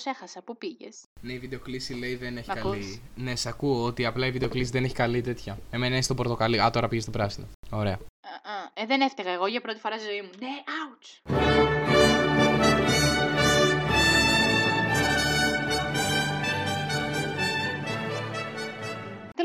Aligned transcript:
Σε 0.00 0.10
έχασα, 0.10 0.42
πού 0.42 0.56
πήγες; 0.58 0.96
Ναι, 1.20 1.32
η 1.32 1.38
βιντεοκλήση 1.38 1.94
λέει 1.94 2.14
δεν 2.16 2.36
έχει 2.36 2.50
Μ' 2.50 2.54
καλή. 2.54 2.68
ακούς; 2.74 3.00
Ναι, 3.14 3.36
σε 3.36 3.48
ακούω 3.48 3.84
ότι 3.84 4.04
απλά 4.06 4.26
η 4.26 4.30
βιντεοκλήση 4.30 4.70
δεν 4.70 4.84
έχει 4.84 4.94
καλή 4.94 5.20
τέτοια. 5.20 5.58
Εμένα 5.70 5.94
είναι 5.94 6.02
στο 6.02 6.14
πορτοκαλί. 6.14 6.60
Α, 6.62 6.70
τώρα 6.70 6.88
πήγες 6.88 7.02
στο 7.04 7.12
πράσινο. 7.12 7.46
Ωραία. 7.70 7.94
Α, 7.94 8.50
α, 8.50 8.70
Ε, 8.74 8.86
δεν 8.86 9.00
έφταιγα 9.00 9.30
εγώ 9.30 9.46
για 9.46 9.60
πρώτη 9.60 9.78
φορά 9.80 9.98
στη 9.98 10.06
ζωή 10.08 10.22
μου. 10.22 10.30
Ναι, 10.38 10.48
ouch. 10.66 11.79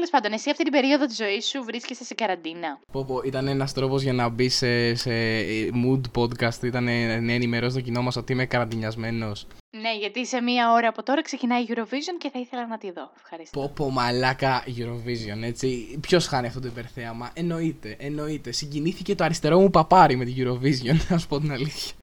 Τέλος 0.06 0.22
πάντων, 0.22 0.38
εσύ 0.38 0.50
αυτή 0.50 0.64
την 0.64 0.72
περίοδο 0.72 1.06
της 1.06 1.16
ζωής 1.16 1.48
σου 1.48 1.64
βρίσκεσαι 1.64 2.04
σε 2.04 2.14
καραντίνα. 2.14 2.80
Πω, 2.92 3.05
πω, 3.05 3.22
ήταν 3.26 3.48
ένας 3.48 3.74
τρόπος 3.74 4.02
για 4.02 4.14
να 4.14 4.30
μπει 4.30 4.50
σε, 4.50 4.96
σε 4.96 5.14
ε, 5.14 5.70
mood 5.86 6.02
podcast. 6.16 6.64
Ήταν 6.64 6.84
να 7.24 7.32
ενημερώσει 7.34 7.76
το 7.76 7.82
κοινό 7.82 8.02
μας 8.02 8.16
ότι 8.16 8.34
είμαι 8.34 8.46
καραντινιασμένος. 8.46 9.48
Ναι, 9.70 9.96
γιατί 9.98 10.26
σε 10.26 10.41
μία 10.41 10.72
ώρα 10.72 10.88
από 10.88 11.04
τώρα 11.04 11.22
ξεκινάει 11.22 11.62
η 11.62 11.68
Eurovision 11.70 12.16
και 12.18 12.30
θα 12.30 12.40
ήθελα 12.40 12.68
να 12.68 12.78
τη 12.78 12.91
δω. 12.91 13.12
Ευχαριστώ. 13.16 13.59
Πω, 13.59 13.72
πω, 13.76 13.90
μαλάκα 13.90 14.64
Eurovision, 14.78 15.41
έτσι. 15.41 16.00
Ποιος 16.02 16.28
χάνει 16.28 16.48
αυτό 16.48 16.59
το 16.59 16.67
υπερθέαμα; 16.67 17.31
Εννοείται, 17.34 17.95
εννοείται. 18.00 18.52
Συγκινήθηκε 18.52 19.16
το 19.16 19.23
αριστερό 19.23 19.59
μου 19.59 19.70
παπάρι 19.70 20.16
με 20.16 20.26
την 20.26 20.36
Eurovision, 20.38 20.98
να 21.09 21.17
σου 21.17 21.28
πω 21.28 21.40
την 21.40 21.52
αλήθεια. 21.52 21.94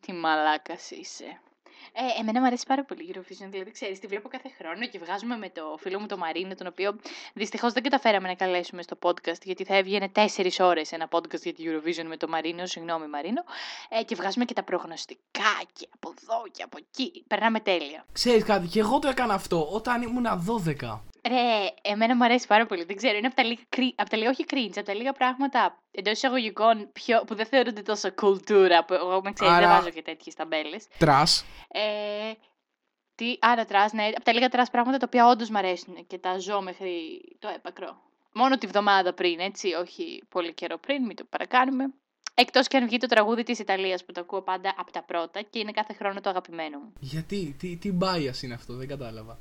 Τι 0.00 0.12
μαλάκας 0.12 0.90
είσαι. 0.90 1.40
Ε, 1.96 2.20
εμένα 2.20 2.40
μου 2.40 2.46
αρέσει 2.46 2.64
πάρα 2.66 2.84
πολύ 2.84 3.02
η 3.02 3.14
Eurovision, 3.14 3.48
δηλαδή 3.50 3.70
ξέρεις, 3.70 3.98
τη 3.98 4.06
βλέπω 4.06 4.28
κάθε 4.28 4.50
χρόνο 4.58 4.86
και 4.86 4.98
βγάζουμε 4.98 5.36
με 5.36 5.48
το 5.48 5.76
φίλο 5.78 6.00
μου 6.00 6.06
το 6.06 6.16
Μαρίνο, 6.16 6.54
τον 6.54 6.66
οποίο 6.66 6.96
δυστυχώς 7.34 7.72
δεν 7.72 7.82
καταφέραμε 7.82 8.28
να 8.28 8.34
καλέσουμε 8.34 8.82
στο 8.82 8.98
podcast, 9.02 9.42
γιατί 9.42 9.64
θα 9.64 9.76
έβγαινε 9.76 10.08
τέσσερις 10.08 10.60
ώρες 10.60 10.92
ένα 10.92 11.08
podcast 11.10 11.42
για 11.42 11.54
τη 11.54 11.62
Eurovision 11.66 12.04
με 12.04 12.16
το 12.16 12.28
Μαρίνο, 12.28 12.66
συγγνώμη 12.66 13.06
Μαρίνο, 13.06 13.44
ε, 13.88 14.02
και 14.02 14.14
βγάζουμε 14.14 14.44
και 14.44 14.54
τα 14.54 14.62
προγνωστικά 14.62 15.52
και 15.72 15.88
από 15.94 16.14
εδώ 16.20 16.42
και 16.52 16.62
από 16.62 16.76
εκεί. 16.80 17.24
Περνάμε 17.26 17.60
τέλεια. 17.60 18.04
Ξέρεις 18.12 18.44
κάτι, 18.44 18.66
και 18.66 18.80
εγώ 18.80 18.98
το 18.98 19.08
έκανα 19.08 19.34
αυτό 19.34 19.68
όταν 19.70 20.02
ήμουν 20.02 20.26
12. 20.26 21.00
Ρε, 21.28 21.66
εμένα 21.82 22.16
μου 22.16 22.24
αρέσει 22.24 22.46
πάρα 22.46 22.66
πολύ. 22.66 22.84
Δεν 22.84 22.96
ξέρω, 22.96 23.16
είναι 23.16 23.26
από 23.26 23.36
τα 23.36 23.42
λίγα, 23.42 23.62
κρι... 23.68 23.94
από 23.96 24.10
τα 24.10 24.16
λίγα 24.16 24.30
όχι 24.30 24.44
cringe, 24.50 24.72
από 24.76 24.86
τα 24.86 24.94
λίγα 24.94 25.12
πράγματα 25.12 25.78
εντός 25.90 26.10
εισαγωγικών 26.10 26.92
πιο... 26.92 27.24
που 27.26 27.34
δεν 27.34 27.46
θεωρούνται 27.46 27.82
τόσο 27.82 28.12
κουλτούρα. 28.12 28.84
Που 28.84 28.94
εγώ 28.94 29.20
με 29.22 29.32
ξέρει, 29.32 29.50
δεν 29.50 29.58
Άρα- 29.58 29.76
βάζω 29.76 29.90
και 29.90 30.02
τέτοιες 30.02 30.34
ταμπέλες. 30.34 30.88
Trash. 30.98 31.44
Ε, 31.68 32.32
τι, 33.14 33.36
άρα 33.40 33.64
trash, 33.64 33.92
ναι, 33.92 34.06
από 34.06 34.24
τα 34.24 34.32
λίγα 34.32 34.48
trash 34.48 34.70
πράγματα 34.70 34.98
τα 34.98 35.04
οποία 35.06 35.26
όντως 35.26 35.50
μου 35.50 35.58
αρέσουν 35.58 36.06
και 36.06 36.18
τα 36.18 36.38
ζω 36.38 36.62
μέχρι 36.62 37.20
το 37.38 37.48
έπακρο. 37.48 37.96
Μόνο 38.32 38.58
τη 38.58 38.66
βδομάδα 38.66 39.12
πριν, 39.12 39.40
έτσι, 39.40 39.72
όχι 39.72 40.22
πολύ 40.28 40.54
καιρό 40.54 40.78
πριν, 40.78 41.04
μην 41.04 41.16
το 41.16 41.24
παρακάνουμε. 41.24 41.84
Εκτός 42.34 42.68
και 42.68 42.76
αν 42.76 42.86
βγει 42.86 42.96
το 42.96 43.06
τραγούδι 43.06 43.42
της 43.42 43.58
Ιταλίας 43.58 44.04
που 44.04 44.12
το 44.12 44.20
ακούω 44.20 44.42
πάντα 44.42 44.74
από 44.76 44.92
τα 44.92 45.02
πρώτα 45.02 45.42
και 45.42 45.58
είναι 45.58 45.70
κάθε 45.70 45.92
χρόνο 45.92 46.20
το 46.20 46.28
αγαπημένο 46.30 46.78
μου. 46.78 46.92
Γιατί, 47.00 47.54
τι, 47.58 47.76
τι 47.76 47.92
bias 48.00 48.42
είναι 48.42 48.54
αυτό, 48.54 48.74
δεν 48.74 48.88
κατάλαβα. 48.88 49.38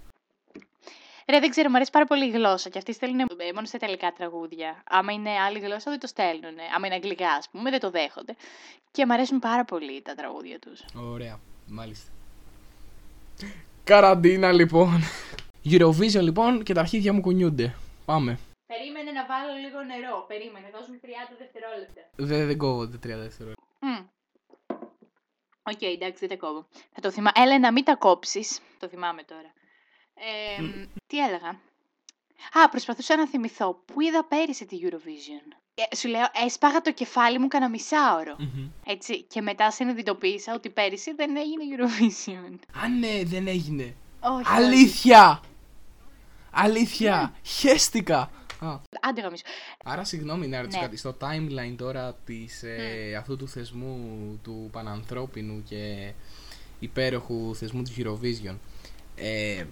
Ρε, 1.27 1.39
δεν 1.39 1.49
ξέρω, 1.49 1.69
μου 1.69 1.75
αρέσει 1.75 1.91
πάρα 1.91 2.05
πολύ 2.05 2.25
η 2.25 2.29
γλώσσα 2.29 2.69
και 2.69 2.77
αυτοί 2.77 2.93
στέλνουν 2.93 3.19
ε, 3.19 3.53
μόνο 3.53 3.65
σε 3.65 3.77
ιταλικά 3.77 4.13
τραγούδια. 4.13 4.83
Άμα 4.89 5.11
είναι 5.11 5.29
άλλη 5.29 5.59
γλώσσα, 5.59 5.91
δεν 5.91 5.99
το 5.99 6.07
στέλνουν. 6.07 6.55
Άμα 6.75 6.85
είναι 6.85 6.95
αγγλικά, 6.95 7.29
ας 7.31 7.49
πούμε, 7.49 7.69
δεν 7.69 7.79
το 7.79 7.89
δέχονται. 7.89 8.35
Και 8.91 9.05
μου 9.05 9.13
αρέσουν 9.13 9.39
πάρα 9.39 9.65
πολύ 9.65 10.01
τα 10.01 10.13
τραγούδια 10.15 10.59
τους. 10.59 10.85
Ωραία, 10.95 11.39
μάλιστα. 11.67 12.11
Καραντίνα 13.83 14.51
λοιπόν. 14.51 15.01
Eurovision 15.65 16.21
λοιπόν 16.21 16.63
και 16.63 16.73
τα 16.73 16.79
αρχίδια 16.79 17.13
μου 17.13 17.21
κουνιούνται. 17.21 17.75
Πάμε. 18.05 18.39
Περίμενε 18.65 19.11
να 19.11 19.25
βάλω 19.25 19.53
λίγο 19.61 19.79
νερό. 19.81 20.25
Περίμενε, 20.27 20.69
δώσ' 20.73 20.87
μου 20.87 20.99
30 21.03 21.07
δευτερόλεπτα. 21.37 22.01
Δεν, 22.15 22.47
δεν 22.47 22.57
κόβονται 22.57 22.97
30 22.97 22.99
δευτερόλεπτα. 22.99 23.63
Μμ. 23.79 24.05
Οκ, 25.63 25.81
εντάξει, 25.81 26.19
δεν 26.19 26.29
τα 26.29 26.45
κόβω. 26.45 26.67
Θα 26.91 27.01
το 27.01 27.11
θυμάμαι. 27.11 27.31
Έλενα, 27.35 27.71
μην 27.71 27.83
τα 27.83 27.95
κόψεις. 27.95 28.59
Το 28.79 28.87
θυμάμαι 28.87 29.23
τώρα. 29.23 29.53
Ε, 30.15 30.61
μ, 30.61 30.83
τι 31.07 31.17
έλεγα; 31.19 31.49
Α, 32.63 32.69
προσπαθούσα 32.69 33.15
να 33.17 33.27
θυμηθώ. 33.27 33.81
Πού 33.85 34.01
είδα 34.01 34.23
πέρυσι 34.23 34.65
τη 34.65 34.77
Eurovision; 34.81 35.55
Ε, 35.91 35.95
σου 35.95 36.07
λέω, 36.07 36.25
έσπαγα 36.45 36.81
το 36.81 36.91
κεφάλι 36.91 37.39
μου 37.39 37.47
κανένα 37.47 37.71
μισάωρο. 37.71 38.35
Μμμ. 38.39 38.67
Έτσι. 38.85 39.21
Και 39.23 39.41
μετά 39.41 39.71
συνειδητοποίησα 39.71 40.53
ότι 40.53 40.69
πέρυσι 40.69 41.13
δεν 41.13 41.35
έγινε 41.37 41.63
Eurovision. 41.77 42.57
Α, 42.83 42.87
ναι, 42.87 43.21
δεν 43.23 43.47
έγινε. 43.47 43.95
Όχι. 44.19 44.43
Αλήθεια! 44.45 45.41
Αλήθεια! 46.51 47.33
Χαίστηκα! 47.43 48.31
Α. 48.59 48.79
Άντε 49.01 49.21
γαμίσου. 49.21 49.43
Άρα, 49.83 50.03
συγγνώμη 50.03 50.47
να 50.47 50.59
ρωτήσω 50.61 50.79
Ναι. 50.79 50.85
κάτι. 50.85 50.97
Στο 50.97 51.15
timeline 51.21 51.75
τώρα 51.77 52.13
της, 52.25 52.63
ε, 52.63 53.15
αυτού 53.19 53.35
του 53.37 53.47
θεσμού 53.47 54.39
του 54.43 54.69
πανανθρώπινου 54.71 55.63
και 55.63 56.11
υπέροχου 56.79 57.55
θεσμού 57.55 57.81
του 57.83 57.91
Eurovision, 57.97 58.55
ε, 59.15 59.63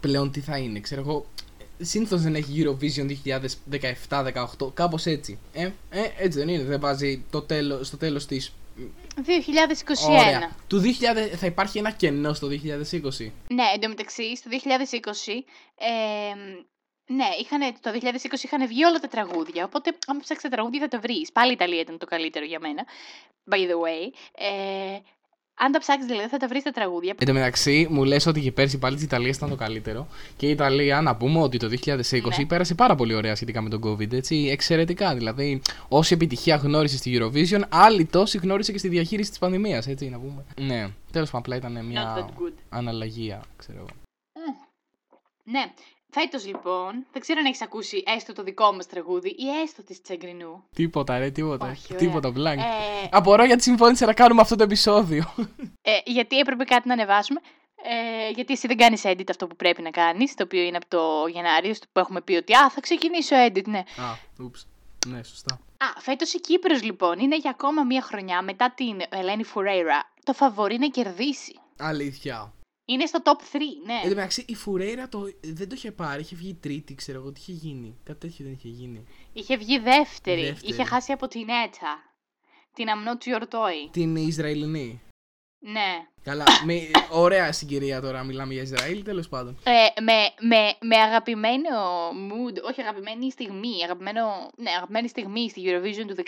πλέον 0.00 0.30
τι 0.30 0.40
θα 0.40 0.58
είναι, 0.58 0.80
ξέρω 0.80 1.00
εγώ. 1.00 1.26
Συνήθως 1.78 2.22
δεν 2.22 2.34
έχει 2.34 2.64
Eurovision 2.64 3.16
2017-18, 4.08 4.74
κάπως 4.74 5.06
έτσι. 5.06 5.38
Ε, 5.52 5.70
ε, 5.90 6.02
έτσι 6.18 6.38
δεν 6.38 6.48
είναι, 6.48 6.64
δεν 6.64 6.80
βάζει 6.80 7.24
το 7.30 7.42
τέλος, 7.42 7.86
στο 7.86 7.96
τέλος 7.96 8.26
της. 8.26 8.52
2021. 9.16 10.08
Ωραία. 10.08 10.56
Του 10.66 10.80
2000, 10.80 11.36
θα 11.36 11.46
υπάρχει 11.46 11.78
ένα 11.78 11.90
κενό 11.90 12.32
στο 12.32 12.48
2020. 12.48 13.30
Ναι, 13.48 13.64
εντωμεταξύ 13.74 14.36
στο 14.36 14.50
2020. 14.50 15.44
Ε, 15.78 16.34
ναι, 17.06 17.24
είχανε, 17.40 17.72
το 17.80 17.90
2020 17.90 18.42
είχαν 18.42 18.66
βγει 18.66 18.84
όλα 18.84 18.98
τα 18.98 19.08
τραγούδια. 19.08 19.64
Οπότε, 19.64 19.96
άμα 20.06 20.20
ψάξεις 20.20 20.48
τα 20.48 20.56
τραγούδια, 20.56 20.80
θα 20.80 20.88
τα 20.88 20.98
βρεις. 20.98 21.32
Πάλι 21.32 21.50
η 21.50 21.52
Ιταλία 21.52 21.80
ήταν 21.80 21.98
το 21.98 22.06
καλύτερο 22.06 22.44
για 22.44 22.60
μένα. 22.60 22.86
By 23.50 23.56
the 23.56 23.78
way. 23.84 24.12
Ε, 24.32 24.98
αν 25.54 25.72
τα 25.72 25.78
ψάξεις, 25.78 26.06
δηλαδή, 26.06 26.28
θα 26.28 26.36
τα 26.36 26.48
βρεις 26.48 26.62
τα 26.62 26.70
τραγούδια. 26.70 27.14
Εν 27.18 27.26
τω 27.26 27.32
μεταξύ, 27.32 27.86
μου 27.90 28.04
λες 28.04 28.26
ότι 28.26 28.40
και 28.40 28.52
πέρσι 28.52 28.78
πάλι 28.78 28.94
της 28.94 29.04
Ιταλίας 29.04 29.36
ήταν 29.36 29.48
το 29.48 29.56
καλύτερο. 29.56 30.06
Και 30.36 30.46
η 30.46 30.50
Ιταλία, 30.50 31.00
να 31.00 31.16
πούμε 31.16 31.40
ότι 31.40 31.56
το 31.58 31.68
2020 31.68 32.38
Ναι. 32.40 32.46
πέρασε 32.46 32.74
πάρα 32.74 32.94
πολύ 32.94 33.14
ωραία 33.14 33.34
σχετικά 33.34 33.60
με 33.62 33.68
τον 33.68 33.80
COVID. 33.84 34.12
Έτσι, 34.12 34.36
εξαιρετικά. 34.50 35.14
Δηλαδή, 35.14 35.62
όση 35.88 36.14
επιτυχία 36.14 36.56
γνώρισες 36.56 36.98
στη 36.98 37.18
Eurovision, 37.20 37.62
άλλη 37.68 38.04
τόση 38.04 38.38
γνώρισε 38.38 38.72
και 38.72 38.78
στη 38.78 38.88
διαχείριση 38.88 39.30
της 39.30 39.38
πανδημίας. 39.38 39.86
Έτσι, 39.86 40.08
να 40.08 40.18
πούμε. 40.18 40.44
Ναι, 40.60 40.88
τέλος 41.12 41.30
πάντων, 41.30 41.54
απλά 41.54 41.56
ήταν 41.56 41.84
Not 41.84 41.90
μια 41.90 42.14
that 42.18 42.42
good. 42.42 42.52
αναλλαγία, 42.68 43.42
ξέρω 43.56 43.78
εγώ. 43.78 43.88
Ναι. 45.44 45.72
Φέτος 46.14 46.46
λοιπόν, 46.46 47.06
δεν 47.12 47.20
ξέρω 47.20 47.38
αν 47.38 47.44
έχεις 47.46 47.62
ακούσει 47.62 48.02
έστω 48.06 48.32
το 48.32 48.42
δικό 48.42 48.72
μας 48.72 48.86
τραγούδι 48.86 49.28
ή 49.28 49.60
έστω 49.62 49.82
της 49.84 50.02
Τσαγκρινού. 50.02 50.64
Τίποτα, 50.74 51.18
ρε, 51.18 51.30
τίποτα. 51.30 51.70
Όχι, 51.70 51.94
ωραία. 51.94 51.98
τίποτα, 52.06 52.28
blank. 52.28 52.58
Ε, 52.58 53.08
Απορώ 53.10 53.44
γιατί 53.44 53.62
συμφώνησε 53.62 54.04
να 54.06 54.12
κάνουμε 54.14 54.40
αυτό 54.40 54.56
το 54.56 54.62
επεισόδιο. 54.62 55.34
Ε, 55.82 55.98
γιατί 56.04 56.38
έπρεπε 56.38 56.64
κάτι 56.64 56.88
να 56.88 56.94
ανεβάσουμε. 56.94 57.40
Ε, 57.82 58.30
γιατί 58.30 58.52
εσύ 58.52 58.66
δεν 58.66 58.76
κάνεις 58.76 59.02
edit 59.04 59.24
αυτό 59.28 59.46
που 59.46 59.56
πρέπει 59.56 59.82
να 59.82 59.90
κάνεις, 59.90 60.34
το 60.34 60.42
οποίο 60.42 60.62
είναι 60.62 60.76
από 60.76 60.88
το 60.88 61.26
Γενάριο, 61.26 61.74
στο 61.74 61.86
που 61.92 62.00
έχουμε 62.00 62.20
πει 62.20 62.34
ότι 62.34 62.54
Α, 62.54 62.70
θα 62.70 62.80
ξεκινήσω 62.80 63.36
edit, 63.46 63.64
ναι. 63.66 63.78
Α, 63.78 64.16
ούψ. 64.40 64.66
Ναι, 65.06 65.22
σωστά. 65.22 65.54
Α, 65.54 66.00
φέτος 66.00 66.32
η 66.32 66.40
Κύπρος 66.40 66.82
λοιπόν 66.82 67.18
είναι 67.18 67.36
για 67.36 67.50
ακόμα 67.50 67.82
μία 67.82 68.02
χρονιά 68.02 68.42
μετά 68.42 68.72
την 68.76 69.00
Ελένη 69.08 69.44
Φουρέιρα 69.44 70.10
το 70.24 70.32
φαβορή 70.32 70.78
να 70.78 70.86
κερδίσει. 70.88 71.58
Αλήθεια. 71.78 72.52
Είναι 72.84 73.06
στο 73.06 73.22
top 73.24 73.56
3, 73.56 73.58
ναι. 73.86 73.94
Εν 73.94 74.08
τω 74.08 74.14
μεταξύ, 74.14 74.44
η 74.48 74.54
Φουρέιρα 74.54 75.08
το... 75.08 75.20
δεν 75.40 75.68
το 75.68 75.74
είχε 75.74 75.92
πάρει, 75.92 76.20
είχε 76.20 76.36
βγει 76.36 76.54
τρίτη, 76.54 76.94
ξέρω 76.94 77.18
εγώ 77.18 77.32
τι 77.32 77.40
είχε 77.40 77.52
γίνει. 77.52 77.98
Κάτι 78.04 78.18
τέτοιο 78.18 78.44
δεν 78.44 78.52
είχε 78.54 78.68
γίνει. 78.68 79.04
Είχε 79.32 79.56
βγει 79.56 79.78
δεύτερη. 79.78 80.42
Δεύτερη. 80.42 80.72
Είχε 80.72 80.84
χάσει 80.84 81.12
από 81.12 81.28
την 81.28 81.48
Έτα. 81.48 82.14
Την 82.74 82.88
Αμνό 82.88 83.18
Τσιορτόη. 83.18 83.88
Την 83.90 84.16
Ισραηλινή. 84.16 85.00
Ναι. 85.58 86.06
Καλά, 86.22 86.44
με, 86.66 86.90
ωραία 87.10 87.52
συγκυρία 87.52 88.00
τώρα 88.00 88.22
μιλάμε 88.22 88.52
για 88.52 88.62
Ισραήλ, 88.62 89.02
τέλος 89.02 89.28
πάντων. 89.28 89.58
Ε, 89.64 90.00
με, 90.02 90.12
με, 90.40 90.74
με 90.80 90.96
αγαπημένο 90.96 92.08
mood, 92.08 92.62
όχι 92.68 92.80
αγαπημένη 92.80 93.30
στιγμή, 93.30 93.84
αγαπημένο, 93.84 94.50
ναι, 94.56 94.70
αγαπημένη 94.70 95.08
στιγμή 95.08 95.50
στη 95.50 95.62
Eurovision 95.64 96.06
του 96.06 96.14
19, 96.16 96.22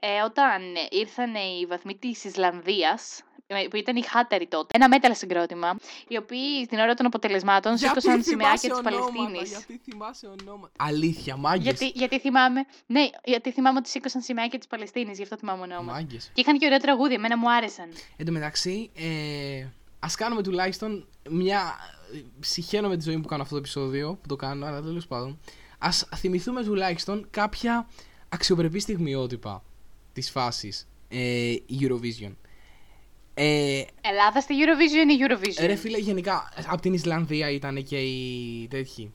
ε, 0.00 0.22
όταν 0.24 0.62
ήρθαν 0.90 1.34
οι 1.34 1.66
βαθμοί 1.66 1.96
της 1.96 2.24
Ισλανδίας, 2.24 3.20
ε, 3.20 3.24
που 3.70 3.76
ήταν 3.76 3.96
οι 3.96 4.02
χάταροι 4.02 4.46
τότε, 4.46 4.76
ένα 4.76 4.88
μέταλλο 4.88 5.14
συγκρότημα, 5.14 5.76
οι 6.08 6.16
οποίοι 6.16 6.64
στην 6.64 6.78
ώρα 6.78 6.94
των 6.94 7.06
αποτελεσμάτων 7.06 7.76
σήκωσαν 7.76 8.22
σημαίακια 8.22 8.70
της 8.70 8.80
Παλαιστίνης. 8.82 9.48
Γιατί 9.48 9.80
θυμάσαι 9.90 10.26
ονόματα. 10.26 10.72
Αλήθεια, 10.78 11.36
μάγκες. 11.36 11.64
Γιατί, 11.64 11.98
γιατί 11.98 12.20
θυμάμαι, 12.20 12.60
ναι, 12.86 13.08
γιατί 13.24 13.52
θυμάμαι 13.52 13.78
ότι 13.78 13.88
σήκωσαν 13.88 14.20
σημαίακια 14.20 14.58
της 14.58 14.68
Παλαιστίνης, 14.68 15.16
γι' 15.16 15.22
αυτό 15.22 15.36
θυμάμαι 15.36 15.62
ονόματα. 15.62 15.92
Μάγκες. 15.92 16.30
Και 16.34 16.40
είχαν 16.40 16.58
και 16.58 16.66
ωραία 16.66 16.78
τραγούδια, 16.78 17.16
εμένα 17.16 17.38
μου 17.38 17.52
άρεσαν. 17.52 17.88
Εν 18.16 18.26
τω 18.26 18.32
μεταξύ, 18.32 18.90
ε, 18.94 19.66
ας 19.98 20.14
κάνουμε 20.14 20.42
τουλάχιστον 20.42 21.06
μια... 21.30 21.60
Συχαίνω 22.40 22.88
με 22.88 22.96
τη 22.96 23.02
ζωή 23.02 23.16
μου 23.16 23.22
που 23.22 23.28
κάνω 23.28 23.42
αυτό 23.42 23.54
το 23.54 23.60
επεισόδιο, 23.60 24.18
που 24.22 24.28
το 24.28 24.36
κάνω, 24.36 24.66
αλλά 24.66 24.82
τέλος 24.82 25.06
πάντων. 25.06 25.38
Ας 25.78 26.08
θυμηθούμε 26.14 26.64
τουλάχιστον 26.64 27.26
κάποια 27.30 27.88
αξιοπρεπή 28.28 28.78
στιγμιότυπα 28.78 29.62
της 30.12 30.30
φάσης 30.30 30.88
ε, 31.08 31.54
Eurovision. 31.80 32.32
Ε, 33.34 33.82
Ελλάδα 34.00 34.40
στη 34.40 34.54
Eurovision 34.58 35.10
ή 35.10 35.16
Eurovision; 35.20 35.66
Ρε 35.66 35.74
φίλε, 35.74 35.98
γενικά 35.98 36.52
από 36.66 36.82
την 36.82 36.92
Ισλανδία 36.92 37.50
ήταν 37.50 37.84
και 37.84 38.00
οι 38.00 38.68
τέτοιοι. 38.70 39.12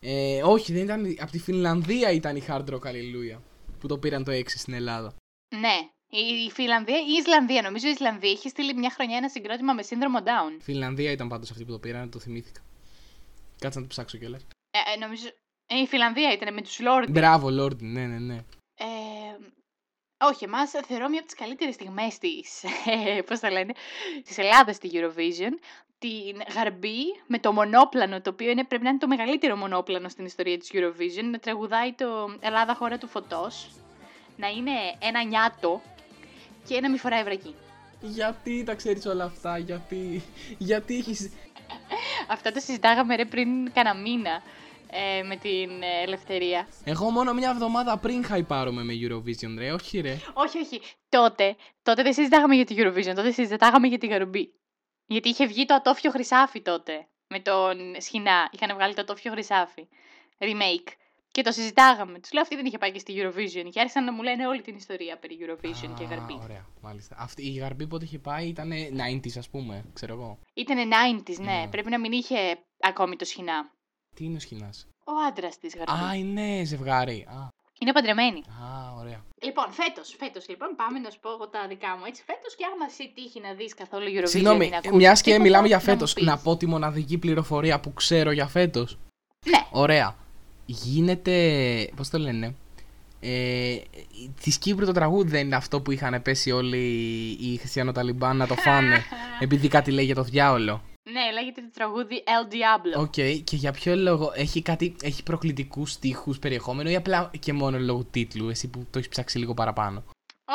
Ε, 0.00 0.42
όχι, 0.42 0.72
δεν 0.72 0.82
ήταν. 0.82 1.16
Από 1.18 1.30
τη 1.30 1.38
Φινλανδία 1.38 2.10
ήταν 2.10 2.36
η 2.36 2.44
Hard 2.48 2.64
Rock 2.70 2.88
Hallelujah. 2.88 3.40
Που 3.80 3.86
το 3.88 3.98
πήραν 3.98 4.24
το 4.24 4.32
6 4.32 4.42
στην 4.46 4.74
Ελλάδα. 4.74 5.14
Ναι, 5.56 5.76
Η 6.46 6.50
Φιλανδία 6.50 6.96
ή 6.96 7.04
η 7.08 7.18
Ισλανδία, 7.18 7.62
νομίζω 7.62 7.88
η 7.88 7.90
Ισλανδία 7.90 8.30
έχει 8.30 8.48
στείλει 8.48 8.74
μια 8.74 8.90
χρονιά 8.90 9.16
ένα 9.16 9.28
συγκρότημα 9.28 9.72
με 9.72 9.82
σύνδρομο 9.82 10.18
Down. 10.18 10.60
Φιλανδία 10.60 11.10
ήταν 11.10 11.28
πάντως 11.28 11.50
αυτή 11.50 11.64
που 11.64 11.72
το 11.72 11.78
πήραν, 11.78 12.10
το 12.10 12.18
θυμήθηκα. 12.18 12.60
Κάτσε 13.58 13.78
να 13.78 13.84
το 13.84 13.90
ψάξω 13.90 14.18
κιόλας. 14.18 14.42
Ε, 14.70 14.94
ε, 14.94 14.98
νομίζω. 14.98 15.26
Ε, 15.66 15.78
η 15.78 15.86
Φιλανδία 15.86 16.32
ήταν 16.32 16.54
με 16.54 16.62
τους 16.62 16.78
Lord. 16.80 17.06
Μπράβο, 17.10 17.64
Lord, 17.64 17.78
ναι, 17.82 18.06
ναι, 18.06 18.18
ναι. 18.18 18.44
Ε, 20.22 20.26
όχι, 20.26 20.44
εμάς 20.44 20.70
θεωρώ 20.70 21.08
μια 21.08 21.18
από 21.18 21.26
τις 21.26 21.36
καλύτερες 21.36 21.74
στιγμές 21.74 22.18
της. 22.18 22.64
Πώς 23.26 23.40
τα 23.40 23.50
λένε, 23.50 23.72
της 24.24 24.38
Ελλάδας 24.38 24.76
στη 24.76 24.90
Eurovision. 24.92 25.52
Την 25.98 26.42
γαρμπή 26.54 27.20
με 27.26 27.38
το 27.38 27.52
μονόπλανο, 27.52 28.20
το 28.20 28.30
οποίο 28.30 28.50
είναι, 28.50 28.64
πρέπει 28.64 28.82
να 28.82 28.88
είναι 28.88 28.98
το 28.98 29.06
μεγαλύτερο 29.06 29.56
μονόπλανο 29.56 30.08
στην 30.08 30.24
ιστορία 30.24 30.58
της 30.58 30.70
Eurovision, 30.72 31.24
να 31.30 31.38
τραγουδάει 31.38 31.92
το 31.92 32.36
Ελλάδα 32.40 32.74
χώρα 32.74 32.98
του 32.98 33.08
φωτός, 33.08 33.70
να 34.36 34.48
είναι 34.48 34.70
ένα 34.98 35.22
νιάτο 35.22 35.82
και 36.68 36.80
να 36.80 36.90
μην 36.90 36.98
φοράει 36.98 37.22
βρακή. 37.22 37.54
Γιατί 38.00 38.64
τα 38.64 38.74
ξέρεις 38.74 39.06
όλα 39.06 39.24
αυτά, 39.24 39.58
γιατί, 39.58 40.22
γιατί 40.58 40.96
έχεις... 40.96 41.32
Αυτά 42.28 42.52
τα 42.52 42.60
συζητάγαμε 42.60 43.16
ρε 43.16 43.24
πριν 43.24 43.72
κανένα 43.72 44.00
μήνα 44.00 44.42
ε, 44.92 45.22
με 45.22 45.36
την 45.36 45.82
ε, 45.82 46.02
ελευθερία. 46.02 46.68
Εγώ 46.84 47.10
μόνο 47.10 47.34
μια 47.34 47.50
εβδομάδα 47.50 47.98
πριν 47.98 48.24
χαϊπάρομαι 48.24 48.82
με 48.84 48.92
Eurovision, 49.02 49.54
ρε, 49.58 49.72
όχι 49.72 50.00
ρε. 50.00 50.16
Όχι, 50.32 50.58
όχι. 50.58 50.80
Τότε, 51.08 51.56
τότε 51.82 52.02
δεν 52.02 52.12
συζητάγαμε 52.12 52.54
για 52.54 52.64
την 52.64 52.76
Eurovision, 52.80 53.14
τότε 53.14 53.30
συζητάγαμε 53.30 53.86
για 53.86 53.98
την 53.98 54.10
Γαρμπή. 54.10 54.52
Γιατί 55.06 55.28
είχε 55.28 55.46
βγει 55.46 55.64
το 55.64 55.74
ατόφιο 55.74 56.10
χρυσάφι 56.10 56.60
τότε. 56.60 57.06
Με 57.28 57.40
τον 57.40 57.76
Σχοινά. 57.98 58.48
Είχαν 58.52 58.74
βγάλει 58.74 58.94
το 58.94 59.00
ατόφιο 59.00 59.30
χρυσάφι. 59.30 59.88
Remake. 60.38 60.92
Και 61.30 61.42
το 61.42 61.52
συζητάγαμε. 61.52 62.18
Τους 62.18 62.32
λέω 62.32 62.42
αυτή 62.42 62.56
δεν 62.56 62.64
είχε 62.64 62.78
πάει 62.78 62.92
και 62.92 62.98
στη 62.98 63.14
Eurovision. 63.16 63.68
Και 63.70 63.80
άρχισαν 63.80 64.04
να 64.04 64.12
μου 64.12 64.22
λένε 64.22 64.46
όλη 64.46 64.62
την 64.62 64.76
ιστορία 64.76 65.18
περί 65.18 65.38
Eurovision 65.40 65.90
Α, 65.90 65.94
και 65.98 66.04
Γαρμπή. 66.04 66.38
Ωραία, 66.42 66.66
μάλιστα. 66.80 67.16
Αυτή, 67.18 67.46
η 67.46 67.52
Γαρμπή 67.52 67.86
πότε 67.86 68.04
είχε 68.04 68.18
πάει; 68.18 68.46
Ήταν 68.48 68.70
90s, 68.72 69.38
ας 69.38 69.48
πούμε, 69.48 69.84
ξέρω 69.92 70.12
εγώ. 70.12 70.38
Ήτανε 70.54 70.82
90s, 70.82 71.36
ναι. 71.38 71.52
Ναι. 71.52 71.68
Πρέπει 71.70 71.90
να 71.90 71.98
μην 71.98 72.12
είχε 72.12 72.58
ακόμη 72.80 73.16
το 73.16 73.24
Σχοινά. 73.24 73.70
Τι 74.16 74.24
είναι 74.24 74.36
ο 74.36 74.40
Σχοινά. 74.40 74.70
Ο 75.04 75.12
άντρας 75.28 75.58
της 75.58 75.74
Γαρμπή. 75.76 76.04
Α, 76.04 76.14
είναι 76.14 76.64
ζευγάρι. 76.64 77.26
Α, 77.30 77.48
Είναι 77.78 77.92
παντρεμένη. 77.92 78.42
α 78.48 78.92
ωραία. 79.00 79.24
Λοιπόν, 79.42 79.72
φέτος, 79.72 80.14
φέτος, 80.18 80.48
λοιπόν, 80.48 80.68
πάμε 80.76 80.98
να 80.98 81.10
σου 81.10 81.18
πω 81.20 81.30
εγώ 81.30 81.48
τα 81.48 81.66
δικά 81.68 81.96
μου. 81.96 82.04
Έτσι, 82.08 82.22
φέτος 82.26 82.54
και 82.56 82.64
άμα 82.72 82.84
εσύ 82.88 83.12
τύχει 83.14 83.40
να 83.40 83.52
δεις 83.54 83.74
καθόλου 83.74 84.06
Eurovision. 84.06 84.28
Συγγνώμη, 84.28 84.66
ή 84.66 84.68
να 84.70 84.76
ακούσεις 84.76 84.96
μιας 84.96 85.18
και 85.20 85.24
τίποτα, 85.24 85.42
μιλάμε 85.44 85.66
για 85.66 85.76
να 85.76 85.82
μου 85.82 85.88
φέτος, 85.88 86.12
πεις. 86.12 86.24
να 86.24 86.38
πω 86.38 86.56
τη 86.56 86.66
μοναδική 86.66 87.18
πληροφορία 87.18 87.80
που 87.80 87.92
ξέρω 87.92 88.30
για 88.30 88.46
φέτος. 88.46 88.98
Ναι, 89.46 89.60
Ωραία. 89.70 90.16
Γίνεται. 90.66 91.34
Πώς 91.96 92.08
το 92.08 92.18
λένε. 92.18 92.54
Ε, 93.20 93.76
της 94.42 94.58
Κύπρου 94.58 94.86
το 94.86 94.92
τραγούδι 94.92 95.30
δεν 95.30 95.46
είναι 95.46 95.56
αυτό 95.56 95.80
που 95.80 95.90
είχαν 95.90 96.22
πέσει 96.22 96.50
όλοι 96.50 96.78
οι 97.40 97.56
χριστιανοταλιμπάν 97.56 98.36
να 98.36 98.46
το 98.46 98.54
φάνε 98.54 99.02
επειδή 99.44 99.68
κάτι 99.68 99.90
λέει 99.90 100.04
για 100.04 100.14
το 100.14 100.22
διάολο. 100.22 100.82
Ναι, 101.02 101.30
λέγεται 101.32 101.60
το 101.60 101.70
τραγούδι 101.74 102.22
El 102.26 102.52
Diablo. 102.52 103.00
OK, 103.00 103.12
και 103.44 103.56
για 103.56 103.72
ποιο 103.72 103.96
λόγο 103.96 104.32
έχει 104.34 104.62
κάτι, 104.62 104.96
έχει 105.02 105.22
προκλητικούς 105.22 105.90
στίχους 105.92 106.38
περιεχόμενο 106.38 106.90
ή 106.90 106.94
απλά 106.96 107.30
και 107.38 107.52
μόνο 107.52 107.78
λόγω 107.78 108.04
τίτλου, 108.04 108.48
εσύ 108.48 108.68
που 108.70 108.78
το 108.90 108.98
έχεις 108.98 109.08
ψάξει 109.10 109.38
λίγο 109.38 109.54
παραπάνω; 109.54 110.04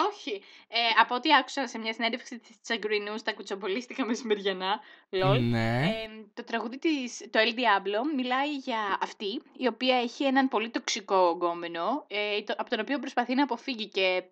Όχι. 0.10 0.42
Ε, 0.70 0.78
από 1.02 1.16
ό,τι 1.16 1.36
άκουσα 1.36 1.68
σε 1.68 1.78
μια 1.78 1.94
συνέντευξη 1.94 2.40
της 2.40 2.62
Τσαγγρινού 2.62 3.20
στα 3.20 3.34
κουτσομπολίστικα 3.34 4.06
μεσημεριανά, 4.06 4.80
lol, 5.10 5.40
Ναι. 5.40 5.84
ε, 5.86 6.08
το 6.34 6.44
τραγούδι 6.44 6.78
της, 6.80 7.18
το 7.30 7.40
El 7.40 7.50
Diablo, 7.60 8.16
μιλάει 8.16 8.56
για 8.56 8.98
αυτή, 9.02 9.42
η 9.58 9.68
οποία 9.68 9.96
έχει 9.98 10.24
έναν 10.24 10.48
πολύ 10.48 10.70
τοξικό 10.70 11.32
γκόμενο, 11.36 12.06
ε, 12.08 12.42
το- 12.42 12.56
από 12.58 12.70
τον 12.70 12.80
οποίο 12.80 13.00
προσπαθεί 13.00 13.36
να 13.36 13.44
αποφύγει 13.44 13.88
και 13.88 14.24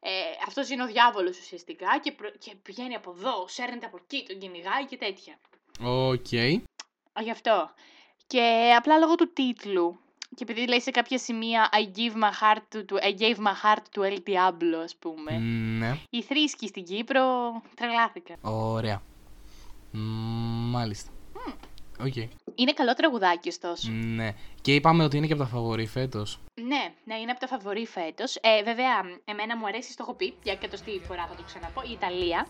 ε, 0.00 0.10
αυτός 0.46 0.68
είναι 0.68 0.82
ο 0.82 0.86
διάβολος 0.86 1.38
ουσιαστικά 1.38 1.98
και, 2.02 2.12
προ- 2.12 2.38
και 2.38 2.54
πηγαίνει 2.62 2.94
από 2.94 3.14
εδώ, 3.16 3.44
σέρνεται 3.48 3.86
από 3.86 3.98
εκεί, 4.02 4.24
τον 4.28 4.38
κυνηγάει 4.38 4.84
και 4.86 4.96
τέτοια. 4.96 5.34
Οκ. 5.82 6.32
Α, 7.18 7.22
Γι' 7.22 7.30
αυτό. 7.30 7.70
Και 8.26 8.72
απλά 8.76 8.98
λόγω 8.98 9.14
του 9.14 9.32
τίτλου. 9.32 9.98
Και 10.36 10.42
επειδή 10.48 10.66
λέει 10.68 10.80
σε 10.80 10.90
κάποια 10.90 11.18
σημεία 11.18 11.68
I, 11.72 11.98
give 11.98 12.12
my 12.12 12.30
heart 12.40 12.76
to, 12.76 12.84
to- 12.92 13.02
I 13.02 13.14
gave 13.18 13.36
my 13.36 13.52
heart 13.64 13.82
to 13.94 14.02
El 14.12 14.18
Diablo, 14.26 14.82
ας 14.84 14.96
πούμε. 14.96 15.38
Ναι. 15.78 15.98
Οι 16.10 16.22
θρήσκοι 16.22 16.66
στην 16.68 16.84
Κύπρο 16.84 17.22
τρελάθηκαν. 17.76 18.36
Ωραία. 18.42 19.02
Μ, 19.90 19.98
Μάλιστα. 20.70 21.10
Οκ. 22.00 22.16
Είναι 22.54 22.72
καλό 22.72 22.94
τραγουδάκι, 22.94 23.48
ωστόσο. 23.48 23.90
Ναι. 23.90 24.32
Και 24.60 24.74
είπαμε 24.74 25.04
ότι 25.04 25.16
είναι 25.16 25.26
και 25.26 25.32
από 25.32 25.42
τα 25.42 25.48
φαβορή 25.48 25.86
φέτος. 25.86 26.38
Ναι, 26.54 26.92
ναι, 27.04 27.14
είναι 27.14 27.30
από 27.30 27.40
τα 27.40 27.46
φαβορή 27.46 27.86
φέτος. 27.86 28.36
Ε, 28.36 28.62
βέβαια, 28.62 28.94
εμένα 29.24 29.56
μου 29.56 29.66
αρέσει, 29.66 29.96
το 29.96 30.02
έχω 30.06 30.14
πει, 30.14 30.34
για 30.42 30.52
εκατοστή 30.52 31.00
φορά 31.06 31.26
θα 31.26 31.34
το 31.34 31.42
ξαναπώ, 31.42 31.82
η 31.88 31.92
Ιταλία, 31.92 32.46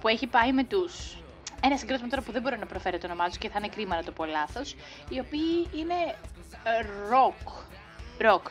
που 0.00 0.08
έχει 0.08 0.26
πάει 0.26 0.52
με 0.52 0.64
τους. 0.64 1.16
Ένα 1.62 1.76
συγκρότημα 1.76 2.08
τώρα 2.08 2.22
που 2.22 2.32
δεν 2.32 2.42
μπορώ 2.42 2.56
να 2.56 2.66
προφέρω 2.66 2.98
το 2.98 3.06
όνομά 3.06 3.26
τους 3.26 3.38
και 3.38 3.48
θα 3.48 3.58
είναι 3.58 3.68
κρίμα 3.68 3.96
να 3.96 4.04
το 4.04 4.12
πω 4.12 4.24
λάθος. 4.24 4.74
Οι 5.08 5.18
οποίοι 5.18 5.78
είναι 5.78 5.94
ροκ. 7.08 7.48
Ροκ. 8.18 8.46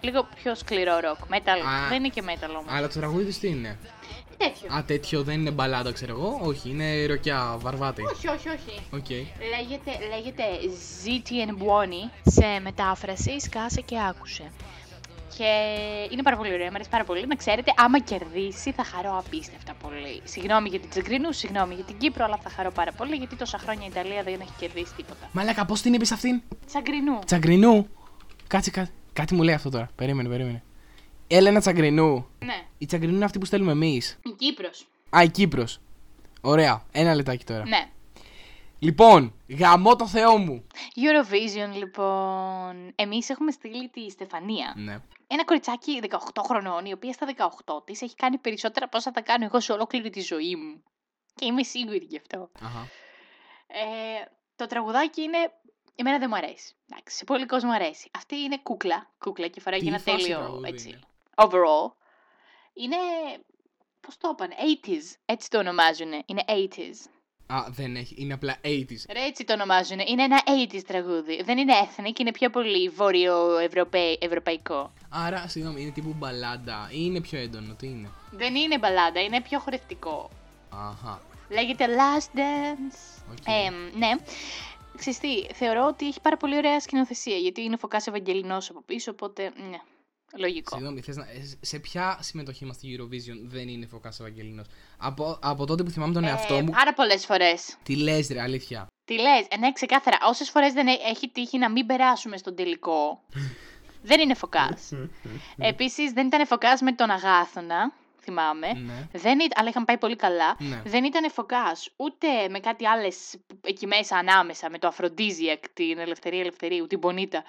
Λίγο 0.00 0.28
πιο 0.34 0.54
σκληρό 0.54 0.98
ροκ. 0.98 1.18
Metal. 1.30 1.60
Α. 1.68 1.88
Δεν 1.88 1.98
είναι 1.98 2.08
και 2.08 2.22
metal 2.24 2.50
όμως. 2.58 2.72
Αλλά 2.72 2.88
το 2.88 2.98
τραγούδι 2.98 3.32
του 3.32 3.38
τι 3.38 3.48
είναι; 3.48 3.78
Τέτοιο. 4.36 4.74
Α, 4.76 4.84
τέτοιο 4.86 5.22
δεν 5.22 5.40
είναι 5.40 5.50
μπαλάντα, 5.50 5.92
ξέρω 5.92 6.12
εγώ. 6.12 6.40
Όχι, 6.42 6.70
είναι 6.70 7.06
ροκιά, 7.06 7.56
βαρβάτη. 7.58 8.02
Όχι, 8.02 8.28
όχι, 8.28 8.48
όχι. 8.48 8.80
Οκ. 8.90 9.10
Λέγεται, 9.54 9.90
λέγεται 10.16 10.42
Zitti 11.04 11.48
e 11.48 11.54
buoni 11.62 12.10
σε 12.22 12.60
μετάφραση 12.62 13.40
σκάσε 13.40 13.80
και 13.80 13.96
άκουσε. 14.08 14.50
Και 15.36 15.50
είναι 16.10 16.22
πάρα 16.22 16.36
πολύ 16.36 16.52
ωραία, 16.52 16.66
μου 16.66 16.74
αρέσει 16.74 16.90
πάρα 16.90 17.04
πολύ. 17.04 17.26
Να 17.26 17.34
ξέρετε, 17.34 17.72
άμα 17.76 18.00
κερδίσει 18.00 18.72
θα 18.72 18.84
χαρώ 18.84 19.18
απίστευτα 19.18 19.74
πολύ. 19.82 20.20
Συγγνώμη 20.24 20.68
για 20.68 20.80
την 20.80 20.90
Τσαγγρινού, 20.90 21.32
συγγνώμη 21.32 21.74
για 21.74 21.84
την 21.84 21.98
Κύπρο, 21.98 22.24
αλλά 22.24 22.38
θα 22.42 22.50
χαρώ 22.50 22.70
πάρα 22.70 22.92
πολύ 22.92 23.16
γιατί 23.16 23.36
τόσα 23.36 23.58
χρόνια 23.58 23.84
η 23.84 23.90
Ιταλία 23.90 24.22
δεν 24.22 24.40
έχει 24.40 24.52
κερδίσει 24.58 24.94
τίποτα. 24.96 25.28
Μαλάκα, 25.32 25.64
πώς 25.64 25.80
την 25.80 25.92
είπες 25.92 26.12
αυτήν; 26.12 26.42
Τσαγκρινού. 26.66 27.18
Τσαγκρινού. 27.24 27.86
Κάτσε, 28.46 28.70
κάτσε. 28.70 28.92
Κάτι 29.12 29.34
μου 29.34 29.42
λέει 29.42 29.54
αυτό 29.54 29.70
τώρα. 29.70 29.90
Περίμενε, 29.96 30.28
περίμενε. 30.28 30.62
Έλενα 31.28 31.60
Τσαγκρινού. 31.60 32.26
Ναι, 32.44 32.66
Η 32.78 32.86
Τσαγκρινού 32.86 33.14
είναι 33.14 33.24
αυτή 33.24 33.38
που 33.38 33.44
στέλνουμε 33.44 33.72
εμείς. 33.72 34.18
η 34.22 34.30
Κύπρος. 34.30 34.86
Α, 35.16 35.22
η 35.22 35.28
Κύπρος. 35.30 35.80
Ωραία. 36.40 36.84
Ένα 36.92 37.14
λεπτάκι 37.14 37.44
τώρα. 37.44 37.66
Ναι. 37.68 37.88
Λοιπόν, 38.78 39.34
γαμώ 39.58 39.96
το 39.96 40.06
Θεό 40.08 40.36
μου. 40.38 40.66
Eurovision, 40.94 41.76
λοιπόν. 41.76 42.92
Εμείς 42.94 43.30
έχουμε 43.30 43.50
στείλει 43.50 43.88
τη 43.88 44.10
Στεφανία. 44.10 44.74
Ναι. 44.76 44.98
Ένα 45.26 45.44
κοριτσάκι 45.44 46.00
18 46.10 46.16
χρονών, 46.46 46.84
η 46.84 46.92
οποία 46.92 47.12
στα 47.12 47.26
18 47.66 47.84
της 47.84 48.02
έχει 48.02 48.14
κάνει 48.14 48.38
περισσότερα 48.38 48.84
από 48.84 48.96
όσα 48.96 49.12
θα 49.12 49.20
κάνω 49.20 49.44
εγώ 49.44 49.60
σε 49.60 49.72
ολόκληρη 49.72 50.10
τη 50.10 50.20
ζωή 50.20 50.56
μου. 50.56 50.82
Και 51.34 51.44
είμαι 51.46 51.62
σίγουρη 51.62 52.06
γι' 52.08 52.16
αυτό. 52.16 52.50
Αχα. 52.62 52.88
Ε, 53.66 54.30
το 54.56 54.66
τραγουδάκι 54.66 55.22
είναι. 55.22 55.38
Εμένα 55.94 56.18
δεν 56.18 56.28
μου 56.30 56.36
αρέσει. 56.36 56.74
Εντάξει, 56.90 57.16
σε 57.16 57.24
πολύ 57.24 57.46
κόσμο 57.46 57.70
αρέσει. 57.72 58.10
Αυτή 58.16 58.36
είναι 58.36 58.58
κούκλα. 58.62 59.10
Κούκλα 59.18 59.48
και 59.48 59.60
φοράει 59.60 59.78
Τι 59.78 59.84
και 59.84 59.90
ένα 59.90 60.00
φάση 60.00 60.16
τέλειο 60.16 60.38
τραγούδι 60.38 60.68
έτσι. 60.68 60.88
είναι; 60.88 61.00
Overall. 61.36 61.92
Είναι. 62.74 62.96
Πώς 64.00 64.16
το 64.16 64.28
είπαν, 64.32 64.50
80s. 64.50 65.16
Έτσι 65.24 65.50
το 65.50 65.58
ονομάζουν. 65.58 66.08
Είναι 66.26 66.44
80s. 66.46 67.08
Α, 67.46 67.64
δεν 67.68 67.96
έχει. 67.96 68.14
Είναι 68.18 68.34
απλά 68.34 68.56
80s. 68.64 69.04
Ρε, 69.12 69.24
έτσι 69.24 69.44
το 69.44 69.52
ονομάζουν. 69.52 69.98
Είναι 69.98 70.22
ένα 70.22 70.42
80s 70.46 70.82
τραγούδι. 70.86 71.42
Δεν 71.42 71.58
είναι 71.58 71.72
ethnic, 71.82 72.18
είναι 72.18 72.32
πιο 72.32 72.50
πολύ 72.50 72.88
βόρειο-ευρωπαϊκό. 72.88 74.92
Άρα, 75.08 75.48
συγγνώμη, 75.48 75.82
είναι 75.82 75.90
τύπου 75.90 76.14
μπαλάντα 76.16 76.88
ή 76.90 76.96
είναι 76.98 77.20
πιο 77.20 77.38
έντονο, 77.38 77.74
τι 77.74 77.86
είναι; 77.86 78.10
Δεν 78.30 78.54
είναι 78.54 78.78
μπαλάντα, 78.78 79.22
είναι 79.22 79.42
πιο 79.42 79.58
χορευτικό. 79.58 80.30
Αχα. 80.70 81.20
Λέγεται 81.48 81.86
Last 81.86 82.38
Dance. 82.38 83.22
OK. 83.30 83.36
Ε, 83.46 83.70
ναι. 83.98 84.10
Ξέρεις 84.96 85.18
τι, 85.18 85.46
θεωρώ 85.54 85.86
ότι 85.86 86.06
έχει 86.06 86.20
πάρα 86.20 86.36
πολύ 86.36 86.56
ωραία 86.56 86.80
σκηνοθεσία, 86.80 87.36
γιατί 87.36 87.62
είναι 87.62 87.74
ο 87.74 87.78
Φωκάς 87.78 88.06
Ευαγγελινός 88.06 88.70
από 88.70 88.82
πίσω, 88.86 89.10
οπότε, 89.10 89.52
ναι, 89.70 89.78
λογικό. 90.38 90.74
Συγγνώμη, 90.76 91.00
θες 91.00 91.16
να... 91.16 91.22
ε, 91.22 91.56
σε 91.60 91.78
ποια 91.78 92.18
συμμετοχή 92.20 92.64
μας 92.64 92.76
στη 92.76 92.98
Eurovision 92.98 93.38
δεν 93.48 93.68
είναι 93.68 93.86
Φωκάς 93.86 94.20
Ευαγγελινό. 94.20 94.62
Από, 94.96 95.38
από 95.42 95.66
τότε 95.66 95.82
που 95.82 95.90
θυμάμαι 95.90 96.12
τον 96.12 96.24
εαυτό 96.24 96.54
Ε, 96.54 96.62
μου. 96.62 96.70
Πάρα 96.70 96.94
πολλές 96.94 97.26
φορές. 97.26 97.76
Τι 97.82 97.96
λες, 97.96 98.28
ρε, 98.28 98.40
αλήθεια; 98.40 98.86
Τι 99.04 99.14
λες, 99.14 99.46
ε, 99.50 99.56
ναι, 99.56 99.72
ξεκάθαρα. 99.72 100.16
Όσες 100.28 100.50
φορές 100.50 100.72
δεν 100.72 100.86
έ- 100.86 101.00
έχει 101.08 101.28
τύχει 101.28 101.58
να 101.58 101.70
μην 101.70 101.86
περάσουμε 101.86 102.36
στον 102.36 102.54
τελικό, 102.54 103.20
δεν 104.08 104.20
είναι 104.20 104.34
Φωκάς. 104.34 104.92
Επίσης, 105.70 106.12
δεν 106.12 106.26
ήταν 106.26 106.46
Φωκάς 106.46 106.80
με 106.80 106.92
τον 106.92 107.10
Αγάθωνα, 107.10 107.92
θυμάμαι. 108.26 108.72
ναι. 108.72 109.08
Δεν 109.12 109.34
ήταν, 109.38 109.50
αλλά 109.54 109.68
είχαν 109.68 109.84
πάει 109.84 109.98
πολύ 109.98 110.16
καλά. 110.16 110.56
Ναι. 110.58 110.82
Δεν 110.84 111.04
ήταν 111.04 111.30
φωκάς 111.30 111.88
ούτε 111.96 112.48
με 112.50 112.58
κάτι 112.58 112.86
άλλες 112.86 113.36
εκεί 113.60 113.86
μέσα 113.86 114.16
ανάμεσα, 114.16 114.70
με 114.70 114.78
το 114.78 114.86
Aphrodisiac, 114.88 115.68
την 115.72 115.98
Ελευθερία 115.98 116.40
Ελευθερίου, 116.40 116.86
την 116.86 116.98
Πονίτα, 117.00 117.44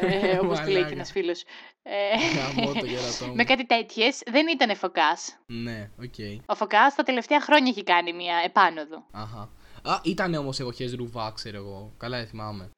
ε, 0.00 0.38
όπως 0.42 0.58
τη 0.58 0.64
λέει 0.64 0.72
και 0.72 0.78
Μαλάκα. 0.78 0.94
ένας 0.94 1.10
φίλος. 1.10 1.42
Ε, 1.82 1.92
Γαμώ 2.36 2.72
το 2.72 2.86
κέρατό 2.92 3.26
μου. 3.26 3.34
με 3.34 3.44
κάτι 3.44 3.66
τέτοιες, 3.66 4.22
δεν 4.30 4.46
ήταν 4.48 4.76
φωκάς. 4.76 5.38
Ναι, 5.46 5.90
οκ. 6.02 6.14
Ο 6.46 6.54
φωκάς 6.54 6.94
τα 6.94 7.02
τελευταία 7.02 7.40
χρόνια 7.40 7.68
έχει 7.70 7.82
κάνει 7.82 8.12
μια 8.12 8.36
επάνωδο. 8.44 9.06
Αχα. 9.12 9.48
Α, 9.82 10.00
ήταν 10.04 10.34
όμως 10.34 10.58
εποχές 10.60 10.84
Ρουβά, 10.96 11.32
ξέρω 11.34 11.56
εγώ. 11.56 11.92
Καλά, 11.98 12.18
δεν 12.18 12.26
θυμάμαι. 12.26 12.70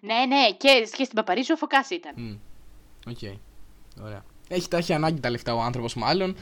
Ναι, 0.00 0.24
ναι, 0.26 0.50
και, 0.56 0.88
και 0.96 1.04
στην 1.04 1.14
Παπαρίζου 1.14 1.52
ο 1.54 1.56
Φωκάς 1.56 1.90
ήταν. 1.90 2.12
Μμ. 2.16 2.36
Οκ. 3.10 3.18
Ωραία. 4.02 4.24
Έχει, 4.52 4.68
τα 4.68 4.76
έχει 4.76 4.92
ανάγκη 4.92 5.20
τα 5.20 5.30
λεφτά 5.30 5.54
ο 5.54 5.60
άνθρωπος, 5.60 5.94
μάλλον. 5.94 6.36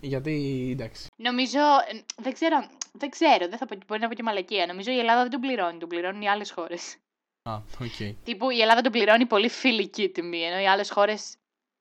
Γιατί 0.00 0.68
εντάξει. 0.72 1.06
Νομίζω, 1.16 1.58
ε, 1.58 2.00
δεν 2.22 2.32
ξέρω, 2.32 2.56
δεν 2.92 3.10
ξέρω, 3.10 3.48
δεν 3.48 3.58
θα 3.58 3.66
πω, 3.66 3.76
μπορεί 3.86 4.00
να 4.00 4.08
πω 4.08 4.14
και 4.14 4.22
μαλακία. 4.22 4.66
Νομίζω 4.66 4.90
η 4.92 4.98
Ελλάδα 4.98 5.22
δεν 5.22 5.30
τον 5.30 5.40
πληρώνει, 5.40 5.78
τον 5.78 5.88
πληρώνουν 5.88 6.22
οι 6.22 6.28
άλλες 6.28 6.50
χώρες. 6.50 6.96
Α, 7.42 7.54
οκ. 7.80 8.14
Τύπου 8.24 8.50
η 8.50 8.60
Ελλάδα 8.60 8.80
τον 8.80 8.92
πληρώνει 8.92 9.26
πολύ 9.26 9.48
φιλική 9.48 10.08
τιμή, 10.08 10.40
ενώ 10.42 10.60
οι 10.60 10.66
άλλες 10.68 10.90
χώρες 10.90 11.34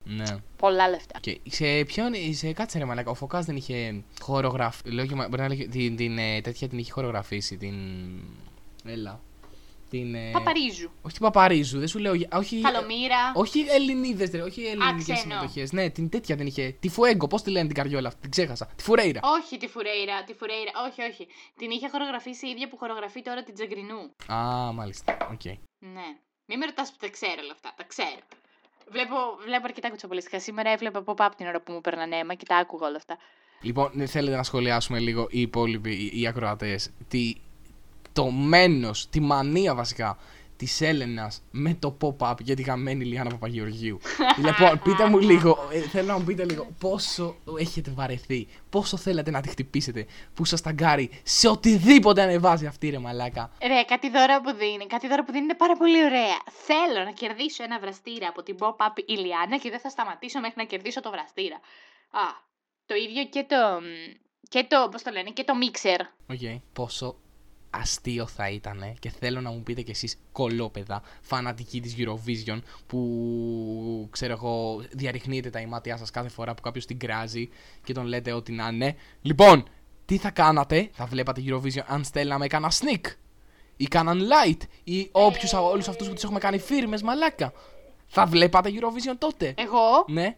Ναι. 0.04 0.24
πολλά 0.58 0.90
λεφτά. 0.90 1.20
Okay. 1.26 1.36
Σε 1.50 1.84
ποιον, 1.84 2.12
σε 2.32 2.54
κάτσε 2.54 2.78
ρε 2.78 2.86
μαλάκα, 2.86 3.10
ο 3.10 3.14
Φωκάς 3.14 3.46
δεν 3.46 3.56
είχε 3.56 4.04
χορογραφ... 4.22 4.80
Λέω 4.86 5.06
και, 5.06 5.16
μα- 5.16 5.28
μπορεί 5.28 5.42
να 5.42 5.48
λέγει, 5.48 5.68
την, 5.68 5.96
την, 5.96 6.18
ε, 6.18 6.42
τέτοια 6.42 6.68
την 6.70 6.78
είχε 6.78 6.92
χορογραφήσει, 6.92 7.58
την... 7.58 7.76
Έλα. 8.86 9.20
Την... 9.90 10.16
ε, 10.16 10.30
Παπαρίζου. 10.32 10.90
Όχι 11.02 11.14
την 11.14 11.22
Παπαρίζου, 11.26 11.80
δεν 11.80 11.88
σου 11.88 12.00
λέω, 12.00 12.14
για- 12.14 12.28
όχι... 12.34 12.62
Καλομήρα. 12.62 13.32
Όχι 13.36 13.60
Ελληνίδες 13.70 14.30
ρε, 14.32 14.42
όχι 14.42 14.62
ελληνικές 14.66 15.04
ξένο. 15.04 15.20
συμμετοχές. 15.20 15.72
Ναι, 15.72 15.90
την 15.90 16.10
τέτοια 16.10 16.36
δεν 16.36 16.46
είχε. 16.48 16.76
Τη 16.80 16.90
Fuego, 16.90 17.28
πώς 17.28 17.42
τη 17.42 17.50
λένε 17.52 17.66
την 17.66 17.76
καριόλα 17.76 18.08
αυτή, 18.08 18.22
την 18.22 18.30
ξέχασα. 18.32 18.66
Τη 18.76 18.84
Φουρέιρα. 18.84 19.20
Όχι 19.24 19.58
τη 19.58 19.68
Φουρέιρα, 19.68 20.24
τη 20.24 20.34
Φουρέιρα, 20.34 20.72
όχι, 20.90 21.02
όχι. 21.02 21.28
Την 21.58 21.70
είχε 21.72 21.90
χορογραφήσει 21.90 22.48
η 22.48 22.50
ίδια 22.50 22.68
που 22.68 22.78
χορογραφεί 22.78 23.22
τώρα 23.22 23.44
την 23.44 23.54
Τσαγκρινού. 23.54 24.00
Α, 24.34 24.72
μάλιστα, 24.74 25.18
οκ. 25.32 25.46
Ναι. 25.80 26.08
Μην 26.46 26.58
με 26.58 26.66
ρωτάς 26.66 26.92
που 26.92 26.98
τα 27.00 27.10
ξέρω 27.10 27.40
όλα 27.44 27.52
αυτά. 27.52 27.74
Τα 27.78 27.84
ξέρω. 27.84 28.20
Βλέπω, 28.92 29.16
βλέπω 29.46 29.64
αρκετά 29.66 29.90
κουτσομπολίστικα. 29.90 30.40
Σήμερα 30.40 30.70
έβλεπα 30.70 31.00
από 31.00 31.14
πάπ 31.14 31.36
την 31.36 31.48
ώρα 31.48 31.62
που 31.62 31.72
μου 31.72 31.82
παίρναν 31.82 32.12
αίμα 32.12 32.34
και 32.34 32.46
τα 32.46 32.56
άκουγα 32.58 32.88
όλα 32.88 32.98
αυτά. 32.98 33.18
Λοιπόν, 33.62 33.92
ναι, 33.94 34.06
θέλετε 34.06 34.36
να 34.36 34.44
σχολιάσουμε 34.44 35.00
λίγο 35.00 35.28
οι 35.30 35.42
υπόλοιποι, 35.42 35.92
οι, 35.92 36.22
οι 36.22 36.28
ακροατές, 36.28 36.90
τι, 37.08 37.34
το 38.16 38.32
μένος, 38.32 39.10
τη 39.10 39.20
μανία 39.20 39.76
βασικά 39.76 40.18
της 40.58 40.82
Έλενας 40.82 41.44
με 41.52 41.74
το 41.80 41.98
pop-up 42.02 42.42
για 42.42 42.56
τη 42.56 42.62
γαμμένη 42.62 43.06
Λιάννα 43.06 43.30
Παπαγεωργίου. 43.30 44.00
λοιπόν, 44.46 44.82
πείτε 44.84 45.10
μου 45.10 45.20
λίγο, 45.20 45.68
ε, 45.72 45.80
θέλω 45.80 46.08
να 46.08 46.18
μου 46.18 46.24
πείτε 46.24 46.46
λίγο 46.46 46.68
πόσο 46.80 47.36
έχετε 47.60 47.92
βαρεθεί, 47.92 48.48
πόσο 48.70 48.98
θέλετε 48.98 49.32
να 49.32 49.42
τη 49.42 49.50
χτυπήσετε, 49.50 50.06
που 50.34 50.46
σας 50.46 50.62
ταγκάρει 50.62 51.10
σε 51.24 51.48
οτιδήποτε 51.48 52.22
ανεβάζει 52.22 52.66
αυτή 52.66 52.90
ρε 52.90 53.00
μαλάκα. 53.00 53.52
Ρε, 53.62 53.84
κάτι 53.84 54.10
δώρα 54.10 54.42
που 54.42 54.54
δίνει. 54.54 54.88
Κάτι 54.88 55.08
δώρα 55.08 55.24
που 55.24 55.32
δίνει 55.32 55.44
είναι 55.44 55.56
πάρα 55.56 55.78
πολύ 55.78 56.04
ωραία. 56.04 56.38
Θέλω 56.52 57.04
να 57.04 57.12
κερδίσω 57.12 57.64
ένα 57.64 57.80
βραστήρα 57.80 58.28
από 58.28 58.44
την 58.44 58.56
pop-up 58.60 59.04
Ιλιάνα 59.06 59.58
και 59.58 59.70
δεν 59.70 59.80
θα 59.80 59.90
σταματήσω 59.90 60.40
μέχρι 60.40 60.56
να 60.58 60.64
κερδίσω 60.64 61.02
το 61.02 61.12
βραστήρα. 61.12 61.56
Α, 62.12 62.26
το 62.86 62.96
ίδιο 62.96 63.26
και 63.26 63.46
το. 63.50 63.82
Και 64.50 64.66
το, 64.70 64.90
πώς 64.92 65.02
το 65.02 65.12
λένε, 65.12 65.30
και 65.30 65.44
το 65.44 65.54
mixer. 65.62 66.02
Ok. 66.30 66.62
Πόσο 66.74 67.16
αστείο 67.82 68.28
θα 68.28 68.50
ήταν 68.50 68.94
και 69.00 69.10
θέλω 69.10 69.42
να 69.42 69.52
μου 69.52 69.64
πείτε 69.64 69.82
κι 69.82 69.92
εσείς 69.92 70.18
κωλόπαιδα, 70.32 71.02
φανατικοί 71.22 71.82
της 71.82 71.96
Eurovision 71.98 72.60
που 72.88 74.08
ξέρω 74.12 74.32
εγώ 74.34 74.84
διαρρηγνύετε 74.92 75.50
τα 75.50 75.60
ιμάτια 75.60 75.98
σας 75.98 76.12
κάθε 76.12 76.30
φορά 76.30 76.54
που 76.54 76.62
κάποιος 76.62 76.86
την 76.86 77.00
κράζει 77.00 77.50
και 77.84 77.94
τον 77.94 78.06
λέτε 78.06 78.32
ό,τι 78.32 78.52
να 78.52 78.68
είναι. 78.68 78.96
Λοιπόν, 79.22 79.64
τι 80.06 80.18
θα 80.18 80.32
κάνατε, 80.32 80.90
θα 80.92 81.06
βλέπατε 81.06 81.42
Eurovision 81.46 81.84
αν 81.86 82.04
στέλναμε 82.04 82.48
κανένα 82.48 82.72
Snik 82.72 83.12
ή 83.78 83.86
κάναν 83.86 84.22
Light 84.22 84.62
ή 84.84 85.10
όποιους 85.12 85.54
από 85.54 85.70
όλους 85.70 85.88
αυτούς 85.88 86.08
που 86.08 86.14
τους 86.14 86.24
έχουμε 86.24 86.40
κάνει 86.40 86.58
φίρμες 86.60 87.02
μαλάκα. 87.02 87.54
Θα 88.08 88.26
βλέπατε 88.26 88.70
Eurovision 88.74 89.16
τότε. 89.18 89.54
Εγώ, 89.58 90.06
Ναι. 90.08 90.38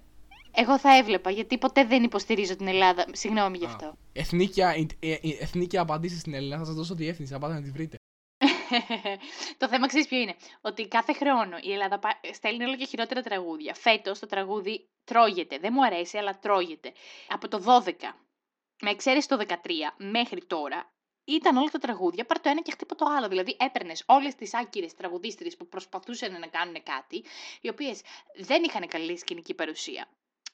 Εγώ 0.59 0.79
θα 0.79 0.97
έβλεπα 0.97 1.29
γιατί 1.31 1.57
ποτέ 1.57 1.85
δεν 1.85 2.03
υποστηρίζω 2.03 2.55
την 2.55 2.67
Ελλάδα. 2.67 3.05
Συγγνώμη 3.11 3.57
γι' 3.57 3.65
Α. 3.65 3.67
αυτό. 3.67 3.97
Εθνίκια, 4.13 4.69
ε, 4.69 4.85
ε, 4.99 5.11
ε, 5.13 5.19
εθνίκια 5.39 5.81
απαντήσεις 5.81 6.19
στην 6.19 6.33
Έλληνα, 6.33 6.57
θα 6.57 6.65
σας 6.65 6.75
δώσω 6.75 6.95
διεύθυνση, 6.95 7.33
να 7.33 7.39
πάτε 7.39 7.53
να 7.53 7.61
τη 7.61 7.71
βρείτε. 7.71 7.95
το 9.57 9.67
θέμα 9.67 9.87
ξέρεις 9.87 10.07
ποιο 10.07 10.17
είναι; 10.17 10.35
Ότι 10.61 10.87
κάθε 10.87 11.13
χρόνο 11.13 11.57
η 11.61 11.71
Ελλάδα 11.71 11.99
πα- 11.99 12.19
στέλνει 12.33 12.63
όλο 12.63 12.75
και 12.75 12.85
χειρότερα 12.85 13.21
τραγούδια. 13.21 13.73
Φέτος 13.73 14.19
το 14.19 14.25
τραγούδι 14.25 14.87
τρώγεται. 15.03 15.57
Δεν 15.57 15.71
μου 15.75 15.85
αρέσει, 15.85 16.17
αλλά 16.17 16.39
τρώγεται. 16.39 16.91
Από 17.27 17.47
το 17.47 17.63
12, 17.85 17.91
με 18.81 18.89
εξαίρεση 18.89 19.27
το 19.27 19.37
13 19.47 19.53
μέχρι 19.97 20.45
τώρα, 20.45 20.91
ήταν 21.23 21.57
όλα 21.57 21.69
τα 21.69 21.79
τραγούδια 21.79 22.25
πάρ 22.25 22.39
το 22.39 22.49
ένα 22.49 22.61
και 22.61 22.71
χτύπω 22.71 22.95
το 22.95 23.05
άλλο. 23.17 23.27
Δηλαδή 23.27 23.55
έπαιρνες 23.59 24.03
όλες 24.05 24.35
τις 24.35 24.53
άκυρες 24.53 24.93
τραγουδίστρε 24.93 25.49
που 25.57 25.67
προσπαθούσαν 25.67 26.31
να 26.39 26.47
κάνουν 26.47 26.83
κάτι, 26.83 27.23
οι 27.61 27.69
οποίες 27.69 28.01
δεν 28.35 28.63
είχαν 28.63 28.87
καλή 28.87 29.17
σκηνική 29.17 29.53
παρουσία. 29.53 30.07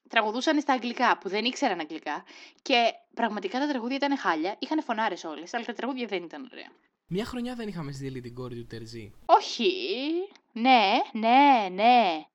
Τραγουδούσαν 0.09 0.61
στα 0.61 0.73
αγγλικά 0.73 1.17
που 1.17 1.29
δεν 1.29 1.45
ήξεραν 1.45 1.79
αγγλικά 1.79 2.23
και 2.61 2.91
πραγματικά 3.13 3.59
τα 3.59 3.67
τραγούδια 3.67 3.95
ήταν 3.95 4.17
χάλια, 4.17 4.55
είχαν 4.59 4.83
φωνάρες 4.83 5.23
όλες, 5.23 5.53
αλλά 5.53 5.65
τα 5.65 5.73
τραγούδια 5.73 6.07
δεν 6.07 6.23
ήταν 6.23 6.49
ωραία. 6.51 6.71
Μια 7.07 7.25
χρονιά 7.25 7.55
δεν 7.55 7.67
είχαμε 7.67 7.91
στείλει 7.91 8.21
την 8.21 8.33
κόρη 8.33 8.55
του 8.55 8.65
Τερζή. 8.65 9.13
Όχι. 9.25 9.71
Ναι, 10.51 10.91
ναι, 11.11 11.69
ναι. 11.71 12.25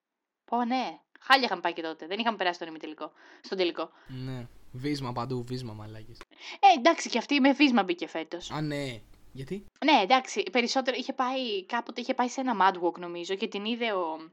Πω 0.45 0.65
ναι. 0.65 0.99
Χάλια 1.21 1.45
είχαμε 1.45 1.61
πάει 1.61 1.73
και 1.73 1.83
τότε. 1.83 2.07
Δεν 2.07 2.19
είχαμε 2.19 2.37
περάσει 2.37 2.59
τον 2.59 2.69
ημιτελικό. 2.69 3.13
Στον 3.41 3.59
τελικό. 3.59 3.91
Ναι. 4.07 4.47
Βίσμα 4.73 5.13
παντού, 5.13 5.45
βίσμα 5.45 5.73
μαλάκες. 5.73 6.19
Ε, 6.61 6.79
εντάξει, 6.79 7.09
και 7.09 7.19
αυτή 7.19 7.41
με 7.41 7.53
βίσμα 7.53 7.83
μπήκε 7.83 8.09
φέτος. 8.09 8.51
Α, 8.51 8.61
ναι. 8.61 9.01
Γιατί; 9.33 9.67
Ναι, 9.85 10.01
εντάξει. 10.03 10.43
Περισσότερο 10.53 10.97
είχε 11.01 11.13
πάει. 11.13 11.65
Κάποτε 11.67 12.01
είχε 12.01 12.15
πάει 12.15 12.29
σε 12.29 12.41
ένα 12.41 12.57
mad 12.61 12.85
walk 12.85 12.99
νομίζω 12.99 13.35
και 13.35 13.49
την 13.49 13.65
είδε 13.65 13.93
ο, 13.93 14.31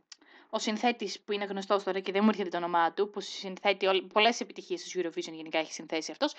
ο 0.55 0.59
συνθέτης 0.59 1.19
που 1.25 1.31
είναι 1.31 1.45
γνωστός 1.45 1.83
τώρα 1.83 1.99
και 1.99 2.11
δεν 2.11 2.23
μου 2.23 2.29
έρχεται 2.29 2.49
το 2.49 2.57
όνομά 2.57 2.91
του, 2.93 3.09
που 3.09 3.21
συνθέτει 3.21 4.01
πολλές 4.13 4.39
επιτυχίες 4.39 4.81
στο 4.81 5.01
Eurovision 5.01 5.33
γενικά 5.33 5.57
έχει 5.59 5.73
συνθέσει 5.73 6.11
αυτός. 6.11 6.33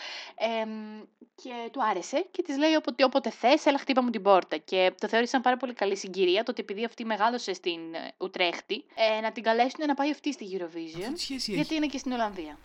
και 1.34 1.50
του 1.70 1.84
άρεσε 1.84 2.26
και 2.30 2.42
της 2.42 2.58
λέει 2.58 2.74
όποτε, 2.74 3.04
όποτε 3.04 3.30
θες, 3.30 3.66
έλα 3.66 3.78
χτύπα 3.78 4.02
μου 4.02 4.10
την 4.10 4.22
πόρτα. 4.22 4.56
Και 4.56 4.92
το 5.00 5.08
θεώρησαν 5.08 5.40
πάρα 5.40 5.56
πολύ 5.56 5.72
καλή 5.72 5.96
συγκυρία 5.96 6.42
το 6.42 6.50
ότι 6.50 6.60
επειδή 6.60 6.84
αυτή 6.84 7.04
μεγάλωσε 7.04 7.52
στην 7.52 7.94
ε, 7.94 8.12
Ουτρέχτη, 8.18 8.84
ε, 9.16 9.20
να 9.20 9.32
την 9.32 9.42
καλέσουν 9.42 9.86
να 9.86 9.94
πάει 9.94 10.10
αυτή 10.10 10.32
στη 10.32 10.46
Eurovision. 10.52 10.98
Αυτό 10.98 11.12
τι 11.12 11.20
σχέση 11.20 11.34
έχει. 11.34 11.54
Γιατί 11.54 11.74
είναι 11.74 11.86
και 11.86 11.98
στην 11.98 12.12
Ολλανδία. 12.12 12.58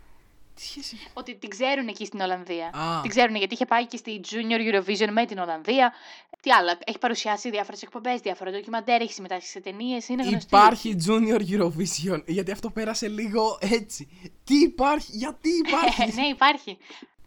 Τι 0.62 0.68
σχέση 0.68 0.96
έχει. 1.00 1.08
Ότι 1.14 1.36
την 1.36 1.50
ξέρουν 1.50 1.88
εκεί 1.88 2.06
στην 2.06 2.20
Ολλανδία. 2.20 2.68
Α. 2.68 3.02
Την 3.02 3.10
ξέρουν 3.10 3.36
γιατί 3.36 3.54
είχε 3.54 3.66
πάει 3.66 3.88
και 3.88 3.98
στη 3.98 4.22
Junior 4.30 4.76
Eurovision 4.76 5.10
με 5.12 5.26
την 5.26 5.38
Ολλανδία. 5.38 5.94
Τι 6.42 6.52
άλλα, 6.52 6.78
έχει 6.86 6.98
παρουσιάσει 6.98 7.50
διάφορες 7.50 7.82
εκπομπές, 7.82 8.20
διάφορα 8.20 8.52
ντοκιμαντέρ, 8.52 9.02
έχει 9.02 9.14
συμμετάσχει 9.14 9.48
σε 9.48 9.60
ταινίες. 9.60 10.08
Είναι 10.08 10.24
γνωστή. 10.24 10.56
Υπάρχει 10.56 10.96
Junior 11.08 11.42
Eurovision. 11.52 12.24
Γιατί 12.26 12.52
αυτό 12.52 12.70
πέρασε 12.70 13.08
λίγο 13.08 13.58
έτσι. 13.62 14.08
Τι 14.44 14.56
υπάρχει, 14.56 15.12
γιατί 15.18 15.50
υπάρχει; 15.68 16.16
ναι, 16.22 16.28
υπάρχει. 16.28 16.78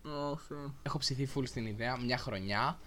Ω, 0.04 0.36
Θεέ. 0.36 0.72
Έχω 0.82 0.98
ψηθεί 0.98 1.28
full 1.34 1.46
στην 1.46 1.66
ιδέα 1.66 1.96
μια 1.96 2.18
χρονιά. 2.18 2.78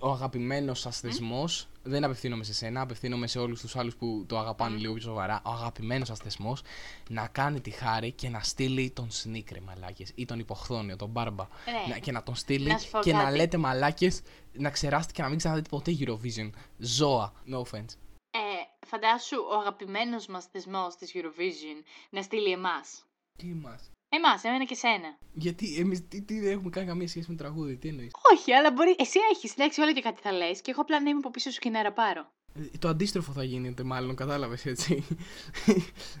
Ο 0.00 0.10
αγαπημένος 0.10 0.80
σας 0.80 1.00
θεσμός, 1.00 1.68
δεν 1.82 2.04
απευθύνομαι 2.04 2.44
σε 2.44 2.54
σένα, 2.54 2.80
απευθύνομαι 2.80 3.26
σε 3.26 3.38
όλους 3.38 3.60
τους 3.60 3.76
άλλους 3.76 3.96
που 3.96 4.24
το 4.28 4.38
αγαπάνε 4.38 4.76
λίγο 4.76 4.92
πιο 4.92 5.02
σοβαρά. 5.02 5.42
Ο 5.44 5.50
αγαπημένος 5.50 6.08
σας 6.08 6.18
θεσμός 6.18 6.62
να 7.08 7.26
κάνει 7.26 7.60
τη 7.60 7.70
χάρη 7.70 8.12
και 8.12 8.28
να 8.28 8.40
στείλει 8.40 8.90
τον 8.90 9.10
Σνίκρε 9.10 9.60
μαλάκες 9.60 10.12
ή 10.14 10.24
τον 10.24 10.38
υποχθόνιο, 10.38 10.96
τον 10.96 11.08
Μπάρμπα. 11.08 11.46
Ναι. 11.86 11.92
Να- 11.94 11.98
και 11.98 12.12
να 12.12 12.22
τον 12.22 12.34
στείλει 12.34 12.68
Να 12.68 12.78
σου 12.78 12.90
πω 12.90 13.00
και 13.00 13.12
να 13.12 13.22
κάτι. 13.22 13.36
λέτε 13.36 13.56
μαλάκες 13.56 14.20
να 14.52 14.70
ξεράσετε 14.70 15.12
και 15.12 15.22
να 15.22 15.28
μην 15.28 15.38
ξαναδείτε 15.38 15.68
ποτέ 15.68 15.96
Eurovision. 16.00 16.50
Ζώα. 16.78 17.32
No 17.52 17.56
offense. 17.62 17.94
Ε, 18.32 18.38
φαντάσου 18.86 19.36
ο 19.52 19.58
αγαπημένος 19.58 20.26
μας 20.26 20.44
θεσμός 20.46 20.96
της 20.96 21.12
Eurovision 21.14 21.82
να 22.10 22.22
στείλει 22.22 22.50
εμάς. 22.52 23.04
Τι 23.38 23.46
μας; 23.46 23.90
Εμάς, 24.12 24.44
εμένα 24.44 24.64
και 24.64 24.74
σένα. 24.74 25.18
Γιατί 25.32 25.76
εμείς 25.78 26.08
τι, 26.08 26.22
τι 26.22 26.40
δεν 26.40 26.52
έχουμε 26.52 26.70
κάνει 26.70 26.86
καμία 26.86 27.08
σχέση 27.08 27.30
με 27.30 27.36
το 27.36 27.42
τραγούδι, 27.42 27.76
τι 27.76 27.88
εννοείς; 27.88 28.10
Όχι, 28.32 28.52
αλλά 28.52 28.70
μπορεί. 28.70 28.94
Εσύ 28.98 29.18
έχεις 29.32 29.50
συντάξει 29.50 29.80
όλο 29.80 29.92
και 29.92 30.00
κάτι 30.00 30.20
θα 30.22 30.32
λες 30.32 30.60
και 30.60 30.70
εγώ 30.70 30.80
απλά 30.80 31.00
να 31.00 31.08
είμαι 31.08 31.18
από 31.18 31.30
πίσω 31.30 31.50
σου 31.50 31.58
και 31.60 31.70
να 31.70 31.82
ραπάρω. 31.82 32.30
Το 32.78 32.88
αντίστροφο 32.88 33.32
θα 33.32 33.44
γίνεται, 33.44 33.82
μάλλον, 33.82 34.14
κατάλαβες 34.16 34.66
έτσι. 34.66 35.04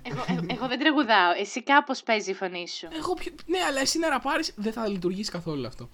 Εγώ, 0.02 0.24
ε- 0.28 0.52
εγώ 0.54 0.66
δεν 0.68 0.78
τραγουδάω. 0.78 1.32
Εσύ 1.38 1.62
κάπως 1.62 2.02
παίζει 2.02 2.30
η 2.30 2.34
φωνή 2.34 2.68
σου. 2.68 2.88
Εγώ 2.92 3.14
πιο... 3.14 3.32
Ναι, 3.46 3.58
αλλά 3.58 3.80
εσύ 3.80 3.98
να 3.98 4.08
ραπάρεις 4.08 4.52
δεν 4.56 4.72
θα 4.72 4.88
λειτουργήσει 4.88 5.30
καθόλου 5.30 5.66
αυτό. 5.66 5.88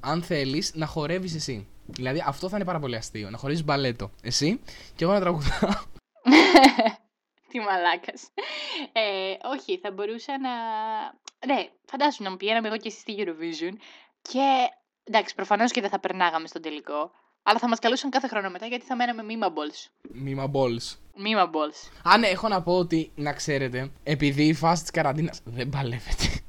Αν 0.00 0.22
θέλεις 0.22 0.74
να 0.74 0.86
χορεύεις 0.86 1.34
εσύ. 1.34 1.66
Δηλαδή 1.86 2.24
αυτό 2.26 2.48
θα 2.48 2.56
είναι 2.56 2.64
πάρα 2.64 2.78
πολύ 2.78 2.96
αστείο. 2.96 3.30
Να 3.30 3.38
χορεύεις 3.38 3.64
μπαλέτο. 3.64 4.10
Εσύ 4.22 4.60
και 4.96 5.04
εγώ 5.04 5.12
να 5.12 5.20
τραγουδάω. 5.20 5.70
Τι 7.50 7.58
μαλάκας. 7.58 8.28
Ε, 8.92 9.34
όχι, 9.56 9.78
θα 9.78 9.90
μπορούσα 9.90 10.38
να. 10.38 10.50
Ναι, 11.46 11.68
φαντάσου 11.84 12.22
να 12.22 12.30
μου 12.30 12.36
πηγαίναμε 12.36 12.68
εγώ 12.68 12.76
και 12.76 12.88
εσύ 12.88 12.98
στη 12.98 13.14
Eurovision 13.18 13.72
και. 14.22 14.68
Εντάξει, 15.04 15.34
προφανώς 15.34 15.70
και 15.72 15.80
δεν 15.80 15.90
θα 15.90 16.00
περνάγαμε 16.00 16.48
στον 16.48 16.62
τελικό. 16.62 17.10
Αλλά 17.42 17.58
θα 17.58 17.68
μας 17.68 17.78
καλούσαν 17.78 18.10
κάθε 18.10 18.28
χρόνο 18.28 18.50
μετά 18.50 18.66
γιατί 18.66 18.84
θα 18.84 18.96
μέναμε 18.96 19.22
mimables. 19.28 19.90
Μήμα 20.12 20.50
balls. 20.52 20.96
Mimables. 21.16 22.10
Α, 22.12 22.18
ναι, 22.18 22.26
έχω 22.26 22.48
να 22.48 22.62
πω 22.62 22.78
ότι 22.78 23.12
να 23.14 23.32
ξέρετε, 23.32 23.90
επειδή 24.02 24.46
η 24.46 24.54
φάση 24.54 24.82
της 24.82 24.90
καραντίνας 24.90 25.40
δεν 25.44 25.68
παλεύεται. 25.68 26.40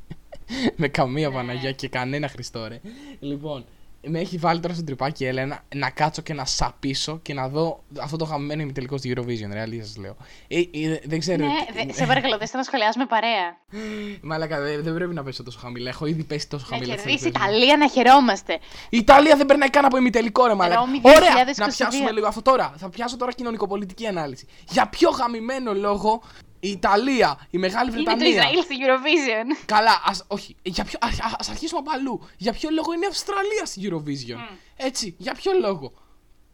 με 0.76 0.88
καμία 0.88 1.28
Ναι. 1.28 1.34
Παναγία 1.34 1.72
και 1.72 1.88
κανένα 1.88 2.28
Χριστό, 2.28 2.66
ρε. 2.68 2.80
Λοιπόν, 3.20 3.66
με 4.06 4.18
έχει 4.18 4.36
βάλει 4.36 4.60
τώρα 4.60 4.74
στο 4.74 4.84
τρυπάκι 4.84 5.24
η 5.24 5.26
Έλενα 5.26 5.60
να 5.74 5.90
κάτσω 5.90 6.22
και 6.22 6.34
να 6.34 6.44
σαπίσω 6.44 7.18
και 7.22 7.34
να 7.34 7.48
δω 7.48 7.84
αυτό 8.00 8.16
το 8.16 8.24
χαμένο 8.24 8.62
ημιτελικός 8.62 9.00
στη 9.00 9.12
Eurovision. 9.16 9.48
Ρε, 9.52 9.60
αλήθεια 9.60 9.84
σας 9.84 9.96
λέω. 9.96 10.16
Ε, 10.48 10.58
ε, 10.58 11.00
δεν 11.04 11.18
ξέρω. 11.18 11.44
Ναι, 11.44 11.84
δε- 11.86 11.92
σε 11.92 12.06
παρακαλώ, 12.06 12.38
δεν 12.38 12.48
να 12.52 12.62
σχολιάσουμε 12.62 13.06
παρέα. 13.06 13.56
Μαλάκα, 14.28 14.60
δεν, 14.60 14.82
δεν 14.82 14.94
πρέπει 14.94 15.14
να 15.14 15.22
πέσω 15.22 15.42
τόσο 15.42 15.58
χαμηλά. 15.62 15.88
Έχω 15.90 16.06
ήδη 16.06 16.22
πέσει 16.24 16.48
τόσο 16.48 16.66
Να 16.70 16.76
χαμηλά. 16.76 16.94
κερδίσει 16.94 17.14
η 17.14 17.18
στις 17.18 17.32
τελευταίες 17.32 17.56
Ιταλία, 17.58 17.76
να 17.76 17.88
χαιρόμαστε. 17.88 18.58
Η 18.90 18.96
Ιταλία 18.96 19.36
δεν 19.36 19.46
περνάει 19.46 19.70
καν 19.70 19.84
από 19.84 19.96
ημιτελικό, 19.96 20.46
ρε 20.46 20.54
μαλάκα. 20.54 20.80
Ρώμη 20.80 21.00
Ωραία, 21.02 21.18
2022. 21.44 21.54
να 21.56 21.66
πιάσουμε 21.66 22.10
λίγο 22.10 22.26
αυτό 22.26 22.42
τώρα. 22.42 22.74
Θα 22.76 22.88
πιάσω 22.88 23.16
τώρα 23.16 23.32
κοινωνικοπολιτική 23.32 24.06
ανάλυση. 24.06 24.46
Για 24.68 24.88
ποιο 24.88 25.10
γαμημένο 25.10 25.74
λόγο 25.74 26.22
η 26.60 26.68
Ιταλία, 26.70 27.46
η 27.50 27.58
Μεγάλη 27.58 27.90
Είναι 27.90 28.02
το 28.02 28.04
Βρετανία. 28.04 28.28
Ισραήλ 28.28 28.62
στη 28.62 28.74
Eurovision. 28.80 29.64
Καλά, 29.66 30.02
ας, 30.04 30.24
όχι. 30.28 30.56
Για 30.62 30.84
ποιο, 30.84 30.98
ας, 31.02 31.18
ας 31.38 31.48
αρχίσουμε 31.48 31.80
από 31.80 31.90
αλλού. 31.90 32.28
Για 32.36 32.52
ποιο 32.52 32.70
λόγο 32.70 32.92
είναι 32.92 33.04
η 33.04 33.08
Αυστραλία 33.08 33.64
στη 33.64 33.88
Eurovision; 33.90 34.56
Έτσι, 34.76 35.14
για 35.18 35.34
ποιο 35.34 35.52
λόγο; 35.60 35.92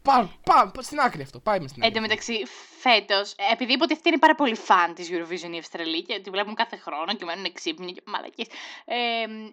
Πάμε, 0.03 0.31
πάμε, 0.45 0.71
στην 0.81 1.01
άκρη 1.01 1.23
αυτό. 1.23 1.39
Πάμε 1.41 1.69
στην 1.69 1.83
Εν 1.83 1.89
άκρη. 1.89 1.95
τω 1.95 2.01
μεταξύ, 2.01 2.33
φέτος, 2.79 3.35
επειδή 3.53 3.73
υποτίθεται 3.73 4.09
είναι 4.09 4.19
πάρα 4.19 4.35
πολύ 4.35 4.55
φαν 4.55 4.95
της 4.95 5.09
Eurovision 5.11 5.55
η 5.55 5.59
Αυστραλία 5.59 6.01
και 6.01 6.21
τη 6.21 6.31
βλέπουν 6.31 6.55
κάθε 6.55 6.77
χρόνο 6.77 7.15
και 7.15 7.25
μένουν 7.25 7.53
ξύπνοι 7.53 7.93
και 7.93 8.03
μαλακίες. 8.07 8.47
Ε, 8.85 8.95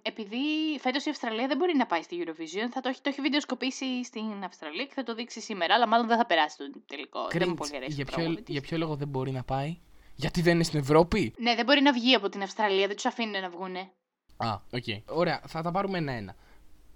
επειδή 0.01 0.37
φέτος 0.79 1.05
η 1.05 1.09
Αυστραλία 1.09 1.47
δεν 1.47 1.57
μπορεί 1.57 1.77
να 1.77 1.85
πάει 1.85 2.01
στη 2.01 2.23
Eurovision, 2.25 2.67
θα 2.71 2.81
το 2.81 2.89
έχει, 2.89 3.01
το 3.01 3.09
έχει 3.09 3.21
βιντεοσκοπήσει 3.21 4.03
στην 4.03 4.43
Αυστραλία 4.43 4.85
και 4.85 4.93
θα 4.95 5.03
το 5.03 5.13
δείξει 5.15 5.41
σήμερα, 5.41 5.73
αλλά 5.73 5.87
μάλλον 5.87 6.07
δεν 6.07 6.17
θα 6.17 6.25
περάσει 6.25 6.57
το 6.57 6.65
τελικό. 6.87 7.27
δεν 7.31 7.41
μου 7.47 7.53
Cringe. 7.53 7.57
πολύ 7.57 7.75
αρέσει. 7.75 7.93
για, 7.93 8.05
το 8.05 8.11
ποιο, 8.11 8.21
τραγούδι 8.21 8.41
της. 8.41 8.53
για 8.53 8.61
ποιο 8.61 8.77
λόγο 8.77 8.95
δεν 8.95 9.07
μπορεί 9.07 9.31
να 9.31 9.43
πάει; 9.43 9.77
Γιατί 10.15 10.41
δεν 10.41 10.53
είναι 10.53 10.63
στην 10.63 10.79
Ευρώπη; 10.79 11.33
Ναι, 11.37 11.55
δεν 11.55 11.65
μπορεί 11.65 11.81
να 11.81 11.93
βγει 11.93 12.15
από 12.15 12.29
την 12.29 12.41
Αυστραλία, 12.41 12.87
δεν 12.87 12.95
τους 12.95 13.05
αφήνουν 13.05 13.41
να 13.41 13.49
βγούνε. 13.49 13.91
Α, 14.37 14.59
οκ. 14.71 14.83
Ωραία, 15.05 15.41
θα 15.47 15.61
τα 15.61 15.71
πάρουμε 15.71 15.97
ένα-ένα. 15.97 16.35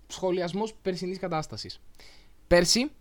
Σχολιασμός 0.08 0.74
περσινής 0.82 1.20
κατάστασης. 1.20 1.80
Πέρσι, 2.48 2.92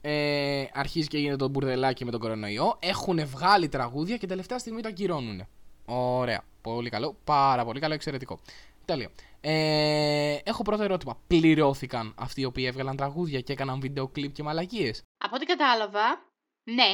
ε, 0.00 0.64
αρχίζει 0.72 1.08
και 1.08 1.18
γίνεται 1.18 1.36
το 1.36 1.48
μπουρδελάκι 1.48 2.04
με 2.04 2.10
τον 2.10 2.20
κορονοϊό. 2.20 2.76
Έχουν 2.80 3.26
βγάλει 3.26 3.68
τραγούδια 3.68 4.16
και 4.16 4.26
τελευταία 4.26 4.58
στιγμή 4.58 4.82
τα 4.82 4.88
ακυρώνουν. 4.88 5.46
Ωραία. 5.86 6.42
Πολύ 6.60 6.90
καλό. 6.90 7.16
Πάρα 7.24 7.64
πολύ 7.64 7.80
καλό. 7.80 7.94
Εξαιρετικό. 7.94 8.38
Τέλειο. 8.84 9.08
Ε, 9.40 10.38
έχω 10.44 10.62
πρώτο 10.62 10.82
ερώτημα. 10.82 11.18
Πληρώθηκαν 11.26 12.14
αυτοί 12.18 12.40
οι 12.40 12.44
οποίοι 12.44 12.64
έβγαλαν 12.68 12.96
τραγούδια 12.96 13.40
και 13.40 13.52
έκαναν 13.52 13.80
βίντεο 13.80 14.08
κλιπ 14.08 14.32
και 14.32 14.42
μαλακίες; 14.42 15.02
Από 15.24 15.34
ό,τι 15.36 15.44
κατάλαβα, 15.44 16.32
ναι, 16.70 16.90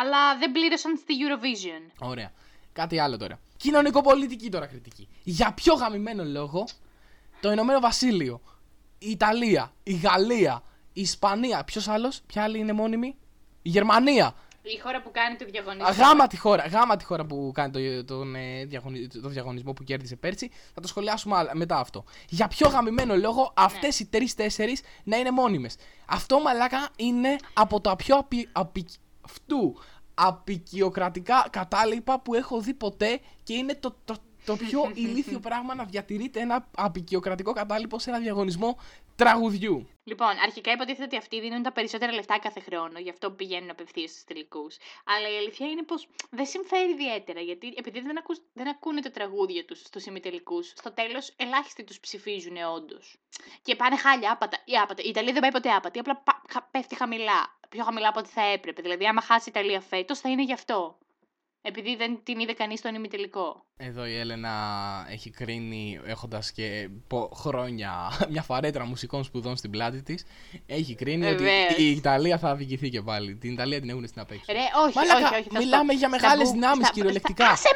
αλλά 0.00 0.38
δεν 0.38 0.52
πλήρωσαν 0.52 0.96
στη 0.96 1.14
Eurovision. 1.22 1.92
Ωραία. 2.08 2.32
Κάτι 2.72 2.98
άλλο 2.98 3.16
τώρα. 3.16 3.38
Κοινωνικοπολιτική 3.56 4.48
τώρα 4.50 4.66
κριτική. 4.66 5.08
Για 5.22 5.52
ποιο 5.52 5.74
γαμημένο 5.74 6.24
λόγο 6.24 6.64
το 7.40 7.52
Ηνωμένο 7.52 7.80
Βασίλειο, 7.80 8.40
η 8.98 9.10
Ιταλία, 9.10 9.72
η 9.82 9.92
Γαλλία, 9.94 10.62
η 10.92 11.00
Ισπανία, 11.00 11.64
ποιος 11.64 11.88
άλλος, 11.88 12.20
ποια 12.26 12.42
άλλη 12.42 12.58
είναι 12.58 12.72
μόνιμη, 12.72 13.16
η 13.62 13.68
Γερμανία. 13.68 14.34
Η 14.62 14.78
χώρα 14.78 15.02
που 15.02 15.10
κάνει 15.10 15.36
το 15.36 15.44
διαγωνισμό. 15.44 15.86
Α, 15.88 15.90
Γάμα 15.92 16.26
τη 16.26 16.36
χώρα, 16.36 16.66
γάμα 16.66 16.96
τη 16.96 17.04
χώρα 17.04 17.24
που 17.24 17.50
κάνει 17.54 17.70
το, 17.72 18.04
τον, 18.04 18.34
ε, 18.34 18.64
διαγωνι- 18.64 19.20
το 19.22 19.28
διαγωνισμό 19.28 19.72
που 19.72 19.84
κέρδισε 19.84 20.16
πέρσι. 20.16 20.50
Θα 20.74 20.80
το 20.80 20.88
σχολιάσουμε 20.88 21.36
άλλα- 21.36 21.56
μετά 21.56 21.78
αυτό. 21.78 22.04
Για 22.28 22.48
ποιο 22.48 22.68
γαμημένο 22.68 23.16
λόγο 23.16 23.52
αυτές 23.56 24.00
οι 24.00 24.06
τρει-τέσσερι 24.06 24.76
να 25.04 25.16
είναι 25.16 25.30
μόνιμες. 25.30 25.76
Αυτό 26.06 26.40
μαλάκα 26.40 26.88
είναι 26.96 27.36
από 27.52 27.80
τα 27.80 27.96
πιο 27.96 28.16
απει, 28.16 28.48
απει, 28.52 28.86
αυτού 29.26 29.76
απεικιοκρατικά 30.14 31.48
κατάλοιπα 31.50 32.20
που 32.20 32.34
έχω 32.34 32.60
δει 32.60 32.74
ποτέ 32.74 33.20
και 33.42 33.54
είναι 33.54 33.74
το, 33.74 33.96
το, 34.04 34.16
το 34.44 34.56
πιο 34.56 34.90
ηλίθιο 35.04 35.40
πράγμα 35.40 35.74
να 35.74 35.84
διατηρείται 35.84 36.40
ένα 36.40 36.68
απεικιοκρατικό 36.76 37.52
κατάλοιπο 37.52 37.98
σε 37.98 38.10
ένα 38.10 38.18
διαγωνισμό 38.18 38.78
τραγουδιού. 39.16 39.88
Λοιπόν, 40.04 40.28
αρχικά 40.42 40.72
υποτίθεται 40.72 41.04
ότι 41.04 41.16
αυτοί 41.16 41.40
δίνουν 41.40 41.62
τα 41.62 41.72
περισσότερα 41.72 42.12
λεφτά 42.12 42.38
κάθε 42.38 42.60
χρόνο, 42.60 42.98
γι' 42.98 43.10
αυτό 43.10 43.30
πηγαίνουν 43.30 43.70
απευθείας 43.70 44.10
στους 44.10 44.24
τελικούς. 44.24 44.76
Αλλά 45.04 45.28
η 45.34 45.36
αλήθεια 45.36 45.66
είναι 45.66 45.82
πως 45.82 46.08
δεν 46.30 46.46
συμφέρει 46.46 46.90
ιδιαίτερα, 46.90 47.40
γιατί 47.40 47.74
επειδή 47.76 48.00
δεν, 48.00 48.18
ακούς, 48.18 48.38
δεν 48.52 48.68
ακούνε 48.68 49.00
τα 49.00 49.10
τραγούδια 49.10 49.64
τους 49.64 49.78
στους 49.78 50.04
ημιτελικούς, 50.06 50.72
στο 50.76 50.92
τέλος 50.92 51.32
ελάχιστοι 51.36 51.84
τους 51.84 52.00
ψηφίζουν 52.00 52.56
όντως. 52.76 53.16
Και 53.62 53.76
πάνε 53.76 53.96
χάλια, 53.96 54.32
άπατα. 54.32 54.58
Η, 54.64 54.76
άπατα. 54.76 55.02
η 55.02 55.08
Ιταλία 55.08 55.32
δεν 55.32 55.40
πάει 55.40 55.50
ποτέ 55.52 55.70
άπατη, 55.70 55.98
απλά 55.98 56.16
πα- 56.16 56.42
χα- 56.52 56.62
πέφτει 56.62 56.96
χαμηλά. 56.96 57.55
Πιο 57.68 57.84
χαμηλά 57.84 58.08
από 58.08 58.18
ό,τι 58.18 58.28
θα 58.28 58.42
έπρεπε. 58.42 58.82
Δηλαδή, 58.82 59.06
άμα 59.06 59.20
χάσει 59.20 59.48
η 59.48 59.52
Ιταλία 59.56 59.80
φέτος, 59.80 60.18
θα 60.20 60.28
είναι 60.30 60.42
γι' 60.42 60.52
αυτό. 60.52 60.98
Επειδή 61.68 61.96
δεν 61.96 62.20
την 62.22 62.38
είδε 62.38 62.52
κανείς 62.52 62.78
στον 62.78 62.94
ημιτελικό. 62.94 63.64
Εδώ 63.76 64.06
η 64.06 64.16
Έλενα 64.16 64.52
έχει 65.10 65.30
κρίνει 65.30 66.00
έχοντας 66.04 66.52
και 66.52 66.88
πο- 67.08 67.30
χρόνια 67.34 68.10
μια 68.30 68.42
φαρέτρα 68.42 68.84
μουσικών 68.84 69.24
σπουδών 69.24 69.56
στην 69.56 69.70
πλάτη 69.70 70.02
της. 70.02 70.24
Έχει 70.66 70.94
κρίνει 70.94 71.26
Βεβαίως. 71.26 71.72
ότι 71.72 71.82
η 71.82 71.90
Ιταλία 71.90 72.38
θα 72.38 72.48
αδικηθεί 72.48 72.88
και 72.90 73.02
πάλι. 73.02 73.36
Την 73.36 73.52
Ιταλία 73.52 73.80
την 73.80 73.88
έχουν 73.90 74.06
στην 74.06 74.20
απέξω. 74.20 74.52
Ρε, 74.52 74.58
όχι, 74.86 74.96
Μαλάκα, 74.96 75.26
όχι, 75.26 75.34
όχι. 75.34 75.48
θα 75.48 75.56
σου 75.60 75.64
μιλάμε 75.64 75.92
πω. 75.92 75.98
για 75.98 76.08
Στα 76.08 76.18
μεγάλες 76.18 76.44
μπου- 76.44 76.52
δυνάμεις, 76.54 76.84
στα- 76.86 76.94
κυριολεκτικά. 76.94 77.44
στα- 77.44 77.52
Άσε 77.52 77.68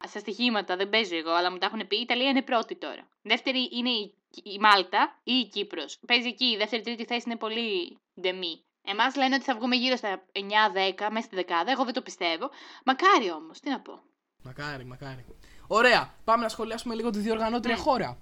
με! 0.00 0.08
Στα 0.08 0.18
στοιχήματα 0.18 0.76
δεν 0.76 0.88
παίζω 0.88 1.16
εγώ, 1.16 1.30
αλλά 1.30 1.50
μου 1.50 1.58
τα 1.58 1.66
έχουν 1.66 1.86
πει. 1.86 1.96
Η 1.96 2.00
Ιταλία 2.00 2.28
είναι 2.28 2.42
πρώτη 2.42 2.76
τώρα. 2.76 3.08
Δεύτερη 3.22 3.68
είναι 3.72 3.90
η, 3.90 4.14
η 4.42 4.58
Μάλτα 4.60 5.20
ή 5.24 5.32
η 5.32 5.46
Κύπρος. 5.48 5.98
Παίζει 6.06 6.28
εκεί. 6.28 6.44
Η 6.44 6.56
δεύτερη-τρίτη 6.56 7.04
θέση 7.04 7.22
είναι 7.26 7.36
πολύ 7.36 7.98
ντεμή. 8.20 8.60
Εμάς 8.92 9.16
λένε 9.16 9.34
ότι 9.34 9.44
θα 9.44 9.54
βγούμε 9.54 9.76
γύρω 9.76 9.96
στα 9.96 10.22
9-10, 10.32 11.08
μέσα 11.10 11.26
στη 11.26 11.34
δεκάδα. 11.36 11.70
Εγώ 11.70 11.84
δεν 11.84 11.92
το 11.94 12.02
πιστεύω. 12.02 12.50
Μακάρι 12.84 13.30
όμως, 13.32 13.60
τι 13.60 13.70
να 13.70 13.80
πω. 13.80 14.00
Μακάρι, 14.42 14.84
μακάρι. 14.84 15.24
Ωραία, 15.66 16.14
πάμε 16.24 16.42
να 16.42 16.48
σχολιάσουμε 16.48 16.94
λίγο 16.94 17.10
τη 17.10 17.18
διοργανώτρια 17.18 17.74
Ναι. 17.74 17.80
χώρα. 17.80 18.18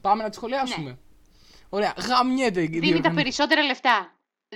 Πάμε 0.00 0.22
να 0.22 0.28
τη 0.28 0.34
σχολιάσουμε. 0.36 0.98
Ωραία, 1.68 1.94
γαμιέται 2.08 2.62
η 2.62 2.66
Δίνει 2.66 2.80
τα 2.80 2.86
διοργανώ- 2.86 3.14
περισσότερα 3.16 3.62
λεφτά. 3.62 4.10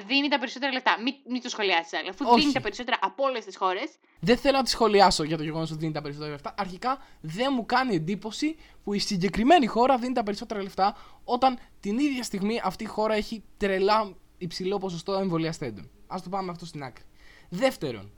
Δίνει 0.06 0.28
τα 0.28 0.38
περισσότερα 0.38 0.72
λεφτά. 0.72 0.96
Μην, 1.02 1.14
μην 1.28 1.42
το 1.42 1.48
σχολιάσεις 1.48 1.92
άλλο. 1.98 2.08
Αφού 2.08 2.24
Όχι. 2.28 2.40
δίνει 2.40 2.52
τα 2.52 2.60
περισσότερα 2.60 2.98
από 3.00 3.24
όλες 3.24 3.44
τις 3.44 3.56
χώρες. 3.56 3.90
Δεν 4.20 4.36
θέλω 4.36 4.56
να 4.56 4.62
τη 4.62 4.70
σχολιάσω 4.70 5.22
για 5.22 5.36
το 5.36 5.42
γεγονός 5.42 5.70
ότι 5.70 5.78
δίνει 5.80 5.92
τα 5.92 6.00
περισσότερα 6.02 6.32
λεφτά. 6.32 6.54
Αρχικά 6.58 6.98
δεν 7.20 7.52
μου 7.56 7.66
κάνει 7.66 7.94
εντύπωση 7.94 8.56
που 8.84 8.92
η 8.94 8.98
συγκεκριμένη 8.98 9.66
χώρα 9.66 9.96
δίνει 9.98 10.14
τα 10.14 10.22
περισσότερα 10.22 10.62
λεφτά 10.62 10.96
όταν 11.24 11.58
την 11.80 11.98
ίδια 11.98 12.22
στιγμή 12.22 12.60
αυτή 12.64 12.84
η 12.84 12.86
χώρα 12.86 13.14
έχει 13.14 13.44
τρελά 13.56 14.14
υψηλό 14.40 14.78
ποσοστό 14.78 15.12
εμβολιαστέντων. 15.12 15.90
Α 16.06 16.16
το 16.22 16.28
πάμε 16.28 16.50
αυτό 16.50 16.66
στην 16.66 16.82
άκρη. 16.82 17.04
Δεύτερον, 17.48 18.10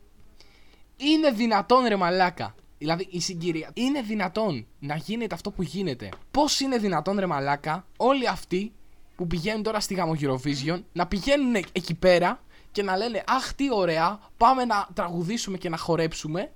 είναι 0.97 1.31
δυνατόν 1.31 1.85
ρε 1.87 1.97
μαλάκα. 1.97 2.55
Δηλαδή 2.79 3.07
η 3.11 3.21
συγκυρία. 3.21 3.71
Είναι 3.75 4.01
δυνατόν 4.03 4.67
να 4.79 4.97
γίνεται 4.97 5.35
αυτό 5.35 5.51
που 5.51 5.63
γίνεται. 5.63 6.09
Πώς 6.31 6.61
είναι 6.61 6.79
δυνατόν 6.79 7.19
ρε 7.19 7.27
μαλάκα 7.27 7.87
όλοι 7.97 8.29
αυτοί 8.29 8.73
που 9.17 9.27
πηγαίνουν 9.27 9.63
τώρα 9.63 9.81
στη 9.81 9.95
γάμο 9.95 10.17
Eurovision 10.21 10.83
να 10.93 11.07
πηγαίνουν 11.07 11.55
εκ- 11.55 11.67
εκεί 11.73 11.95
πέρα 11.95 12.43
και 12.73 12.83
να 12.83 12.97
λένε 12.97 13.23
Αχ, 13.27 13.55
τι 13.55 13.69
ωραία, 13.75 14.21
πάμε 14.37 14.65
να 14.65 14.89
τραγουδήσουμε 14.95 15.59
και 15.59 15.69
να 15.69 15.77
χορέψουμε. 15.77 16.53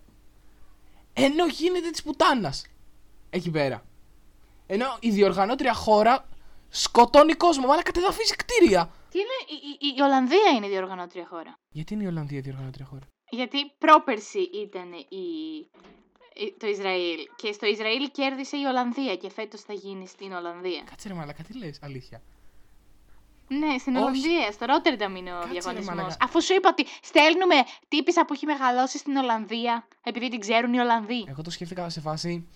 Ενώ 1.13 1.47
γίνεται 1.47 1.91
της 1.91 2.03
πουτάνας 2.03 2.67
εκεί 3.31 3.51
πέρα. 3.51 3.85
Ενώ 4.67 4.97
η 5.01 5.11
διοργανώτρια 5.11 5.75
χώρα 5.75 6.29
σκοτώνει 6.69 7.33
κόσμο, 7.35 7.67
μάλλον 7.67 7.83
κατεδαφίζει 7.83 8.35
κτίρια. 8.35 8.91
Τι 9.11 9.19
είναι, 9.19 9.37
η, 9.81 9.87
η, 9.87 9.95
η 9.97 10.01
Ολλανδία 10.01 10.51
είναι 10.57 10.67
η 10.67 10.69
διοργανώτρια 10.69 11.27
χώρα. 11.27 11.59
Γιατί 11.71 11.95
είναι 11.95 12.03
η 12.03 12.07
Ολλανδία 12.07 12.41
διοργανώτρια 12.41 12.85
χώρα; 12.87 13.07
Γιατί 13.31 13.59
πρόπερση 13.79 14.39
ήταν 14.39 14.93
η, 14.93 15.25
η- 16.45 16.55
το 16.59 16.67
Ισραήλ 16.67 17.19
και 17.37 17.53
στο 17.53 17.67
Ισραήλ 17.67 18.11
κέρδισε 18.11 18.57
η 18.57 18.65
Ολλανδία 18.65 19.17
και 19.17 19.31
φέτος 19.31 19.61
θα 19.61 19.73
γίνει 19.73 20.07
στην 20.07 20.33
Ολλανδία. 20.33 20.83
Κάτσε 20.91 21.09
ρε 21.09 21.15
μαλάκα, 21.15 21.43
τι 21.43 21.59
λες, 21.59 21.79
αλήθεια; 21.83 22.23
Ναι, 23.49 23.79
στην 23.79 23.97
Όχι. 23.97 24.05
Ολλανδία, 24.05 24.53
στο 24.53 24.65
Ρότερνταμ 24.67 25.17
είναι 25.17 25.31
ο 25.33 25.35
Κάτσε, 25.35 25.53
ρε 25.53 25.61
διαγωνισμός. 25.61 25.97
μαλάκα. 25.97 26.17
Αφού 26.21 26.43
σου 26.43 26.55
είπα 26.55 26.69
ότι 26.69 26.85
στέλνουμε 27.03 27.55
τύπισσα 27.89 28.25
που 28.25 28.33
έχει 28.33 28.47
μεγαλώσει 28.47 28.99
στην 28.99 29.17
Ολλανδία 29.17 29.89
επειδή 30.03 30.29
την 30.29 30.41
ξέρουν 30.41 30.73
οι 30.75 30.79
Ολλανδοί. 30.79 31.25
Εγώ 31.29 31.43
το 31.43 31.51
σκέφτηκα 31.51 31.89
σε 31.89 32.01
φάση 32.01 32.49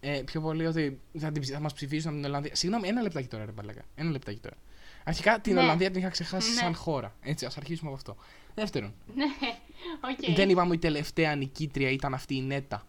ε, 0.00 0.22
πιο 0.24 0.40
πολύ 0.40 0.66
ότι 0.66 1.00
θα, 1.18 1.32
την, 1.32 1.42
ψη- 1.42 1.54
θα 1.54 1.60
μας 1.60 1.72
ψηφίσουν 1.72 2.08
από 2.10 2.16
την 2.20 2.26
Ολλανδία. 2.28 2.54
Συγγνώμη, 2.54 2.88
ένα 2.88 3.02
λεπτάκι 3.02 3.26
τώρα, 3.28 3.44
ρε 3.44 3.52
μαλάκα. 3.52 3.82
Ένα 3.94 4.10
λεπτάκι 4.10 4.38
τώρα. 4.40 4.56
Αρχικά 5.08 5.40
την 5.40 5.54
Ναι. 5.54 5.60
Ολλανδία 5.60 5.90
την 5.90 6.00
είχα 6.00 6.08
ξεχάσει 6.08 6.50
Ναι. 6.50 6.56
σαν 6.60 6.74
χώρα. 6.74 7.16
Έτσι, 7.20 7.46
ας 7.46 7.56
αρχίσουμε 7.56 7.88
από 7.90 7.96
αυτό. 7.98 8.16
Δεύτερον, 8.54 8.94
Ναι, 9.14 9.24
οκ. 10.10 10.34
δεν 10.36 10.48
είπαμε 10.50 10.74
η 10.74 10.78
τελευταία 10.78 11.34
νικήτρια 11.36 11.90
ήταν 11.90 12.14
αυτή 12.14 12.36
η 12.36 12.42
Νέτα. 12.42 12.86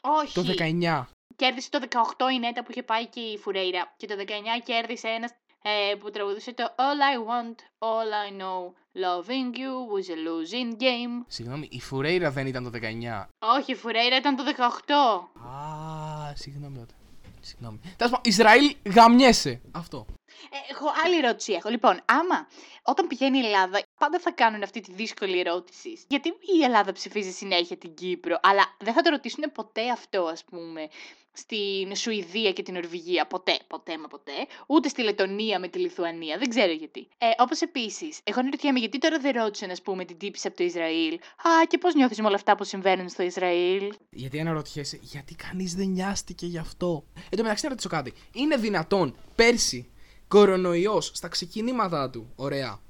Όχι. 0.00 0.34
Το 0.34 0.42
19. 0.42 1.06
Κέρδισε 1.36 1.68
το 1.70 1.78
18 1.78 2.28
η 2.34 2.38
Νέτα 2.38 2.62
που 2.64 2.70
είχε 2.70 2.82
πάει 2.82 3.06
και 3.06 3.20
η 3.20 3.38
Φουρέιρα. 3.38 3.92
Και 3.96 4.06
το 4.06 4.14
19 4.18 4.22
κέρδισε 4.64 5.08
ένας 5.08 5.30
ε, 5.62 5.94
που 5.94 6.10
τραγουδούσε 6.10 6.52
το 6.54 6.64
All 6.76 7.00
I 7.12 7.16
want, 7.30 7.56
all 7.78 8.10
I 8.26 8.40
know, 8.40 8.62
loving 9.04 9.56
you 9.60 9.72
was 9.94 10.06
a 10.10 10.16
losing 10.26 10.80
game. 10.80 11.24
Συγγνώμη, 11.26 11.68
η 11.70 11.80
Φουρέιρα 11.80 12.30
δεν 12.30 12.46
ήταν 12.46 12.64
το 12.64 12.70
19. 12.70 13.26
Όχι, 13.38 13.72
η 13.72 13.74
Φουρέιρα 13.74 14.16
ήταν 14.16 14.36
το 14.36 14.42
18. 14.44 15.48
Α, 15.48 16.34
συγγνώμη 16.34 16.78
τότε. 16.78 16.94
Συγγνώμη. 17.40 17.78
Τέλος 17.78 17.96
πάντων, 18.12 18.20
Ισραήλ 18.24 18.76
γαμιέσαι. 18.94 19.60
Αυτό. 19.70 20.06
Ε, 20.50 20.56
εγώ 20.72 20.86
άλλη 21.04 21.16
ερώτηση 21.16 21.52
έχω. 21.52 21.68
Λοιπόν, 21.68 22.00
άμα 22.04 22.48
όταν 22.82 23.06
πηγαίνει 23.06 23.38
η 23.38 23.44
Ελλάδα, 23.44 23.82
πάντα 23.98 24.18
θα 24.18 24.30
κάνουν 24.30 24.62
αυτή 24.62 24.80
τη 24.80 24.92
δύσκολη 24.92 25.38
ερώτηση. 25.40 26.04
Γιατί 26.08 26.28
η 26.58 26.62
Ελλάδα 26.64 26.92
ψηφίζει 26.92 27.30
συνέχεια 27.30 27.76
την 27.76 27.94
Κύπρο, 27.94 28.38
αλλά 28.42 28.76
δεν 28.78 28.92
θα 28.94 29.00
το 29.02 29.10
ρωτήσουν 29.10 29.52
ποτέ 29.52 29.90
αυτό, 29.90 30.22
ας 30.24 30.44
πούμε, 30.44 30.88
στην 31.32 31.96
Σουηδία 31.96 32.52
και 32.52 32.62
την 32.62 32.74
Νορβηγία; 32.74 33.26
Ποτέ, 33.26 33.58
ποτέ 33.66 33.98
μα 33.98 34.08
ποτέ. 34.08 34.32
Ούτε 34.66 34.88
στη 34.88 35.02
Λετωνία 35.02 35.58
με 35.58 35.68
τη 35.68 35.78
Λιθουανία. 35.78 36.38
Δεν 36.38 36.48
ξέρω 36.48 36.72
γιατί. 36.72 37.08
Ε, 37.18 37.26
Όπως 37.38 37.60
επίσης, 37.60 38.20
εγώ 38.24 38.40
αναρωτιέμαι 38.40 38.78
γιατί 38.78 38.98
τώρα 38.98 39.18
δεν 39.18 39.32
ρώτησαν, 39.32 39.70
ας 39.70 39.82
πούμε, 39.82 40.04
την 40.04 40.18
τύπηση 40.18 40.46
από 40.46 40.56
το 40.56 40.64
Ισραήλ; 40.64 41.14
Α, 41.14 41.66
και 41.68 41.78
πώς 41.78 41.94
νιώθεις 41.94 42.18
με 42.20 42.26
όλα 42.26 42.34
αυτά 42.36 42.56
που 42.56 42.64
συμβαίνουν 42.64 43.08
στο 43.08 43.22
Ισραήλ; 43.22 43.92
Γιατί 44.10 44.40
αναρωτιέσαι, 44.40 44.98
γιατί 45.02 45.34
κανείς 45.34 45.74
δεν 45.74 45.86
νοιάστηκε 45.88 46.46
γι' 46.46 46.58
αυτό; 46.58 47.04
Εν 47.30 47.36
τω 47.36 47.42
μεταξύ, 47.42 47.64
να 47.64 47.70
ρωτήσω 47.70 47.88
κάτι. 47.88 48.12
Είναι 48.32 48.56
δυνατόν 48.56 49.16
πέρσι 49.34 49.92
κορονοϊός 50.32 51.10
στα 51.14 51.28
ξεκινήματά 51.28 52.10
του, 52.10 52.32
ωραία, 52.36 52.80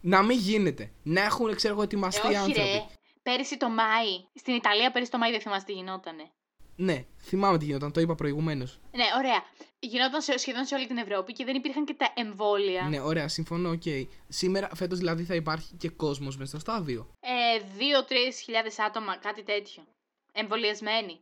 να 0.00 0.22
μην 0.22 0.38
γίνεται. 0.38 0.90
Να 1.02 1.20
έχουν, 1.22 1.54
ξέρω 1.54 1.74
εγώ, 1.74 1.82
ετοιμαστεί 1.82 2.26
Ε, 2.26 2.28
όχι, 2.28 2.36
άνθρωποι. 2.36 2.60
ρε. 2.60 2.86
Πέρυσι 3.22 3.56
το 3.56 3.68
Μάη. 3.68 4.12
Στην 4.34 4.54
Ιταλία 4.54 4.90
πέρυσι 4.90 5.10
το 5.10 5.18
Μάη 5.18 5.30
δεν 5.30 5.40
θυμάστε 5.40 5.72
τι 5.72 5.78
γινότανε. 5.78 6.22
Ναι, 6.76 7.04
θυμάμαι 7.22 7.58
τι 7.58 7.64
γινόταν, 7.64 7.92
το 7.92 8.00
είπα 8.00 8.14
προηγουμένως. 8.14 8.80
Ναι, 8.92 9.04
ωραία. 9.18 9.42
Γινόταν 9.78 10.20
σε, 10.22 10.38
σχεδόν 10.38 10.64
σε 10.64 10.74
όλη 10.74 10.86
την 10.86 10.96
Ευρώπη 10.96 11.32
και 11.32 11.44
δεν 11.44 11.54
υπήρχαν 11.56 11.84
και 11.84 11.94
τα 11.94 12.12
εμβόλια. 12.14 12.82
Ναι, 12.82 13.00
ωραία, 13.00 13.28
συμφωνώ, 13.28 13.70
οκ. 13.70 13.82
Σήμερα, 14.28 14.68
φέτος 14.74 14.98
δηλαδή 14.98 15.24
θα 15.24 15.34
υπάρχει 15.34 15.74
και 15.76 15.88
κόσμος 15.88 16.36
μέσα 16.36 16.50
στο 16.50 16.58
στάδιο. 16.58 17.10
Ε, 17.20 17.62
2-3 17.78 18.14
χιλιάδες 18.44 18.78
άτομα, 18.78 19.16
κάτι 19.16 19.42
τέτοιο. 19.42 19.82
Εμβολιασμένοι. 20.32 21.20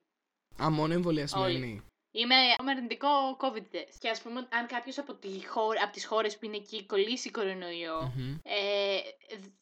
Α, 0.62 0.70
μόνο 0.70 0.92
εμβολιασμένοι. 0.92 1.82
Ή 2.16 2.34
με 2.64 2.70
αρνητικό 2.70 3.08
COVID 3.40 3.66
test. 3.76 3.94
Και 3.98 4.08
ας 4.08 4.22
πούμε, 4.22 4.46
αν 4.58 4.66
κάποιος 4.66 4.98
από, 4.98 5.14
τη 5.14 5.46
χώρα, 5.46 5.82
από 5.82 5.92
τις 5.92 6.06
χώρες 6.06 6.38
που 6.38 6.44
είναι 6.44 6.56
εκεί 6.56 6.86
κολλήσει 6.86 7.30
κορονοϊό, 7.30 8.12
Μμμ. 8.16 8.34
ε, 8.42 8.98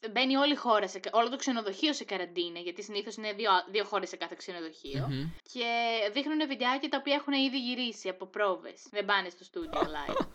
δ- 0.01 0.11
μπαίνει 0.13 0.37
όλη 0.37 0.53
η 0.53 0.57
χώρα, 0.57 0.89
σε, 0.89 1.01
όλο 1.13 1.29
το 1.31 1.37
ξενοδοχείο 1.37 1.93
σε 1.93 2.05
καραντίνα, 2.05 2.59
γιατί 2.59 2.83
συνήθως 2.83 3.15
είναι 3.17 3.33
δύο, 3.33 3.51
δύο 3.71 3.85
χώρες 3.85 4.09
σε 4.09 4.17
κάθε 4.17 4.35
ξενοδοχείο. 4.39 5.07
Μμμ. 5.11 5.29
Και 5.53 5.67
δείχνουν 6.13 6.47
βιντεάκια 6.49 6.89
τα 6.89 6.97
οποία 7.01 7.15
έχουν 7.15 7.33
ήδη 7.33 7.59
γυρίσει 7.61 8.09
από 8.09 8.27
πρόβες. 8.27 8.83
Δεν 8.91 9.05
πάνε 9.05 9.29
στο 9.29 9.45
στούντιο 9.45 9.81
live. 9.97 10.27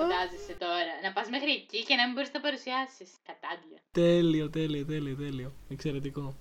Φαντάζεσαι 0.00 0.54
τώρα. 0.58 0.92
Να 1.02 1.12
πας 1.12 1.28
μέχρι 1.28 1.50
εκεί 1.52 1.84
και 1.84 1.94
να 1.94 2.04
μην 2.04 2.14
μπορείς 2.14 2.28
να 2.28 2.34
τα 2.34 2.40
παρουσιάσεις. 2.40 3.10
Κατάντια. 3.26 3.78
Τέλειο, 3.92 4.50
τέλειο, 4.50 4.84
τέλειο, 4.84 5.16
τέλειο. 5.16 5.52
Εξαιρετικό. 5.68 6.36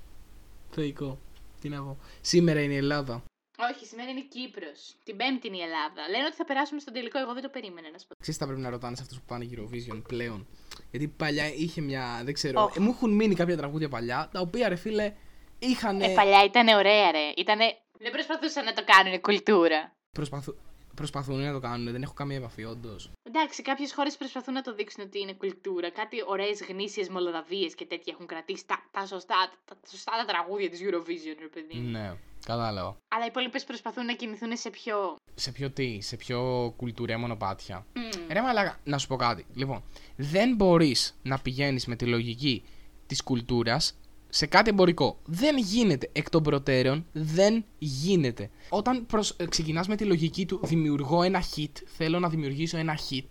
Θεϊκό. 0.71 1.19
Τι 1.67 1.75
να 1.75 1.81
πω. 1.83 1.97
Σήμερα 2.21 2.61
είναι 2.61 2.73
η 2.73 2.77
Ελλάδα. 2.77 3.23
Όχι, 3.71 3.85
σήμερα 3.85 4.09
είναι 4.09 4.21
Κύπρος. 4.21 4.95
Την 5.03 5.17
Πέμπτη 5.17 5.47
είναι 5.47 5.57
η 5.57 5.61
Ελλάδα. 5.61 6.01
Λένε 6.09 6.25
ότι 6.25 6.35
θα 6.35 6.45
περάσουμε 6.45 6.79
στον 6.79 6.93
τελικό. 6.93 7.19
Εγώ 7.19 7.33
δεν 7.33 7.43
το 7.43 7.49
περίμενα 7.49 7.89
να 7.91 7.97
σου 7.97 8.07
πω. 8.07 8.13
Ξέρεις 8.19 8.37
τι 8.39 8.43
θα 8.43 8.49
πρέπει 8.49 8.65
να 8.65 8.69
ρωτάνε 8.69 8.95
σε 8.95 9.01
αυτούς 9.01 9.17
που 9.17 9.25
πάνε 9.27 9.49
Eurovision 9.51 10.01
πλέον. 10.07 10.47
Γιατί 10.91 11.07
παλιά 11.07 11.53
είχε 11.53 11.81
μια. 11.81 12.21
Δεν 12.23 12.33
ξέρω. 12.33 12.61
Οχ. 12.63 12.75
ε, 12.75 12.79
μου 12.79 12.89
έχουν 12.89 13.11
μείνει 13.11 13.35
κάποια 13.35 13.57
τραγούδια 13.57 13.89
παλιά 13.89 14.29
τα 14.31 14.39
οποία 14.39 14.69
ρε 14.69 14.75
φίλε 14.75 15.13
είχαν. 15.59 16.01
Ε, 16.01 16.13
παλιά 16.13 16.43
ήταν 16.43 16.67
ωραία, 16.67 17.11
ρε. 17.11 17.31
Ήτανε... 17.37 17.65
Δεν 17.99 18.11
προσπαθούσαν 18.11 18.65
να 18.65 18.73
το 18.73 18.83
κάνουν 18.83 19.21
κουλτούρα. 19.21 19.95
Προσπαθού... 20.11 20.55
Προσπαθούν 21.01 21.39
να 21.39 21.51
το 21.51 21.59
κάνουν, 21.59 21.91
δεν 21.91 22.01
έχω 22.01 22.13
καμία 22.13 22.37
επαφή, 22.37 22.63
όντως. 22.65 23.11
Εντάξει, 23.23 23.61
κάποιες 23.61 23.93
χώρες 23.93 24.17
προσπαθούν 24.17 24.53
να 24.53 24.61
το 24.61 24.73
δείξουν 24.73 25.03
ότι 25.03 25.19
είναι 25.19 25.33
κουλτούρα. 25.33 25.89
Κάτι 25.89 26.17
ωραίες 26.27 26.61
γνήσιες 26.69 27.09
μολοδαβίε 27.09 27.67
και 27.67 27.85
τέτοια 27.85 28.13
έχουν 28.13 28.25
κρατήσει 28.25 28.65
τα, 28.65 28.77
τα, 28.91 29.05
σωστά, 29.05 29.35
τα, 29.65 29.75
τα 29.81 29.87
σωστά 29.89 30.11
τα 30.17 30.25
τραγούδια 30.25 30.69
της 30.69 30.79
Eurovision, 30.83 31.35
ρε 31.39 31.47
παιδί. 31.47 31.75
μου. 31.79 31.89
Ναι, 31.89 32.13
κατάλαβα. 32.45 32.97
Αλλά 33.07 33.23
οι 33.23 33.27
υπόλοιπες 33.29 33.63
προσπαθούν 33.63 34.05
να 34.05 34.13
κινηθούν 34.13 34.57
σε 34.57 34.69
πιο. 34.69 35.15
Σε 35.35 35.51
ποιο 35.51 35.71
τι, 35.71 36.01
σε 36.01 36.15
πιο 36.15 36.73
κουλτουρία 36.77 37.17
μονοπάτια. 37.17 37.85
Μμμ. 37.95 38.27
Ρε 38.31 38.41
μαλάκα, 38.41 38.79
να 38.83 38.97
σου 38.97 39.07
πω 39.07 39.15
κάτι. 39.15 39.45
Λοιπόν, 39.53 39.83
δεν 40.15 40.55
μπορείς 40.55 41.19
να 41.23 41.39
πηγαίνεις 41.39 41.85
με 41.85 41.95
τη 41.95 42.05
λογική 42.05 42.63
της 43.07 43.23
κουλτούρας 43.23 43.97
σε 44.29 44.45
κάτι 44.45 44.69
εμπορικό. 44.69 45.19
Δεν 45.25 45.57
γίνεται 45.57 46.09
εκ 46.11 46.29
των 46.29 46.43
προτέρων. 46.43 47.05
Δεν 47.11 47.65
γίνεται. 47.77 48.49
Όταν 48.69 49.05
προσ... 49.05 49.35
ξεκινάς 49.49 49.87
με 49.87 49.95
τη 49.95 50.05
λογική 50.05 50.45
του 50.45 50.59
δημιουργώ 50.63 51.21
ένα 51.21 51.43
hit, 51.55 51.71
θέλω 51.85 52.19
να 52.19 52.29
δημιουργήσω 52.29 52.77
ένα 52.77 52.99
hit, 53.09 53.27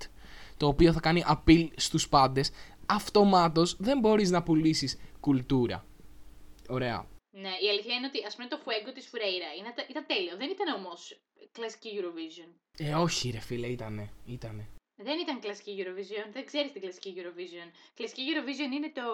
το 0.57 0.67
οποίο 0.67 0.93
θα 0.93 1.01
κάνει 1.01 1.25
appeal 1.29 1.69
στους 1.77 2.09
πάντες, 2.09 2.51
αυτομάτως 2.87 3.77
δεν 3.79 3.99
μπορείς 3.99 4.31
να 4.31 4.43
πουλήσεις 4.43 4.99
κουλτούρα. 5.21 5.85
Ωραία. 6.69 7.07
Ναι, 7.31 7.49
η 7.65 7.69
αλήθεια 7.71 7.95
είναι 7.95 8.07
ότι 8.07 8.25
ας 8.27 8.35
πούμε 8.35 8.49
το 8.49 8.59
Fuego 8.65 8.91
της 8.95 9.07
Φουρέιρα 9.11 9.49
ήταν, 9.61 9.73
ήταν 9.91 10.05
τέλειο. 10.07 10.37
Δεν 10.37 10.51
ήταν 10.51 10.75
όμως 10.75 11.21
κλασική 11.53 11.89
Eurovision. 11.99 12.51
Ε, 12.79 12.95
όχι 12.95 13.31
ρε 13.31 13.39
φίλε, 13.39 13.67
ήτανε. 13.67 14.11
ήτανε. 14.27 14.69
Δεν 14.99 15.19
ήταν 15.19 15.41
κλασική 15.41 15.73
Eurovision, 15.79 16.27
δεν 16.33 16.45
ξέρεις 16.45 16.73
την 16.73 16.81
κλασική 16.81 17.15
Eurovision. 17.17 17.69
Κλασική 17.95 18.23
Eurovision 18.33 18.73
είναι 18.75 18.91
το 19.01 19.07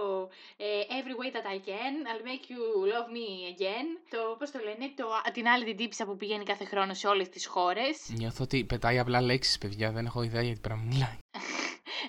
ε, 0.57 0.67
Every 0.99 1.15
way 1.21 1.31
that 1.37 1.47
I 1.55 1.59
can, 1.69 1.95
I'll 2.11 2.25
make 2.31 2.45
you 2.53 2.63
love 2.93 3.09
me 3.17 3.29
again. 3.55 3.87
Το, 4.11 4.37
πώς 4.39 4.51
το 4.51 4.59
λένε, 4.59 4.93
το, 4.97 5.05
την 5.33 5.47
άλλη 5.49 5.65
την 5.65 5.77
τύψα 5.77 6.05
που 6.05 6.17
πηγαίνει 6.17 6.45
κάθε 6.45 6.65
χρόνο 6.65 6.95
σε 6.95 7.07
όλες 7.07 7.29
τις 7.29 7.47
χώρες. 7.47 8.09
Νιώθω 8.09 8.45
ότι 8.45 8.65
πετάει 8.65 8.99
απλά 8.99 9.21
λέξεις, 9.21 9.59
παιδιά, 9.59 9.93
δεν 9.93 10.05
έχω 10.07 10.23
ιδέα 10.23 10.43
γιατί 10.43 10.61
πρέπει 10.61 10.79
να 10.79 10.87
μιλάει. 10.87 11.19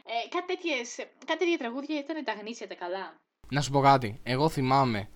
Ε, 0.06 0.28
κάτι, 0.30 0.46
τέτοιες, 0.56 0.96
κάτι 1.26 1.40
τέτοια 1.40 1.58
τραγούδια 1.58 2.00
ήταν 2.00 2.24
τα 2.24 2.34
γνήσια 2.34 2.68
τα 2.68 2.76
καλά. 2.76 3.16
Να 3.50 3.62
σου 3.62 3.72
πω 3.72 3.82
κάτι. 3.82 4.20
Εγώ 4.24 4.50
θυμάμαι 4.50 5.10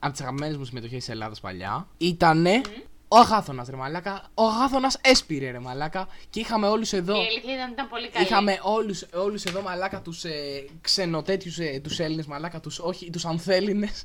από 0.00 0.12
τις 0.12 0.20
αγαπημένες 0.20 0.56
μου 0.56 0.64
συμμετοχές 0.64 0.98
της 0.98 1.08
Ελλάδας 1.08 1.40
παλιά 1.40 1.88
ήτανε 1.98 2.60
ο 3.08 3.16
Αγάθωνας 3.16 3.68
ρε 3.68 3.76
μαλάκα. 3.76 4.22
Ο 4.34 4.42
Αγάθωνας 4.44 4.98
έσπηρε 5.02 5.50
ρε 5.50 5.58
μαλάκα. 5.58 6.08
Και 6.30 6.40
είχαμε 6.40 6.66
όλους 6.66 6.92
εδώ. 6.92 7.14
Η 7.14 7.26
αλήθεια 7.26 7.54
ήταν, 7.54 7.70
ήταν 7.72 7.88
πολύ 7.88 8.08
καλή. 8.08 8.24
Είχαμε 8.24 8.58
όλους, 8.62 9.04
όλους 9.14 9.44
εδώ 9.44 9.62
μαλάκα 9.62 10.00
τους 10.00 10.24
ε, 10.24 10.64
ξενοτέτιους 10.80 11.58
ε, 11.58 11.80
τους 11.82 11.98
Έλληνες 11.98 12.26
μαλάκα 12.26 12.60
τους 12.60 12.78
όχι 12.78 13.10
τους 13.10 13.24
ανθέλινες 13.24 14.04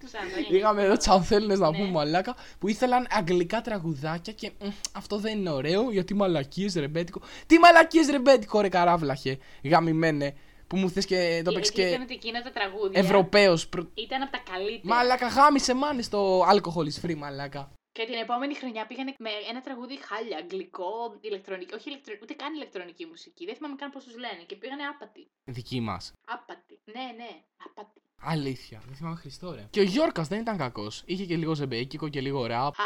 Τους 0.00 0.14
Ανδρέας. 0.14 0.48
Είχαμε 0.50 0.82
εδώ 0.82 0.96
τους 0.96 1.08
ανθέλινες 1.08 1.58
να 1.58 1.70
Ναι. 1.70 1.76
πούμε 1.76 1.90
μαλάκα 1.90 2.36
που 2.58 2.68
ήθελαν 2.68 3.06
αγγλικά 3.10 3.60
τραγουδάκια 3.60 4.32
και 4.32 4.50
μ, 4.60 4.68
αυτό 4.92 5.18
δεν 5.18 5.38
είναι 5.38 5.50
ωραίο 5.50 5.90
γιατί 5.90 6.14
μαλακίες 6.14 6.74
ρεμπέτικο 6.74 7.20
Τι 7.46 7.58
μαλακίες 7.58 8.08
ρεμπέτικο 8.08 8.60
ρε 8.60 8.68
καράβλαχε 8.68 9.38
γαμημένε 9.64 10.34
που 10.68 10.76
μου 10.76 10.90
θες 10.90 11.06
και 11.06 11.40
το 11.44 11.50
Η 11.50 11.54
παίξεις 11.54 11.74
αλήθεια 11.74 11.94
ήταν 11.94 12.06
και 12.06 12.14
ότι 12.14 12.14
εκείνα 12.14 12.42
τα 12.42 12.50
τραγούδια 12.50 13.00
Ευρωπαίος 13.00 13.68
προ... 13.68 13.90
ήταν 13.94 14.22
από 14.22 14.32
τα 14.32 14.42
καλύτερα. 14.52 14.94
Μαλάκα 14.94 15.26
γάμισε 15.26 15.74
μάνες 15.74 16.04
στο 16.04 16.46
alcohol 16.52 16.86
is 16.92 16.98
free 17.04 17.14
μαλάκα 17.14 17.72
Και 17.92 18.04
την 18.04 18.14
επόμενη 18.14 18.54
χρονιά 18.54 18.86
πήγανε 18.86 19.14
με 19.18 19.30
ένα 19.50 19.60
τραγούδι 19.60 19.98
χάλια, 20.08 20.36
αγγλικό, 20.36 21.18
ηλεκτρονικό, 21.20 21.76
όχι 21.78 21.88
ηλεκτρο... 21.88 22.14
ούτε 22.22 22.34
καν 22.34 22.54
ηλεκτρονική 22.54 23.06
μουσική. 23.06 23.44
Δεν 23.44 23.54
θυμάμαι 23.56 23.76
καν 23.76 23.90
πώς 23.90 24.04
τους 24.04 24.16
λένε. 24.16 24.42
Και 24.46 24.56
πήγανε 24.56 24.82
άπατη. 24.82 25.30
Δική 25.44 25.80
μας 25.80 26.12
Άπατη. 26.26 26.80
Ναι, 26.84 27.06
ναι, 27.16 27.30
άπατη. 27.66 28.00
Αλήθεια, 28.20 28.82
δεν 28.86 28.94
θυμάμαι 28.94 29.16
Χριστό 29.16 29.52
ρε. 29.54 29.66
Και 29.70 29.80
ο 29.80 29.82
Γιώργας 29.82 30.28
δεν 30.28 30.40
ήταν 30.40 30.56
κακός. 30.56 31.02
Είχε 31.06 31.24
και 31.24 31.36
λίγο 31.36 31.54
ζεμπέκικο 31.54 32.08
και 32.08 32.20
λίγο 32.20 32.46
ραπ. 32.46 32.74
Α, 32.80 32.84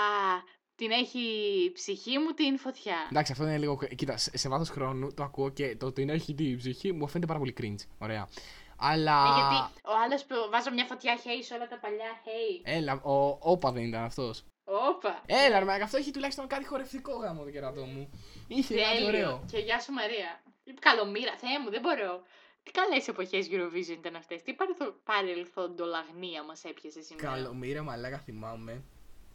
την 0.83 0.91
έχει 0.91 1.19
η 1.65 1.73
ψυχή 1.73 2.19
μου 2.19 2.31
την 2.31 2.59
φωτιά. 2.59 2.97
Εντάξει, 3.11 3.33
αυτό 3.33 3.45
είναι 3.45 3.59
λίγο. 3.59 3.79
Κοίτα, 3.97 4.17
σε, 4.17 4.39
σε 4.39 4.49
βάθος 4.49 4.69
χρόνου 4.69 5.15
το 5.15 5.23
ακούω 5.23 5.49
και 5.51 5.77
το 5.77 5.87
ότι 5.87 6.03
είναι 6.03 6.13
έχει 6.13 6.35
την 6.35 6.57
ψυχή 6.57 6.93
μου 6.93 7.07
φαίνεται 7.09 7.27
πάρα 7.27 7.39
πολύ 7.39 7.55
cringe. 7.61 7.87
Ωραία. 7.99 8.29
Αλλά. 8.77 9.23
Ε, 9.23 9.35
γιατί 9.35 9.55
ο 9.85 9.93
άλλος 10.05 10.25
που 10.25 10.35
βάζω 10.51 10.71
μια 10.73 10.85
φωτιά 10.85 11.17
hey 11.17 11.41
σε 11.45 11.55
όλα 11.55 11.69
τα 11.69 11.79
παλιά 11.79 12.11
hey. 12.25 12.61
Έλα, 12.63 12.93
ο 13.03 13.39
Όπα 13.41 13.73
δεν 13.73 13.85
ήταν 13.85 14.03
αυτός. 14.05 14.45
Όπα. 14.65 15.23
Έλα, 15.27 15.59
ρε, 15.59 15.65
μαλάκα, 15.65 15.85
αυτό 15.85 15.97
έχει 15.97 16.11
τουλάχιστον 16.11 16.47
κάτι 16.47 16.67
χορευτικό 16.67 17.13
γάμο 17.17 17.43
το 17.45 17.51
κερατό 17.51 17.85
μου. 17.85 18.11
Είχε 18.49 18.75
κάτι 18.75 18.89
Τέλειο. 18.91 19.07
ωραίο. 19.09 19.45
Και 19.51 19.59
γεια 19.59 19.81
σου 19.81 19.93
Μαρία. 19.93 20.43
Καλομήρα, 20.81 21.37
Θεέ 21.37 21.59
μου, 21.65 21.71
δεν 21.71 21.81
μπορώ. 21.81 22.23
Τι 22.63 22.71
καλές 22.71 23.09
εποχές 23.09 23.49
Eurovision 23.51 23.97
ήταν 23.99 24.15
αυτές. 24.17 24.43
Τι 24.43 24.53
παρελθο- 24.55 24.95
παρελθοντολαγνία 25.05 26.43
μας 26.43 26.65
έπιασε 26.65 27.03
σήμερα. 27.03 27.29
Καλομήρα, 27.29 27.83
μαλάκα, 27.83 28.19
θυμάμαι. 28.19 28.83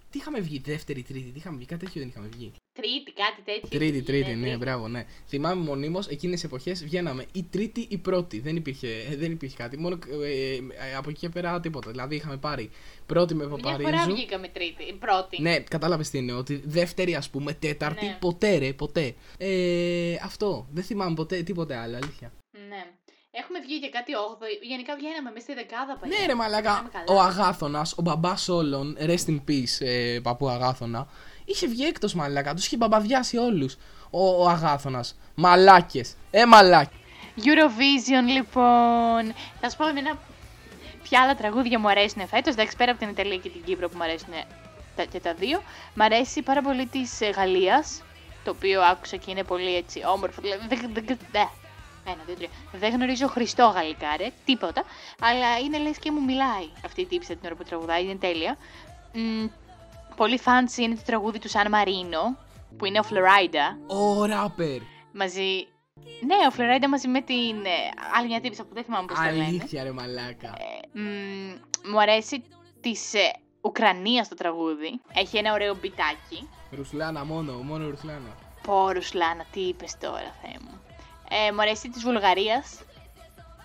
Τι 0.09 0.17
είχαμε 0.17 0.39
βγει, 0.39 0.61
δεύτερη, 0.65 1.01
τρίτη, 1.03 1.29
τι 1.31 1.37
είχαμε 1.37 1.57
βγει, 1.57 1.65
κάτι 1.65 1.85
τέτοιο 1.85 2.01
δεν 2.01 2.09
είχαμε 2.09 2.27
βγει. 2.35 2.51
Τρίτη, 2.73 3.11
κάτι 3.13 3.41
τέτοιο. 3.45 3.79
Τρίτη, 3.79 4.01
τρίτη, 4.01 4.29
Ναι, 4.29 4.35
ναι, 4.35 4.41
τρίτη. 4.41 4.57
μπράβο, 4.57 4.87
ναι. 4.87 5.05
Θυμάμαι 5.27 5.61
μονίμως 5.61 6.07
εκείνες 6.07 6.35
τις 6.35 6.43
εποχές 6.43 6.83
βγαίναμε 6.83 7.25
η 7.31 7.43
τρίτη 7.43 7.85
ή 7.89 7.97
πρώτη. 7.97 8.39
Δεν 8.39 8.55
υπήρχε, 8.55 8.87
ε, 9.11 9.15
δεν 9.15 9.31
υπήρχε 9.31 9.55
κάτι. 9.57 9.77
Μόνο 9.77 9.97
ε, 10.23 10.53
ε, 10.55 10.95
από 10.97 11.09
εκεί 11.09 11.19
και 11.19 11.29
πέρα 11.29 11.59
τίποτα. 11.59 11.91
Δηλαδή 11.91 12.15
είχαμε 12.15 12.37
πάρει 12.37 12.69
πρώτη 13.05 13.33
με 13.35 13.47
Μια 13.47 13.57
φορά 13.57 13.75
Παπαρίζου. 13.77 14.15
βγήκαμε 14.15 14.47
τρίτη, 14.47 14.93
πρώτη. 14.99 15.41
Ναι, 15.41 15.59
κατάλαβες 15.59 16.09
τι 16.09 16.17
είναι. 16.17 16.31
Ότι 16.33 16.61
δεύτερη, 16.65 17.15
ας 17.15 17.29
πούμε, 17.29 17.53
τέταρτη, 17.53 18.05
Ναι. 18.05 18.17
ποτέ 18.19 18.57
ρε, 18.57 18.73
ποτέ. 18.73 19.13
Ε, 19.37 20.15
αυτό. 20.23 20.67
Δεν 20.71 20.83
θυμάμαι 20.83 21.15
ποτέ 21.15 21.41
τίποτε 21.43 21.75
άλλο, 21.75 21.95
αλήθεια. 21.95 22.31
Ναι. 22.69 22.85
Έχουμε 23.41 23.59
βγει 23.59 23.79
και 23.79 23.89
κάτι 23.89 24.11
8. 24.13 24.43
Γενικά 24.61 24.95
βγαίναμε 24.95 25.29
μέσα 25.33 25.45
στη 25.45 25.53
δεκάδα 25.53 25.97
παλιά. 25.99 26.17
Ναι, 26.19 26.25
ρε 26.25 26.35
Μαλάκα. 26.35 26.73
Πάμε 26.73 26.89
καλά. 26.89 27.05
Ο 27.07 27.21
Αγάθωνας, 27.21 27.93
ο 27.97 28.01
μπαμπάς 28.01 28.49
όλων, 28.49 28.97
rest 28.99 29.27
in 29.31 29.39
peace, 29.47 29.75
ε, 29.79 30.19
παππού 30.23 30.49
Αγάθωνα, 30.49 31.07
είχε 31.45 31.67
βγει 31.67 31.85
έκτος 31.85 32.13
Μαλάκα. 32.13 32.53
Τους 32.53 32.65
είχε 32.65 32.77
μπαμπαδιάσει 32.77 33.37
όλους. 33.37 33.77
Ο, 34.09 34.43
ο 34.43 34.47
Αγάθωνας. 34.47 35.17
Μαλάκες. 35.35 36.15
Ε, 36.31 36.45
μαλάκε. 36.45 36.95
Eurovision 37.37 38.25
λοιπόν. 38.35 39.33
Θα 39.61 39.69
σου 39.69 39.77
πω 39.77 39.87
εμένα 39.87 40.17
ποια 41.03 41.21
άλλα 41.21 41.35
τραγούδια 41.35 41.79
μου 41.79 41.89
αρέσουν 41.89 42.27
φέτος. 42.27 42.53
Εντάξει, 42.53 42.75
πέρα 42.75 42.91
από 42.91 42.99
την 42.99 43.09
Ιταλία 43.09 43.37
και 43.37 43.49
την 43.49 43.63
Κύπρο 43.63 43.89
που 43.89 43.97
μου 43.97 44.03
αρέσουν 44.03 44.33
τα, 44.95 45.03
και 45.03 45.19
τα 45.19 45.33
δύο. 45.33 45.61
Μ' 45.93 46.01
αρέσει 46.01 46.41
πάρα 46.41 46.61
πολύ 46.61 46.85
της 46.85 47.19
Γαλλίας. 47.35 48.01
Το 48.43 48.51
οποίο 48.51 48.81
άκουσα 48.81 49.17
και 49.17 49.31
είναι 49.31 49.43
πολύ 49.43 49.75
έτσι 49.75 50.01
όμορφο. 50.05 50.41
Δηλαδή, 50.41 50.67
δεν, 52.07 52.17
δεν, 52.25 52.25
δεν, 52.25 52.25
δε. 52.25 52.25
Ένα, 52.25 52.25
δύο, 52.25 52.35
τρία. 52.35 52.49
Δεν 52.79 52.93
γνωρίζω 52.93 53.27
Χριστό 53.27 53.65
γαλλικά, 53.75 54.17
ρε, 54.17 54.31
τίποτα. 54.45 54.83
Αλλά 55.21 55.59
είναι 55.59 55.77
λες 55.77 55.97
και 55.97 56.11
μου 56.11 56.23
μιλάει 56.23 56.69
αυτή 56.85 57.01
η 57.01 57.05
τύψη 57.05 57.35
την 57.35 57.45
ώρα 57.45 57.55
που 57.55 57.63
τραγουδάει, 57.63 58.03
είναι 58.03 58.15
τέλεια. 58.15 58.57
Μ, 59.13 59.45
πολύ 60.15 60.39
fancy 60.45 60.77
είναι 60.77 60.95
το 60.95 61.01
τραγούδι 61.05 61.39
του 61.39 61.49
Σαν 61.49 61.69
Μαρίνο, 61.69 62.37
που 62.77 62.85
είναι 62.85 62.99
ο 62.99 63.03
Φλωράιντα. 63.03 63.77
Ο 63.87 64.25
ράπερ. 64.25 64.79
Μαζί. 65.11 65.67
Ναι, 66.25 66.35
ο 66.47 66.51
Φλωράιντα 66.51 66.89
μαζί 66.89 67.07
με 67.07 67.21
την 67.21 67.65
ε, 67.65 67.91
άλλη 68.17 68.27
μια 68.27 68.41
τύπησα 68.41 68.63
που 68.63 68.73
δεν 68.73 68.83
θυμάμαι 68.83 69.07
πώς 69.07 69.17
το 69.17 69.23
λένε. 69.23 69.43
Αλήθεια, 69.43 69.83
ρε 69.83 69.91
Μαλάκα. 69.91 70.53
Ε, 70.93 70.99
μ, 70.99 71.89
μου 71.91 72.01
αρέσει 72.01 72.43
της 72.81 73.13
ε, 73.13 73.31
Ουκρανίας 73.61 74.27
το 74.27 74.35
τραγούδι. 74.35 75.01
Έχει 75.13 75.37
ένα 75.37 75.53
ωραίο 75.53 75.75
μπιτάκι. 75.75 76.49
Ρουσλάνα 76.71 77.25
μόνο, 77.25 77.53
μόνο 77.53 77.89
Ρουσλάνα. 77.89 78.35
Πω, 78.61 78.91
Ρουσλάνα, 78.91 79.45
τι 79.51 79.59
είπες 79.59 79.97
τώρα, 79.97 80.35
Θεέ 80.41 80.57
μου. 80.61 80.81
Ε, 81.29 81.51
μου 81.51 81.61
αρέσει 81.61 81.89
της 81.89 82.03
Βουλγαρίας. 82.03 82.79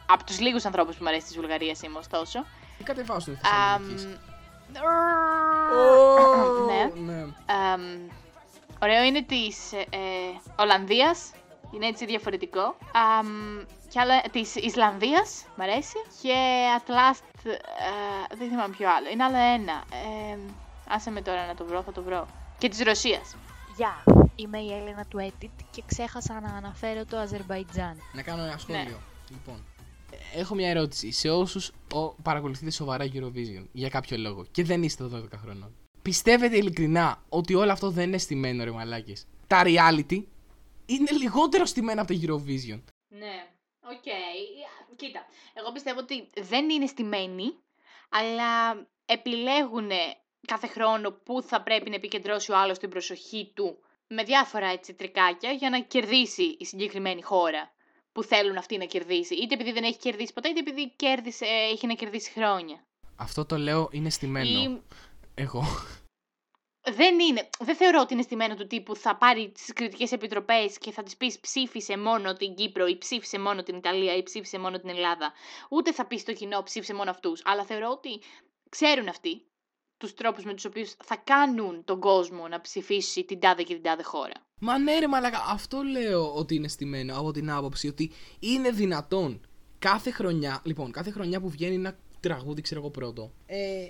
από 0.07 0.25
τους 0.25 0.41
λίγους 0.41 0.65
ανθρώπους 0.65 0.97
που 0.97 1.03
μου 1.03 1.09
αρέσει 1.09 1.27
της 1.27 1.37
Βουλγαρίας 1.37 1.83
είμαι, 1.83 1.99
ωστόσο. 1.99 2.45
Τι 2.79 2.85
κατεβάσουν 2.85 3.33
οι 3.33 3.39
Αμ, 3.75 3.83
Θεσσαλονίκη. 3.89 4.19
ναι. 6.67 7.13
ναι. 7.13 7.21
Αμ, 7.47 8.09
ωραίο 8.83 9.03
είναι 9.03 9.23
της 9.23 9.73
ε, 9.73 9.79
Ολλανδίας, 10.57 11.31
είναι 11.75 11.87
έτσι 11.87 12.07
διαφορετικό. 12.07 12.77
Αμ, 12.93 13.65
και 13.89 14.01
άλλο, 14.01 14.13
της 14.33 14.55
Ισλανδίας, 14.55 15.45
μ' 15.57 15.61
αρέσει. 15.63 15.97
Και 16.23 16.35
at 16.79 16.91
last, 16.91 17.21
ε, 17.45 18.37
δεν 18.37 18.49
θυμάμαι 18.49 18.75
ποιο 18.77 18.89
άλλο, 18.97 19.09
είναι 19.09 19.25
άλλο 19.25 19.37
ένα. 19.37 19.83
Ε, 20.33 20.39
άσε 20.89 21.11
με 21.11 21.21
τώρα 21.23 21.47
να 21.47 21.55
το 21.55 21.65
βρω, 21.65 21.83
θα 21.83 21.93
το 21.93 22.03
βρω. 22.03 22.27
Και 22.59 22.69
της 22.69 22.83
Ρωσίας. 22.83 23.37
Γεια, 23.77 24.03
είμαι 24.37 24.59
η 24.59 24.73
Έλενα 24.73 25.05
του 25.05 25.19
Edit 25.21 25.51
και 25.71 25.83
ξέχασα 25.87 26.41
να 26.41 26.49
αναφέρω 26.49 27.05
το 27.05 27.17
Αζερβαϊτζάν. 27.17 27.99
Να 28.13 28.23
κάνω 28.23 28.43
ένα 28.43 28.59
σχόλιο. 28.59 28.83
Ναι. 28.83 28.97
Λοιπόν, 29.31 29.65
ε, 30.11 30.41
έχω 30.41 30.55
μια 30.55 30.69
ερώτηση 30.69 31.13
σε 31.13 31.31
όσους 31.31 31.71
παρακολουθείτε 32.23 32.71
σοβαρά 32.71 33.05
Eurovision 33.13 33.67
για 33.73 33.89
κάποιο 33.89 34.17
λόγο 34.17 34.45
και 34.51 34.65
δεν 34.65 34.83
είστε 34.83 35.05
12 35.13 35.27
χρονών. 35.37 35.77
Πιστεύετε 36.03 36.57
ειλικρινά 36.57 37.23
ότι 37.29 37.55
όλο 37.55 37.73
αυτό 37.73 37.91
δεν 37.91 38.09
είναι 38.09 38.19
στημένο, 38.19 38.65
ρε 38.65 38.71
μαλάκες; 38.71 39.27
Τα 39.47 39.63
reality 39.65 40.23
είναι 40.87 41.11
λιγότερο 41.11 41.65
στημένα 41.65 42.03
από 42.03 42.13
το 42.13 42.19
Eurovision. 42.23 42.81
Ναι, 43.09 43.47
οκ. 43.81 44.05
Κοίτα, 44.97 45.27
εγώ 45.55 45.73
πιστεύω 45.73 45.99
ότι 45.99 46.31
δεν 46.41 46.71
είναι 46.71 46.87
στημένοι, 46.87 47.45
αλλά 48.09 48.73
επιλέγουν 49.07 49.91
κάθε 50.47 50.67
χρόνο 50.67 51.11
που 51.13 51.43
θα 51.43 51.63
πρέπει 51.63 51.89
να 51.89 51.95
επικεντρώσει 51.95 52.53
ο 52.53 52.59
άλλος 52.59 52.79
την 52.79 52.89
προσοχή 52.89 53.53
του 53.55 53.79
με 54.13 54.23
διάφορα 54.23 54.67
έτσι 54.67 54.95
τρικάκια 54.95 55.51
για 55.51 55.71
να 55.71 55.81
κερδίσει 55.81 56.57
η 56.59 56.65
συγκεκριμένη 56.65 57.23
χώρα 57.23 57.73
που 58.13 58.23
θέλουν 58.23 58.57
αυτή 58.57 58.77
να 58.79 58.85
κερδίσει. 58.85 59.35
Είτε 59.35 59.55
επειδή 59.55 59.73
δεν 59.73 59.85
έχει 59.85 59.99
κερδίσει 59.99 60.33
ποτέ, 60.33 60.49
είτε 60.49 60.61
επειδή 60.61 60.93
κέρδισε, 60.97 61.45
έχει 61.45 61.87
να 61.87 61.95
κερδίσει 61.95 62.31
χρόνια. 62.31 62.85
Αυτό 63.17 63.45
το 63.45 63.57
λέω 63.57 63.89
είναι 63.93 64.11
στημένο. 64.11 64.61
Ή 64.61 64.83
Εγώ. 65.35 65.65
δεν 66.95 67.19
είναι, 67.21 67.49
δεν 67.59 67.77
θεωρώ 67.77 68.01
ότι 68.01 68.13
είναι 68.13 68.23
στημένο 68.23 68.55
του 68.55 68.67
τύπου 68.67 68.97
θα 68.97 69.17
πάρει 69.17 69.51
τις 69.51 69.73
κριτικές 69.73 70.13
επιτροπές 70.13 70.79
και 70.79 70.91
θα 70.91 71.03
τη 71.03 71.15
πεις 71.19 71.41
ψήφισε 71.41 71.99
μόνο 71.99 72.33
την 72.33 72.55
Κύπρο 72.55 72.87
ή 72.87 72.99
ψήφισε 72.99 73.39
μόνο 73.39 73.63
την 73.63 73.77
Ιταλία 73.77 74.17
ή 74.17 74.23
ψήφισε 74.23 74.59
μόνο 74.59 74.79
την 74.81 74.89
Ελλάδα. 74.89 75.33
Ούτε 75.71 75.93
θα 75.93 76.07
πεις 76.07 76.21
στο 76.21 76.33
κοινό 76.33 76.63
ψήφισε 76.63 76.95
μόνο 76.95 77.11
αυτούς. 77.11 77.43
Αλλά 77.45 77.65
θεωρώ 77.65 77.91
ότι 77.91 78.21
ξέρουν 78.69 79.09
αυτοί 79.09 79.47
τους 80.03 80.15
τρόπους 80.15 80.45
με 80.45 80.55
τους 80.55 80.65
οποίους 80.65 80.95
θα 81.05 81.17
κάνουν 81.25 81.85
τον 81.85 82.01
κόσμο 82.01 82.49
να 82.49 82.61
ψηφίσει 82.61 83.25
την 83.25 83.41
τάδε 83.41 83.63
και 83.63 83.75
την 83.75 83.83
τάδε 83.83 84.03
χώρα. 84.03 84.33
Μα 84.61 84.79
ναι, 84.79 84.99
ρε 84.99 85.09
μαλάκα, 85.09 85.45
αυτό 85.49 85.83
λέω 85.83 86.35
ότι 86.35 86.55
είναι 86.55 86.69
στημένο 86.69 87.19
από 87.19 87.31
την 87.31 87.51
άποψη 87.51 87.89
ότι 87.89 88.11
είναι 88.39 88.71
δυνατόν 88.71 89.41
κάθε 89.79 90.11
χρονιά, 90.11 90.61
λοιπόν, 90.65 90.91
κάθε 90.91 91.11
χρονιά 91.11 91.41
που 91.41 91.49
βγαίνει 91.49 91.75
ένα 91.75 91.97
τραγούδι, 92.21 92.61
ξέρω 92.61 92.81
εγώ 92.81 92.91
πρώτο, 92.91 93.33
ε, 93.47 93.89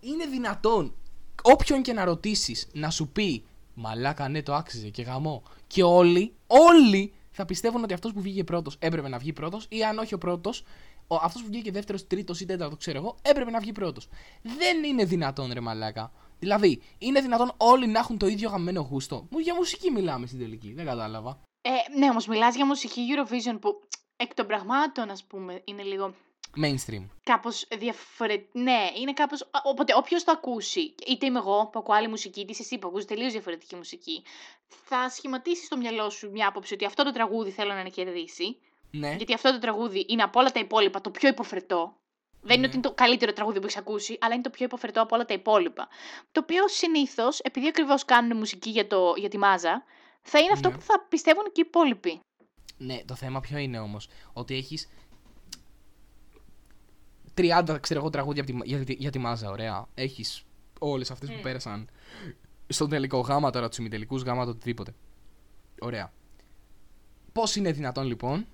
είναι 0.00 0.26
δυνατόν 0.26 0.94
όποιον 1.42 1.82
και 1.82 1.92
να 1.92 2.04
ρωτήσεις 2.04 2.68
να 2.72 2.90
σου 2.90 3.08
πει 3.08 3.44
Μαλάκα, 3.74 4.28
ναι, 4.28 4.42
το 4.42 4.54
άξιζε 4.54 4.88
και 4.88 5.02
γαμό. 5.02 5.42
Και 5.66 5.82
όλοι, 5.82 6.34
όλοι 6.46 7.12
θα 7.30 7.44
πιστεύουν 7.44 7.82
ότι 7.82 7.94
αυτός 7.94 8.12
που 8.12 8.20
βγήκε 8.20 8.44
πρώτος 8.44 8.76
έπρεπε 8.78 9.08
να 9.08 9.18
βγει 9.18 9.32
πρώτος, 9.32 9.66
ή 9.68 9.84
αν 9.84 9.98
όχι 9.98 10.14
ο 10.14 10.18
πρώτος, 10.18 10.64
αυτός 11.08 11.42
που 11.42 11.48
βγήκε 11.48 11.70
δεύτερος, 11.70 12.06
τρίτος 12.06 12.40
ή 12.40 12.46
τέταρτος, 12.46 12.78
ξέρω 12.78 12.98
εγώ, 12.98 13.16
έπρεπε 13.22 13.50
να 13.50 13.60
βγει 13.60 13.72
πρώτος. 13.72 14.08
Δεν 14.42 14.84
είναι 14.84 15.04
δυνατόν, 15.04 15.52
ρε 15.52 15.60
Μαλάκα. 15.60 16.12
Δηλαδή, 16.38 16.82
είναι 16.98 17.20
δυνατόν 17.20 17.52
όλοι 17.56 17.86
να 17.86 17.98
έχουν 17.98 18.18
το 18.18 18.26
ίδιο 18.26 18.48
γαμμένο 18.48 18.80
γούστο. 18.80 19.26
Μου 19.30 19.38
για 19.38 19.54
μουσική 19.54 19.90
μιλάμε 19.90 20.26
στην 20.26 20.38
τελική, 20.38 20.72
δεν 20.72 20.84
κατάλαβα. 20.84 21.40
Ε, 21.60 21.98
ναι, 21.98 22.10
όμως 22.10 22.26
μιλάς 22.26 22.54
για 22.54 22.66
μουσική 22.66 23.06
Eurovision 23.14 23.56
που 23.60 23.80
εκ 24.16 24.34
των 24.34 24.46
πραγμάτων, 24.46 25.10
ας 25.10 25.24
πούμε, 25.24 25.62
είναι 25.64 25.82
λίγο 25.82 26.14
Mainstream. 26.62 27.06
κάπως 27.22 27.66
διαφορετικό. 27.78 28.60
Ναι, 28.60 28.90
είναι 29.00 29.12
κάπως. 29.12 29.50
Οπότε, 29.64 29.94
όποιος 29.96 30.24
το 30.24 30.32
ακούσει, 30.32 30.94
είτε 31.06 31.26
είμαι 31.26 31.38
εγώ 31.38 31.68
που 31.72 31.78
ακούω 31.78 31.94
άλλη 31.94 32.08
μουσική, 32.08 32.40
είτε 32.40 32.52
είσαι 32.52 32.62
εσύ 32.62 32.78
που 32.78 32.88
ακούς 32.88 33.04
τελείως 33.04 33.32
διαφορετική 33.32 33.76
μουσική, 33.76 34.22
θα 34.66 35.08
σχηματίσει 35.10 35.64
στο 35.64 35.76
μυαλό 35.76 36.10
σου 36.10 36.30
μια 36.30 36.48
άποψη 36.48 36.74
ότι 36.74 36.84
αυτό 36.84 37.04
το 37.04 37.12
τραγούδι 37.12 37.50
θέλω 37.50 37.72
να 37.72 37.82
κερδίσει. 37.82 38.56
Ναι. 38.98 39.14
Γιατί 39.16 39.34
αυτό 39.34 39.52
το 39.52 39.58
τραγούδι 39.58 40.04
είναι 40.08 40.22
από 40.22 40.40
όλα 40.40 40.50
τα 40.52 40.60
υπόλοιπα 40.60 41.00
το 41.00 41.10
πιο 41.10 41.28
υποφερτό. 41.28 41.96
Δεν 42.40 42.56
είναι 42.56 42.60
Ναι. 42.60 42.66
ότι 42.66 42.76
είναι 42.76 42.86
το 42.88 42.94
καλύτερο 42.94 43.32
τραγούδι 43.32 43.58
που 43.58 43.64
έχεις 43.64 43.76
ακούσει, 43.78 44.18
αλλά 44.20 44.34
είναι 44.34 44.42
το 44.42 44.50
πιο 44.50 44.64
υποφερτό 44.64 45.02
από 45.02 45.14
όλα 45.14 45.24
τα 45.24 45.34
υπόλοιπα. 45.34 45.88
Το 46.32 46.40
οποίο 46.40 46.68
συνήθως, 46.68 47.38
επειδή 47.38 47.66
ακριβώς 47.68 48.04
κάνουν 48.04 48.38
μουσική 48.38 48.70
για, 48.70 48.86
το, 48.86 49.14
για 49.16 49.28
τη 49.28 49.38
μάζα, 49.38 49.82
θα 50.22 50.38
είναι 50.38 50.52
αυτό 50.52 50.68
Ναι. 50.68 50.74
που 50.74 50.80
θα 50.80 51.06
πιστεύουν 51.08 51.44
και 51.44 51.60
οι 51.60 51.64
υπόλοιποι. 51.66 52.20
Ναι, 52.76 53.04
το 53.04 53.14
θέμα 53.14 53.40
ποιο 53.40 53.58
είναι 53.58 53.78
όμως. 53.78 54.08
Ότι 54.32 54.54
έχεις 54.56 54.88
30 57.34 57.76
ξέρω 57.80 58.00
εγώ 58.00 58.10
τραγούδια 58.10 58.42
από 58.42 58.52
τη, 58.52 58.58
για, 58.68 58.84
τη, 58.84 58.92
για 58.92 59.10
τη 59.10 59.18
μάζα, 59.18 59.50
ωραία. 59.50 59.86
Έχεις 59.94 60.42
όλες 60.78 61.10
αυτές 61.10 61.28
που 61.28 61.38
Mm. 61.38 61.42
πέρασαν 61.42 61.88
στον 62.68 62.88
τελικό 62.88 63.18
γάμα 63.20 63.50
τώρα, 63.50 63.68
τους 63.68 63.78
ημιτελικούς 63.78 64.22
γάμα, 64.22 64.44
το 64.44 64.50
οτιδήποτε. 64.50 64.94
Ωραία. 65.80 66.12
Πώς 67.32 67.56
είναι 67.56 67.72
δυνατόν 67.72 68.06
λοιπόν 68.06 68.46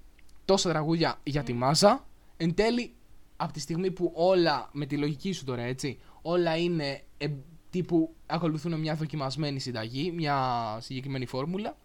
τόσα 0.45 0.71
τραγούδια 0.71 1.21
για 1.23 1.43
τη 1.43 1.53
μάζα, 1.53 2.07
εν 2.37 2.55
τέλει 2.55 2.95
από 3.37 3.53
τη 3.53 3.61
στιγμή 3.61 3.91
που 3.91 4.13
όλα, 4.15 4.69
με 4.73 4.87
τη 4.87 4.97
λογική 4.97 5.33
σου 5.33 5.45
τώρα 5.45 5.63
έτσι, 5.63 5.99
όλα 6.23 6.57
είναι 6.57 7.03
ε, 7.19 7.29
τύπου 7.71 8.15
ακολουθούν 8.27 8.81
μια 8.81 8.95
δοκιμασμένη 8.95 9.61
συνταγή, 9.61 10.11
μια 10.11 10.79
συγκεκριμένη 10.81 11.27
φόρμουλα, 11.27 11.77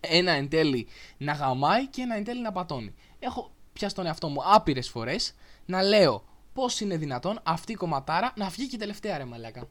ένα 0.00 0.32
εν 0.32 0.48
τέλει 0.48 0.86
να 1.16 1.32
γαμάει 1.32 1.88
και 1.88 2.02
ένα 2.02 2.16
εν 2.16 2.24
τέλει 2.24 2.40
να 2.40 2.52
πατώνει. 2.52 2.94
Έχω 3.18 3.50
πιάσει 3.72 3.94
τον 3.94 4.06
εαυτό 4.06 4.28
μου 4.28 4.40
άπειρες 4.44 4.88
φορές 4.88 5.34
να 5.66 5.82
λέω 5.82 6.24
πώς 6.52 6.80
είναι 6.80 6.96
δυνατόν 6.96 7.40
αυτή 7.42 7.72
η 7.72 7.74
κομματάρα 7.74 8.32
να 8.36 8.48
βγει 8.48 8.66
και 8.66 8.76
τελευταία 8.76 9.18
ρε 9.18 9.24
μαλάκα. 9.24 9.68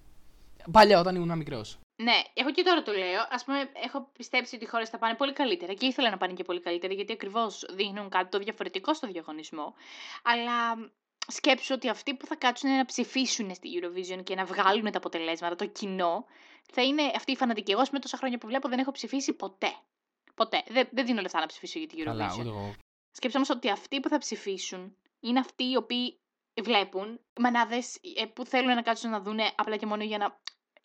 Παλιά 0.71 0.99
όταν 0.99 1.15
ήμουν 1.15 1.37
μικρός. 1.37 1.79
Ναι, 2.01 2.21
εγώ 2.33 2.51
και 2.51 2.63
τώρα 2.63 2.81
το 2.81 2.91
λέω. 2.91 3.21
Α 3.21 3.43
πούμε, 3.45 3.69
έχω 3.73 4.09
πιστέψει 4.17 4.55
ότι 4.55 4.63
οι 4.63 4.67
χώρες 4.67 4.89
θα 4.89 4.97
πάνε 4.97 5.15
πολύ 5.15 5.33
καλύτερα 5.33 5.73
και 5.73 5.85
ήθελα 5.85 6.09
να 6.09 6.17
πάνε 6.17 6.33
και 6.33 6.43
πολύ 6.43 6.59
καλύτερα 6.61 6.93
γιατί 6.93 7.11
ακριβώς 7.13 7.65
δείχνουν 7.69 8.09
κάτι 8.09 8.29
το 8.29 8.37
διαφορετικό 8.37 8.93
στο 8.93 9.07
διαγωνισμό. 9.07 9.73
Αλλά 10.23 10.89
σκέψου 11.27 11.73
ότι 11.73 11.89
αυτοί 11.89 12.13
που 12.15 12.25
θα 12.25 12.35
κάτσουν 12.35 12.69
να 12.69 12.85
ψηφίσουν 12.85 13.55
στη 13.55 13.69
Eurovision 13.81 14.23
και 14.23 14.35
να 14.35 14.45
βγάλουν 14.45 14.91
τα 14.91 14.97
αποτελέσματα, 14.97 15.55
το 15.55 15.65
κοινό, 15.65 16.25
θα 16.71 16.81
είναι 16.83 17.11
αυτοί 17.15 17.31
οι 17.31 17.35
φανατικοί. 17.35 17.71
Εγώ, 17.71 17.83
με 17.91 17.99
τόσα 17.99 18.17
χρόνια 18.17 18.37
που 18.37 18.47
βλέπω, 18.47 18.69
δεν 18.69 18.79
έχω 18.79 18.91
ψηφίσει 18.91 19.33
ποτέ. 19.33 19.73
Ποτέ. 20.35 20.63
Δεν, 20.67 20.87
δεν 20.91 21.05
δίνω 21.05 21.21
λεφτά 21.21 21.39
να 21.39 21.45
ψηφίσω 21.45 21.79
για 21.79 21.87
τη 21.87 21.95
Eurovision. 21.97 22.05
Καλά, 22.05 22.35
ούτε 22.39 22.47
εγώ. 22.47 22.75
Σκέψτε 23.11 23.37
όμως 23.37 23.49
ότι 23.49 23.69
αυτοί 23.69 23.99
που 23.99 24.09
θα 24.09 24.17
ψηφίσουν 24.17 24.95
είναι 25.19 25.39
αυτοί 25.39 25.63
οι 25.63 25.75
οποίοι 25.75 26.19
βλέπουν 26.63 27.19
μανάδες 27.39 27.99
που 28.33 28.45
θέλουν 28.45 28.75
να 28.75 28.81
κάτσουν 28.81 29.09
να 29.09 29.19
δούνε 29.21 29.51
απλά 29.55 29.77
και 29.77 29.85
μόνο 29.85 30.03
για 30.03 30.17
να 30.17 30.39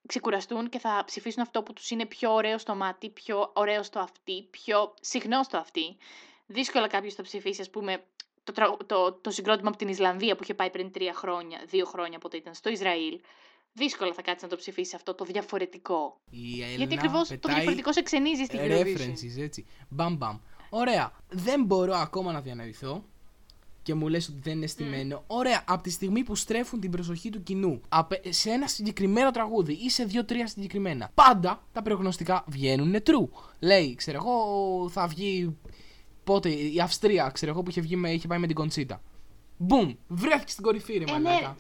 ξεκουραστούν 0.06 0.68
και 0.68 0.78
θα 0.78 1.02
ψηφίσουν 1.06 1.42
αυτό 1.42 1.62
που 1.62 1.72
τους 1.72 1.90
είναι 1.90 2.06
πιο 2.06 2.32
ωραίο 2.34 2.58
στο 2.58 2.74
μάτι, 2.74 3.10
πιο 3.10 3.50
ωραίο 3.54 3.82
στο 3.82 3.98
αυτί, 3.98 4.42
πιο 4.50 4.94
συχνό 5.00 5.42
στο 5.42 5.56
αυτί. 5.56 5.96
Δύσκολα 6.46 6.86
κάποιος 6.86 7.14
θα 7.14 7.22
ψηφίσει, 7.22 7.60
ας 7.60 7.70
πούμε, 7.70 8.04
το, 8.44 8.52
τρα- 8.52 8.76
το, 8.86 9.12
το 9.12 9.30
συγκρότημα 9.30 9.68
από 9.68 9.78
την 9.78 9.88
Ισλανδία 9.88 10.36
που 10.36 10.42
είχε 10.42 10.54
πάει 10.54 10.70
πριν 10.70 10.90
τρία 10.92 11.14
χρόνια, 11.14 11.58
δύο 11.66 11.84
χρόνια 11.84 12.18
πότε 12.18 12.36
ήταν 12.36 12.54
στο 12.54 12.70
Ισραήλ. 12.70 13.20
Δύσκολα 13.72 14.12
θα 14.12 14.22
κάτσει 14.22 14.44
να 14.44 14.50
το 14.50 14.56
ψηφίσει 14.56 14.96
αυτό 14.96 15.14
το 15.14 15.24
διαφορετικό. 15.24 16.20
Η 16.30 16.62
Έλληνα 16.62 16.76
Γιατί 16.76 16.94
ακριβώς 16.94 17.28
το 17.28 17.34
πετάει 17.34 17.54
διαφορετικός 17.54 17.94
σε 17.94 18.02
ξενίζει 18.02 18.44
στην 18.44 18.58
Eurovision. 18.62 18.84
references, 18.84 19.38
έτσι. 19.42 19.66
Μπαμ 19.88 20.16
μπαμ. 20.16 20.38
Ωραία. 20.70 21.12
Δεν 21.28 21.64
μπορώ 21.64 21.94
ακόμα 21.94 22.32
να 22.32 22.40
διαναδυθώ 22.40 23.04
και 23.84 23.94
μου 23.94 24.08
λες 24.08 24.28
ότι 24.28 24.38
δεν 24.42 24.56
είναι 24.56 24.66
στημένο. 24.66 25.24
Ωραία. 25.26 25.62
Από 25.66 25.82
τη 25.82 25.90
στιγμή 25.90 26.22
που 26.22 26.34
στρέφουν 26.34 26.80
την 26.80 26.90
προσοχή 26.90 27.30
του 27.30 27.42
κοινού 27.42 27.80
απε- 27.88 28.32
σε 28.32 28.50
ένα 28.50 28.66
συγκεκριμένο 28.68 29.30
τραγούδι 29.30 29.72
ή 29.72 29.90
σε 29.90 30.04
δύο-τρία 30.04 30.46
συγκεκριμένα, 30.46 31.10
πάντα 31.14 31.62
τα 31.72 31.82
προγνωστικά 31.82 32.44
βγαίνουν 32.48 32.94
true. 33.06 33.28
Λέει, 33.58 33.94
ξέρω 33.94 34.16
εγώ, 34.16 34.88
θα 34.88 35.06
βγει. 35.06 35.56
Πότε, 36.24 36.48
η 36.50 36.80
Αυστρία, 36.80 37.30
ξέρω 37.34 37.52
εγώ, 37.52 37.62
που 37.62 37.70
είχε, 37.70 37.80
βγει 37.80 37.96
με, 37.96 38.10
είχε 38.12 38.26
πάει 38.26 38.38
με 38.38 38.46
την 38.46 38.56
Κοντσίτα. 38.56 39.02
Μπουμ! 39.56 39.94
Βρέθηκε 40.08 40.50
στην 40.52 40.64
κορυφή, 40.64 40.92
ρε 40.98 41.04
Ε, 41.14 41.18
ναι. 41.18 41.54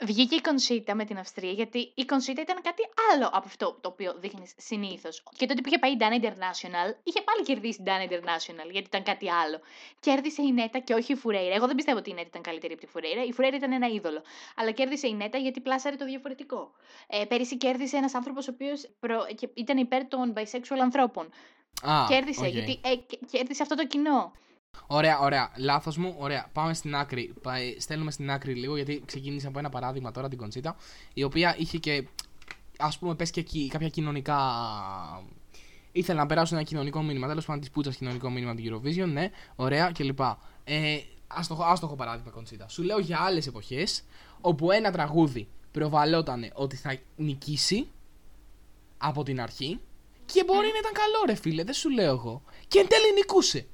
Μαλάκα. 0.00 0.12
Βγήκε 0.12 0.34
η 0.34 0.40
Κονσίτα 0.40 0.94
με 0.94 1.04
την 1.04 1.18
Αυστρία, 1.18 1.50
γιατί 1.52 1.92
η 1.94 2.04
Κονσίτα 2.04 2.40
ήταν 2.40 2.56
κάτι 2.62 2.82
άλλο 3.12 3.26
από 3.26 3.42
αυτό 3.46 3.78
το 3.80 3.88
οποίο 3.88 4.14
δείχνεις 4.18 4.54
συνήθως. 4.56 5.22
Και 5.36 5.46
τότε 5.46 5.60
που 5.60 5.68
είχε 5.68 5.78
πάει 5.78 5.92
η 5.92 5.96
Dana 6.00 6.24
International, 6.24 6.88
είχε 7.02 7.20
πάλι 7.22 7.42
κερδίσει 7.44 7.80
η 7.80 7.84
Dana 7.86 8.12
International, 8.12 8.70
γιατί 8.70 8.86
ήταν 8.86 9.02
κάτι 9.02 9.30
άλλο. 9.30 9.60
Κέρδισε 10.00 10.42
η 10.42 10.52
Νέτα 10.52 10.78
και 10.78 10.94
όχι 10.94 11.12
η 11.12 11.16
Φουρέιρα. 11.16 11.54
Εγώ 11.54 11.66
δεν 11.66 11.74
πιστεύω 11.76 11.98
ότι 11.98 12.10
η 12.10 12.14
Νέτα 12.14 12.26
ήταν 12.28 12.42
καλύτερη 12.42 12.72
από 12.72 12.82
τη 12.82 12.88
Φουρέιρα. 12.88 13.24
Η 13.24 13.32
Φουρέιρα 13.32 13.56
ήταν 13.56 13.72
ένα 13.72 13.86
είδωλο. 13.88 14.22
Αλλά 14.56 14.70
κέρδισε 14.70 15.06
η 15.06 15.14
Νέτα 15.14 15.38
γιατί 15.38 15.60
πλάσαρε 15.60 15.96
το 15.96 16.04
διαφορετικό. 16.04 16.70
Ε, 17.06 17.24
πέρυσι 17.24 17.56
κέρδισε 17.56 17.96
ένας 17.96 18.14
άνθρωπος 18.14 18.48
ο 18.48 18.50
οποίος 18.54 18.88
ήταν 19.54 19.76
υπέρ 19.78 20.08
των 20.08 20.32
bisexual 20.36 20.78
ανθρώπων. 20.80 21.30
Α, 21.82 22.04
κέρδισε, 22.08 22.44
οκ. 22.44 22.52
γιατί 22.52 22.80
ε, 22.84 22.94
κε- 22.96 23.20
κέρδισε 23.30 23.62
αυτό 23.62 23.74
το 23.74 23.86
κοινό. 23.86 24.32
Ωραία, 24.86 25.18
ωραία. 25.18 25.50
Λάθος 25.56 25.96
μου. 25.96 26.14
Ωραία. 26.18 26.48
Πάμε 26.52 26.74
στην 26.74 26.94
άκρη. 26.94 27.34
Πάει- 27.42 27.80
Στέλνουμε 27.80 28.10
στην 28.10 28.30
άκρη 28.30 28.54
λίγο 28.54 28.76
γιατί 28.76 29.02
ξεκίνησα 29.06 29.48
από 29.48 29.58
ένα 29.58 29.68
παράδειγμα 29.68 30.10
τώρα 30.10 30.28
την 30.28 30.38
Κοντσίτα. 30.38 30.76
Η 31.14 31.22
οποία 31.22 31.54
είχε 31.58 31.78
και 31.78 32.06
ας 32.78 32.98
πούμε 32.98 33.14
πες 33.14 33.30
και 33.30 33.40
εκεί 33.40 33.68
κάποια 33.68 33.88
κοινωνικά. 33.88 34.38
Ήθελε 35.92 36.18
να 36.18 36.26
περάσουν 36.26 36.56
ένα 36.56 36.66
κοινωνικό 36.66 37.02
μήνυμα. 37.02 37.26
Τέλος 37.26 37.44
πάντων 37.44 37.60
της 37.60 37.70
πούτσας 37.70 37.96
κοινωνικό 37.96 38.30
μήνυμα 38.30 38.50
από 38.50 38.60
την 38.60 38.74
Eurovision, 38.74 39.08
ναι, 39.12 39.30
ωραία 39.56 39.92
κλπ. 39.92 40.20
Ε, 40.64 40.98
άστοχο, 41.26 41.62
άστοχο 41.64 41.94
παράδειγμα 41.94 42.30
Κονσίτα. 42.30 42.68
Σου 42.68 42.82
λέω 42.82 42.98
για 42.98 43.18
άλλες 43.20 43.46
εποχές 43.46 44.04
όπου 44.40 44.70
ένα 44.70 44.90
τραγούδι 44.90 45.48
προβαλόταν 45.72 46.50
ότι 46.54 46.76
θα 46.76 46.96
νικήσει 47.16 47.88
από 48.98 49.22
την 49.22 49.40
αρχή 49.40 49.80
και 50.26 50.44
μπορεί 50.44 50.66
να 50.72 50.78
ήταν 50.78 50.92
καλό, 50.92 51.24
ρε 51.26 51.34
φίλε, 51.34 51.64
δεν 51.64 51.74
σου 51.74 51.90
λέω 51.90 52.10
εγώ. 52.10 52.42
Και 52.68 52.78
εν 52.78 52.88
τέλει 52.88 53.12
νικούσε. 53.14 53.66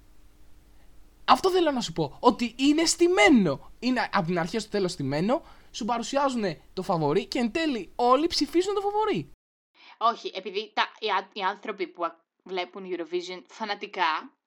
Αυτό 1.24 1.50
θέλω 1.50 1.70
να 1.70 1.80
σου 1.80 1.92
πω. 1.92 2.16
Ότι 2.20 2.54
είναι 2.58 2.84
στημένο. 2.84 3.72
Είναι 3.78 4.08
από 4.12 4.26
την 4.26 4.38
αρχή 4.38 4.58
στο 4.58 4.70
τέλος 4.70 4.92
στημένο. 4.92 5.42
Σου 5.70 5.84
παρουσιάζουν 5.84 6.44
το 6.72 6.82
φαβορή 6.82 7.26
και 7.26 7.38
εν 7.38 7.52
τέλει 7.52 7.92
όλοι 7.96 8.26
ψηφίζουν 8.26 8.74
το 8.74 8.80
φαβορή. 8.80 9.32
Όχι, 9.98 10.30
επειδή 10.34 10.72
τα, 10.74 10.82
οι, 10.98 11.06
ά- 11.10 11.30
οι 11.32 11.40
άνθρωποι 11.40 11.86
που 11.86 12.04
α- 12.04 12.16
βλέπουν 12.44 12.84
Eurovision 12.90 13.42
φανατικά 13.46 14.38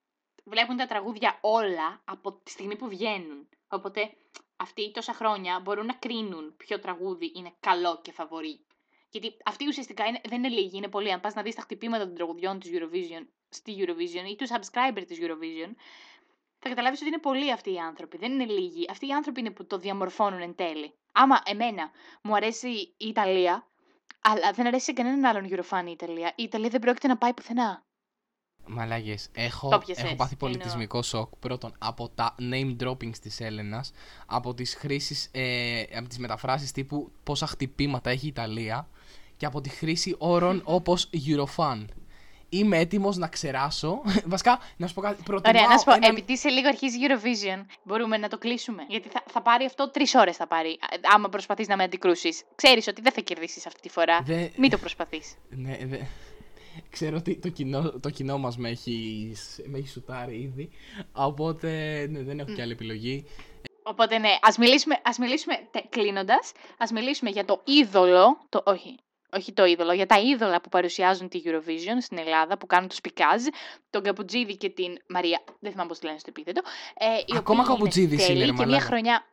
βλέπουν 0.43 0.77
τα 0.77 0.85
τραγούδια 0.85 1.37
όλα 1.41 2.01
από 2.05 2.33
τη 2.33 2.51
στιγμή 2.51 2.75
που 2.75 2.87
βγαίνουν. 2.87 3.49
Οπότε 3.67 4.11
αυτοί 4.57 4.91
τόσα 4.91 5.13
χρόνια 5.13 5.59
μπορούν 5.59 5.85
να 5.85 5.93
κρίνουν 5.93 6.55
ποιο 6.57 6.79
τραγούδι 6.79 7.31
είναι 7.35 7.53
καλό 7.59 7.99
και 8.01 8.11
φαβορή. 8.11 8.65
Γιατί 9.09 9.37
αυτοί 9.45 9.67
ουσιαστικά 9.67 10.05
είναι, 10.05 10.21
δεν 10.23 10.37
είναι 10.43 10.53
λίγοι, 10.55 10.77
είναι 10.77 10.87
πολλοί. 10.87 11.11
Αν 11.11 11.19
πας 11.21 11.33
να 11.33 11.41
δεις 11.41 11.55
τα 11.55 11.61
χτυπήματα 11.61 12.05
των 12.05 12.15
τραγουδιών 12.15 12.59
της 12.59 12.71
Eurovision 12.73 13.27
στη 13.49 13.75
Eurovision 13.79 14.29
ή 14.31 14.35
τους 14.35 14.49
subscriber 14.49 15.03
της 15.07 15.17
Eurovision, 15.21 15.71
θα 16.63 16.69
καταλάβεις 16.69 16.99
ότι 16.99 17.09
είναι 17.09 17.19
πολλοί 17.19 17.51
αυτοί 17.51 17.73
οι 17.73 17.77
άνθρωποι. 17.79 18.17
Δεν 18.17 18.31
είναι 18.31 18.45
λίγοι. 18.45 18.85
Αυτοί 18.89 19.07
οι 19.07 19.11
άνθρωποι 19.11 19.39
είναι 19.39 19.49
που 19.51 19.65
το 19.65 19.77
διαμορφώνουν 19.77 20.41
εν 20.41 20.55
τέλει. 20.55 20.93
Άμα 21.11 21.41
εμένα 21.45 21.91
μου 22.21 22.35
αρέσει 22.35 22.69
η 22.97 23.07
Ιταλία, 23.07 23.67
αλλά 24.21 24.51
δεν 24.51 24.67
αρέσει 24.67 24.83
σε 24.85 24.93
κανέναν 24.93 25.25
άλλον 25.25 25.49
Eurofan 25.49 25.83
η 25.87 25.91
Ιταλία, 25.91 26.33
η 26.35 26.43
Ιταλία 26.43 26.69
δεν 26.69 26.79
πρόκειται 26.79 27.07
να 27.07 27.17
πάει 27.17 27.33
πουθενά. 27.33 27.85
Μαλάγε, 28.67 29.15
έχω, 29.33 29.69
Το 29.69 29.77
πιασες, 29.77 30.03
έχω 30.03 30.15
πάθει 30.15 30.35
εννοώ. 30.39 30.49
πολιτισμικό 30.49 31.01
σοκ. 31.01 31.35
Πρώτον, 31.39 31.75
από 31.79 32.09
τα 32.09 32.35
name 32.39 32.75
droppings 32.83 33.17
της 33.17 33.39
Έλενας, 33.39 33.91
από 34.25 34.53
τις 34.53 34.75
χρήσεις, 34.75 35.29
ε, 35.31 35.81
από 35.97 36.07
τις 36.07 36.17
μεταφράσεις 36.17 36.71
τύπου 36.71 37.11
πόσα 37.23 37.47
χτυπήματα 37.47 38.09
έχει 38.09 38.25
η 38.25 38.27
Ιταλία 38.27 38.87
και 39.37 39.45
από 39.45 39.61
τη 39.61 39.69
χρήση 39.69 40.15
όρων 40.17 40.61
όπως 40.77 41.09
Eurofan. 41.27 41.85
Είμαι 42.57 42.77
έτοιμος 42.77 43.17
να 43.17 43.27
ξεράσω. 43.27 44.01
Βασικά, 44.25 44.59
να 44.77 44.87
σου 44.87 44.93
πω 44.93 45.01
κάτι. 45.01 45.23
Προτιμάω 45.23 45.61
Ωραία, 45.63 45.73
να 45.73 45.77
σου 45.77 45.85
πω, 45.85 45.93
έναν- 45.93 46.11
επειδή 46.11 46.37
σε 46.37 46.49
λίγο 46.49 46.67
αρχίζει 46.67 46.97
Eurovision, 47.07 47.65
μπορούμε 47.83 48.17
να 48.17 48.27
το 48.27 48.37
κλείσουμε. 48.37 48.85
Γιατί 48.89 49.09
θα, 49.09 49.23
θα 49.31 49.41
πάρει 49.41 49.65
αυτό 49.65 49.89
τρεις 49.89 50.15
ώρες 50.15 50.35
θα 50.35 50.47
πάρει, 50.47 50.69
α- 50.69 51.13
άμα 51.15 51.29
προσπαθείς 51.29 51.67
να 51.67 51.77
με 51.77 51.83
αντικρούσεις. 51.83 52.43
Ξέρεις 52.55 52.87
ότι 52.87 53.01
δεν 53.01 53.11
θα 53.11 53.21
κερδίσεις 53.21 53.65
αυτή 53.65 53.79
τη 53.81 53.89
φορά. 53.89 54.21
Δε- 54.25 54.47
Μην 54.57 54.69
το 54.69 54.77
προσπαθείς. 54.77 55.35
Ναι, 55.49 55.77
δε... 55.83 55.97
Ξέρω 56.89 57.17
ότι 57.17 57.35
το 57.39 57.49
κοινό, 57.49 57.91
το 57.99 58.09
κοινό 58.09 58.37
μας 58.37 58.57
με 58.57 58.69
έχει, 58.69 59.31
με 59.65 59.77
έχει 59.77 59.87
σουτάρει 59.87 60.35
ήδη, 60.35 60.69
οπότε 61.11 62.05
ναι, 62.09 62.21
δεν 62.23 62.39
έχω 62.39 62.53
και 62.53 62.61
άλλη 62.61 62.71
επιλογή. 62.71 63.25
Οπότε 63.83 64.17
ναι, 64.17 64.29
ας 64.41 64.57
μιλήσουμε, 64.57 64.99
ας 65.03 65.17
μιλήσουμε 65.17 65.53
τε- 65.71 65.89
κλείνοντας, 65.89 66.51
ας 66.77 66.91
μιλήσουμε 66.91 67.29
για 67.29 67.45
το 67.45 67.61
είδωλο, 67.65 68.37
το, 68.49 68.61
όχι, 68.65 68.95
όχι 69.35 69.53
το 69.53 69.65
είδωλο, 69.65 69.93
για 69.93 70.05
τα 70.05 70.19
είδωλα 70.19 70.61
που 70.61 70.69
παρουσιάζουν 70.69 71.29
τη 71.29 71.41
Eurovision 71.45 71.97
στην 71.99 72.17
Ελλάδα, 72.17 72.57
που 72.57 72.65
κάνουν 72.65 72.89
το 72.89 72.95
σπικάζ, 72.95 73.43
τον 73.89 74.03
Καπουτζίδη 74.03 74.57
και 74.57 74.69
την 74.69 74.97
Μαρία, 75.07 75.43
δεν 75.59 75.71
θυμάμαι 75.71 75.89
πώς 75.89 75.99
τη 75.99 76.05
λένε 76.05 76.17
στο 76.19 76.29
επίθετο. 76.29 76.61
Ε, 76.97 77.05
οι 77.25 77.37
Ακόμα 77.37 77.61
οποίοι 77.61 77.73
Καπουτζίδης 77.73 78.25
τέλειοι 78.25 78.35
είναι, 78.35 78.45
ρε 78.45 78.51
Και 78.51 78.57
μια 78.57 78.65
μαλάκα. 78.65 78.85
χρονιά, 78.85 79.25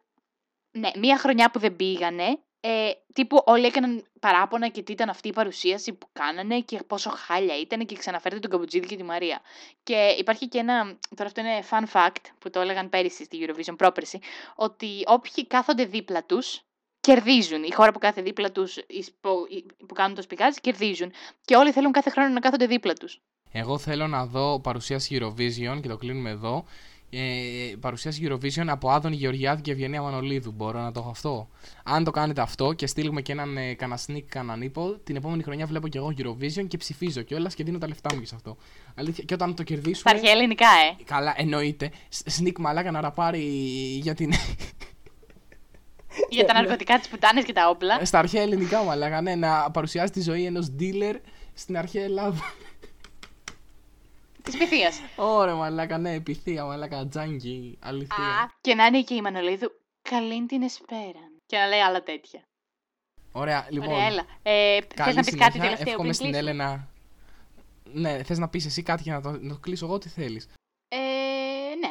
ναι, 0.71 0.91
μια 0.97 1.19
χρονιά 1.19 1.51
που 1.51 1.59
δεν 1.59 1.77
πήγανε, 1.77 2.39
ε, 2.63 2.91
τύπου 3.13 3.43
όλοι 3.47 3.67
έκαναν 3.67 4.05
παράπονα 4.21 4.69
και 4.69 4.83
τι 4.83 4.93
ήταν 4.93 5.09
αυτή 5.09 5.29
η 5.29 5.33
παρουσίαση 5.33 5.93
που 5.93 6.09
κάνανε 6.13 6.61
και 6.61 6.79
πόσο 6.87 7.11
χάλια 7.11 7.59
ήταν 7.59 7.87
και 7.87 7.97
ξαναφέρετε 7.97 8.41
τον 8.41 8.51
Καπουτζίδη 8.51 8.87
και 8.87 8.97
τη 8.97 9.03
Μαρία. 9.03 9.41
Και 9.83 10.15
υπάρχει 10.19 10.49
και 10.49 10.59
ένα, 10.59 10.99
τώρα 11.17 11.29
αυτό 11.29 11.41
είναι 11.41 11.65
fun 11.71 11.85
fact 11.93 12.25
που 12.39 12.51
το 12.51 12.61
έλεγαν 12.61 12.89
πέρυσι 12.89 13.25
στη 13.25 13.39
Eurovision, 13.47 13.75
πρόπερση, 13.77 14.19
ότι 14.55 15.03
όποιοι 15.07 15.47
κάθονται 15.47 15.85
δίπλα 15.85 16.25
τους 16.25 16.65
κερδίζουν. 17.15 17.63
Η 17.63 17.73
χώρα 17.73 17.93
που 17.93 17.99
κάθεται 17.99 18.23
δίπλα 18.23 18.51
τους, 18.53 18.77
οι 18.77 19.03
σπο- 19.03 19.47
οι- 19.49 19.85
που 19.87 19.95
κάνουν 19.95 20.15
το 20.17 20.23
σπικάζ, 20.23 20.55
κερδίζουν. 20.61 21.13
Και 21.45 21.57
όλοι 21.57 21.73
θέλουν 21.73 21.93
κάθε 21.93 22.11
χρόνο 22.11 22.29
να 22.29 22.41
κάθονται 22.41 22.67
δίπλα 22.67 22.93
τους. 22.93 23.21
Εγώ 23.53 23.79
θέλω 23.79 24.07
να 24.07 24.27
δω 24.27 24.61
παρουσίαση 24.61 25.19
Eurovision 25.21 25.79
και 25.83 25.89
το 25.89 25.97
κλείνουμε 25.97 26.31
εδώ. 26.31 26.65
Ε, 27.13 27.75
παρουσίαση 27.81 28.27
Eurovision 28.31 28.65
από 28.67 28.91
Άδων 28.91 29.13
Γεωργιάδη 29.13 29.63
και 29.63 29.71
Ευγενία 29.71 30.03
Μανολίδου. 30.03 30.53
Μπορώ 30.53 30.81
να 30.81 30.93
το 30.93 31.01
έχω 31.01 31.11
αυτό; 31.11 31.49
Αν 31.85 32.05
το 32.05 32.11
κάνετε 32.11 32.41
αυτό 32.41 32.73
και 32.73 32.87
στείλουμε 32.87 33.23
και 33.23 33.33
έναν 33.33 33.57
ε, 33.57 33.75
κανένα 33.75 34.01
sneak, 34.07 34.23
κανέναν 34.29 34.63
ύπο, 34.63 34.99
την 35.05 35.17
επόμενη 35.17 35.43
χρονιά 35.43 35.67
βλέπω 35.67 35.89
και 35.89 35.99
εγώ 35.99 36.13
Eurovision 36.19 36.67
και 36.69 36.77
ψηφίζω 36.77 37.23
κιόλας 37.23 37.55
και 37.55 37.65
δίνω 37.65 37.79
τα 37.79 37.89
λεφτά 37.89 38.15
μου 38.15 38.21
και 38.21 38.27
σε 38.27 38.35
αυτό. 38.35 38.57
Αλήθεια. 38.95 39.25
Και 39.25 39.35
όταν 39.35 39.49
το 39.49 39.63
Στα 39.63 39.75
κερδίσουμε. 39.75 40.11
αρχαία 40.15 40.31
ελληνικά, 40.33 40.67
ε. 40.67 41.03
Καλά, 41.05 41.35
εννοείται. 41.37 41.91
Σ- 42.09 42.29
Sneak 42.41 42.59
μαλάκα 42.59 42.91
να 42.91 43.01
ραπάρει 43.01 43.43
για 44.03 44.15
την. 44.15 44.33
Για 46.29 46.45
τα 46.45 46.53
ναρκωτικά, 46.53 46.99
τις 46.99 47.09
πουτάνες 47.09 47.45
και 47.45 47.53
τα 47.53 47.69
όπλα. 47.69 48.05
Στα 48.05 48.19
αρχαία 48.19 48.43
ελληνικά, 48.43 48.83
μαλάκα, 48.83 49.21
ναι, 49.21 49.35
να 49.35 49.71
παρουσιάσει 49.71 50.13
τη 50.13 50.21
ζωή 50.23 50.45
ενός 50.45 50.73
dealer 50.79 51.15
στην 51.55 51.77
αρχαία 51.77 52.05
Ελλάδα. 52.05 52.55
Της 54.43 54.57
πυθίας. 54.57 55.01
Ωραία, 55.17 55.55
μαλάκα, 55.55 55.99
ναι, 55.99 56.13
επιθεία, 56.13 56.65
μαλάκα, 56.65 57.07
τζάνκι, 57.07 57.79
αλήθεια. 57.81 58.25
Α, 58.25 58.51
και 58.61 58.75
να 58.75 58.87
είναι 58.87 59.03
και 59.03 59.15
η 59.15 59.21
Μανολίδου. 59.21 59.73
Καλήν 60.03 60.47
την 60.47 60.63
εσπέραν. 60.63 61.41
Και 61.47 61.57
να 61.57 61.67
λέει 61.67 61.81
άλλα 61.81 62.03
τέτοια. 62.03 62.41
Ωραία, 63.33 63.67
λοιπόν. 63.71 63.93
Ωραία, 63.93 64.07
έλα. 64.07 64.25
Ε, 64.43 64.79
θες 64.81 64.87
Καλή 64.95 65.15
να 65.15 65.23
πεις 65.23 65.31
συνέχεια. 65.31 65.47
κάτι 65.47 65.59
τελευταίο 65.59 65.89
Εύχομαι 65.89 66.03
πριν 66.03 66.15
στην 66.15 66.27
κλείσουμε; 66.27 66.51
Έλενα. 66.51 66.89
Ναι, 67.93 68.23
θες 68.23 68.39
να 68.39 68.49
πεις 68.49 68.67
εσύ 68.67 68.83
κάτι 68.83 69.03
για 69.03 69.15
να 69.15 69.21
το, 69.21 69.31
να 69.31 69.49
το 69.49 69.59
κλείσω 69.61 69.87
εγώ, 69.87 69.99
τι 69.99 70.09
θέλεις. 70.09 70.49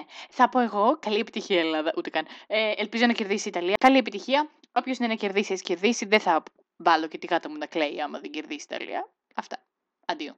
Ε, 0.10 0.22
ναι. 0.22 0.28
Θα 0.30 0.50
πω 0.50 0.60
εγώ, 0.60 0.98
καλή 1.00 1.20
επιτυχία 1.20 1.60
Ελλάδα, 1.60 1.94
ούτε 1.98 2.10
καν. 2.10 2.26
Ε, 2.48 2.72
ελπίζω 2.78 3.06
να 3.06 3.14
κερδίσει 3.14 3.48
η 3.48 3.52
Ιταλία. 3.56 3.76
Καλή 3.80 3.98
επιτυχία. 3.98 4.50
Όποιος 4.72 4.98
είναι 4.98 5.08
να 5.08 5.16
κερδίσει, 5.16 5.54
ας 5.54 5.62
κερδίσει. 5.62 6.06
Δεν 6.06 6.20
θα 6.20 6.44
βάλω 6.78 7.08
και 7.08 7.18
τη 7.18 7.28
γάτα 7.28 7.50
μου 7.50 7.58
να 7.58 7.66
κλαίει 7.66 8.02
άμα 8.02 8.20
δεν 8.20 8.32
κερδίσει 8.32 8.66
η 8.70 8.76
Ιταλία. 8.76 9.10
Αυτά. 9.36 9.58
Αντίο. 10.06 10.36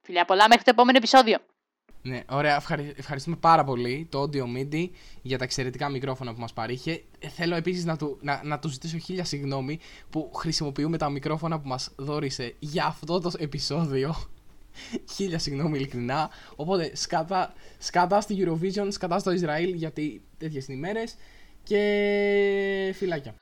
Φιλιά 0.00 0.24
πολλά 0.24 0.48
μέχρι 0.48 0.64
το 0.64 0.70
επόμενο 0.70 0.98
επεισόδιο. 0.98 1.38
Ναι, 2.02 2.22
ωραία. 2.28 2.56
Ευχαρι... 2.56 2.94
Ευχαριστούμε 2.96 3.36
πάρα 3.36 3.64
πολύ 3.64 4.08
το 4.10 4.22
Audio 4.22 4.42
MIDI 4.42 4.90
για 5.22 5.38
τα 5.38 5.44
εξαιρετικά 5.44 5.88
μικρόφωνα 5.88 6.34
που 6.34 6.40
μας 6.40 6.52
παρήχε. 6.52 7.04
Ε, 7.18 7.28
Θέλω 7.28 7.54
επίσης 7.54 7.84
να 7.84 7.96
του, 7.96 8.18
να, 8.20 8.40
να 8.44 8.58
του 8.58 8.68
ζητήσω 8.68 8.98
χίλια 8.98 9.24
συγγνώμη 9.24 9.80
που 10.10 10.30
χρησιμοποιούμε 10.34 10.98
τα 10.98 11.08
μικρόφωνα 11.08 11.60
που 11.60 11.68
μας 11.68 11.94
δόρισε 11.96 12.54
για 12.58 12.84
αυτό 12.84 13.20
το 13.20 13.32
επεισόδιο. 13.38 14.14
χίλια 15.14 15.38
συγγνώμη 15.38 15.78
ειλικρινά. 15.78 16.30
Οπότε 16.56 16.96
σκατά, 16.96 17.54
σκατά 17.78 18.20
στη 18.20 18.36
Eurovision, 18.38 18.86
σκατά 18.88 19.18
στο 19.18 19.30
Ισραήλ 19.30 19.74
γιατί 19.74 20.22
τέτοιες 20.38 20.66
είναι 20.66 20.76
οι 20.76 20.80
μέρες 20.80 21.14
και 21.62 22.92
φιλάκια. 22.94 23.34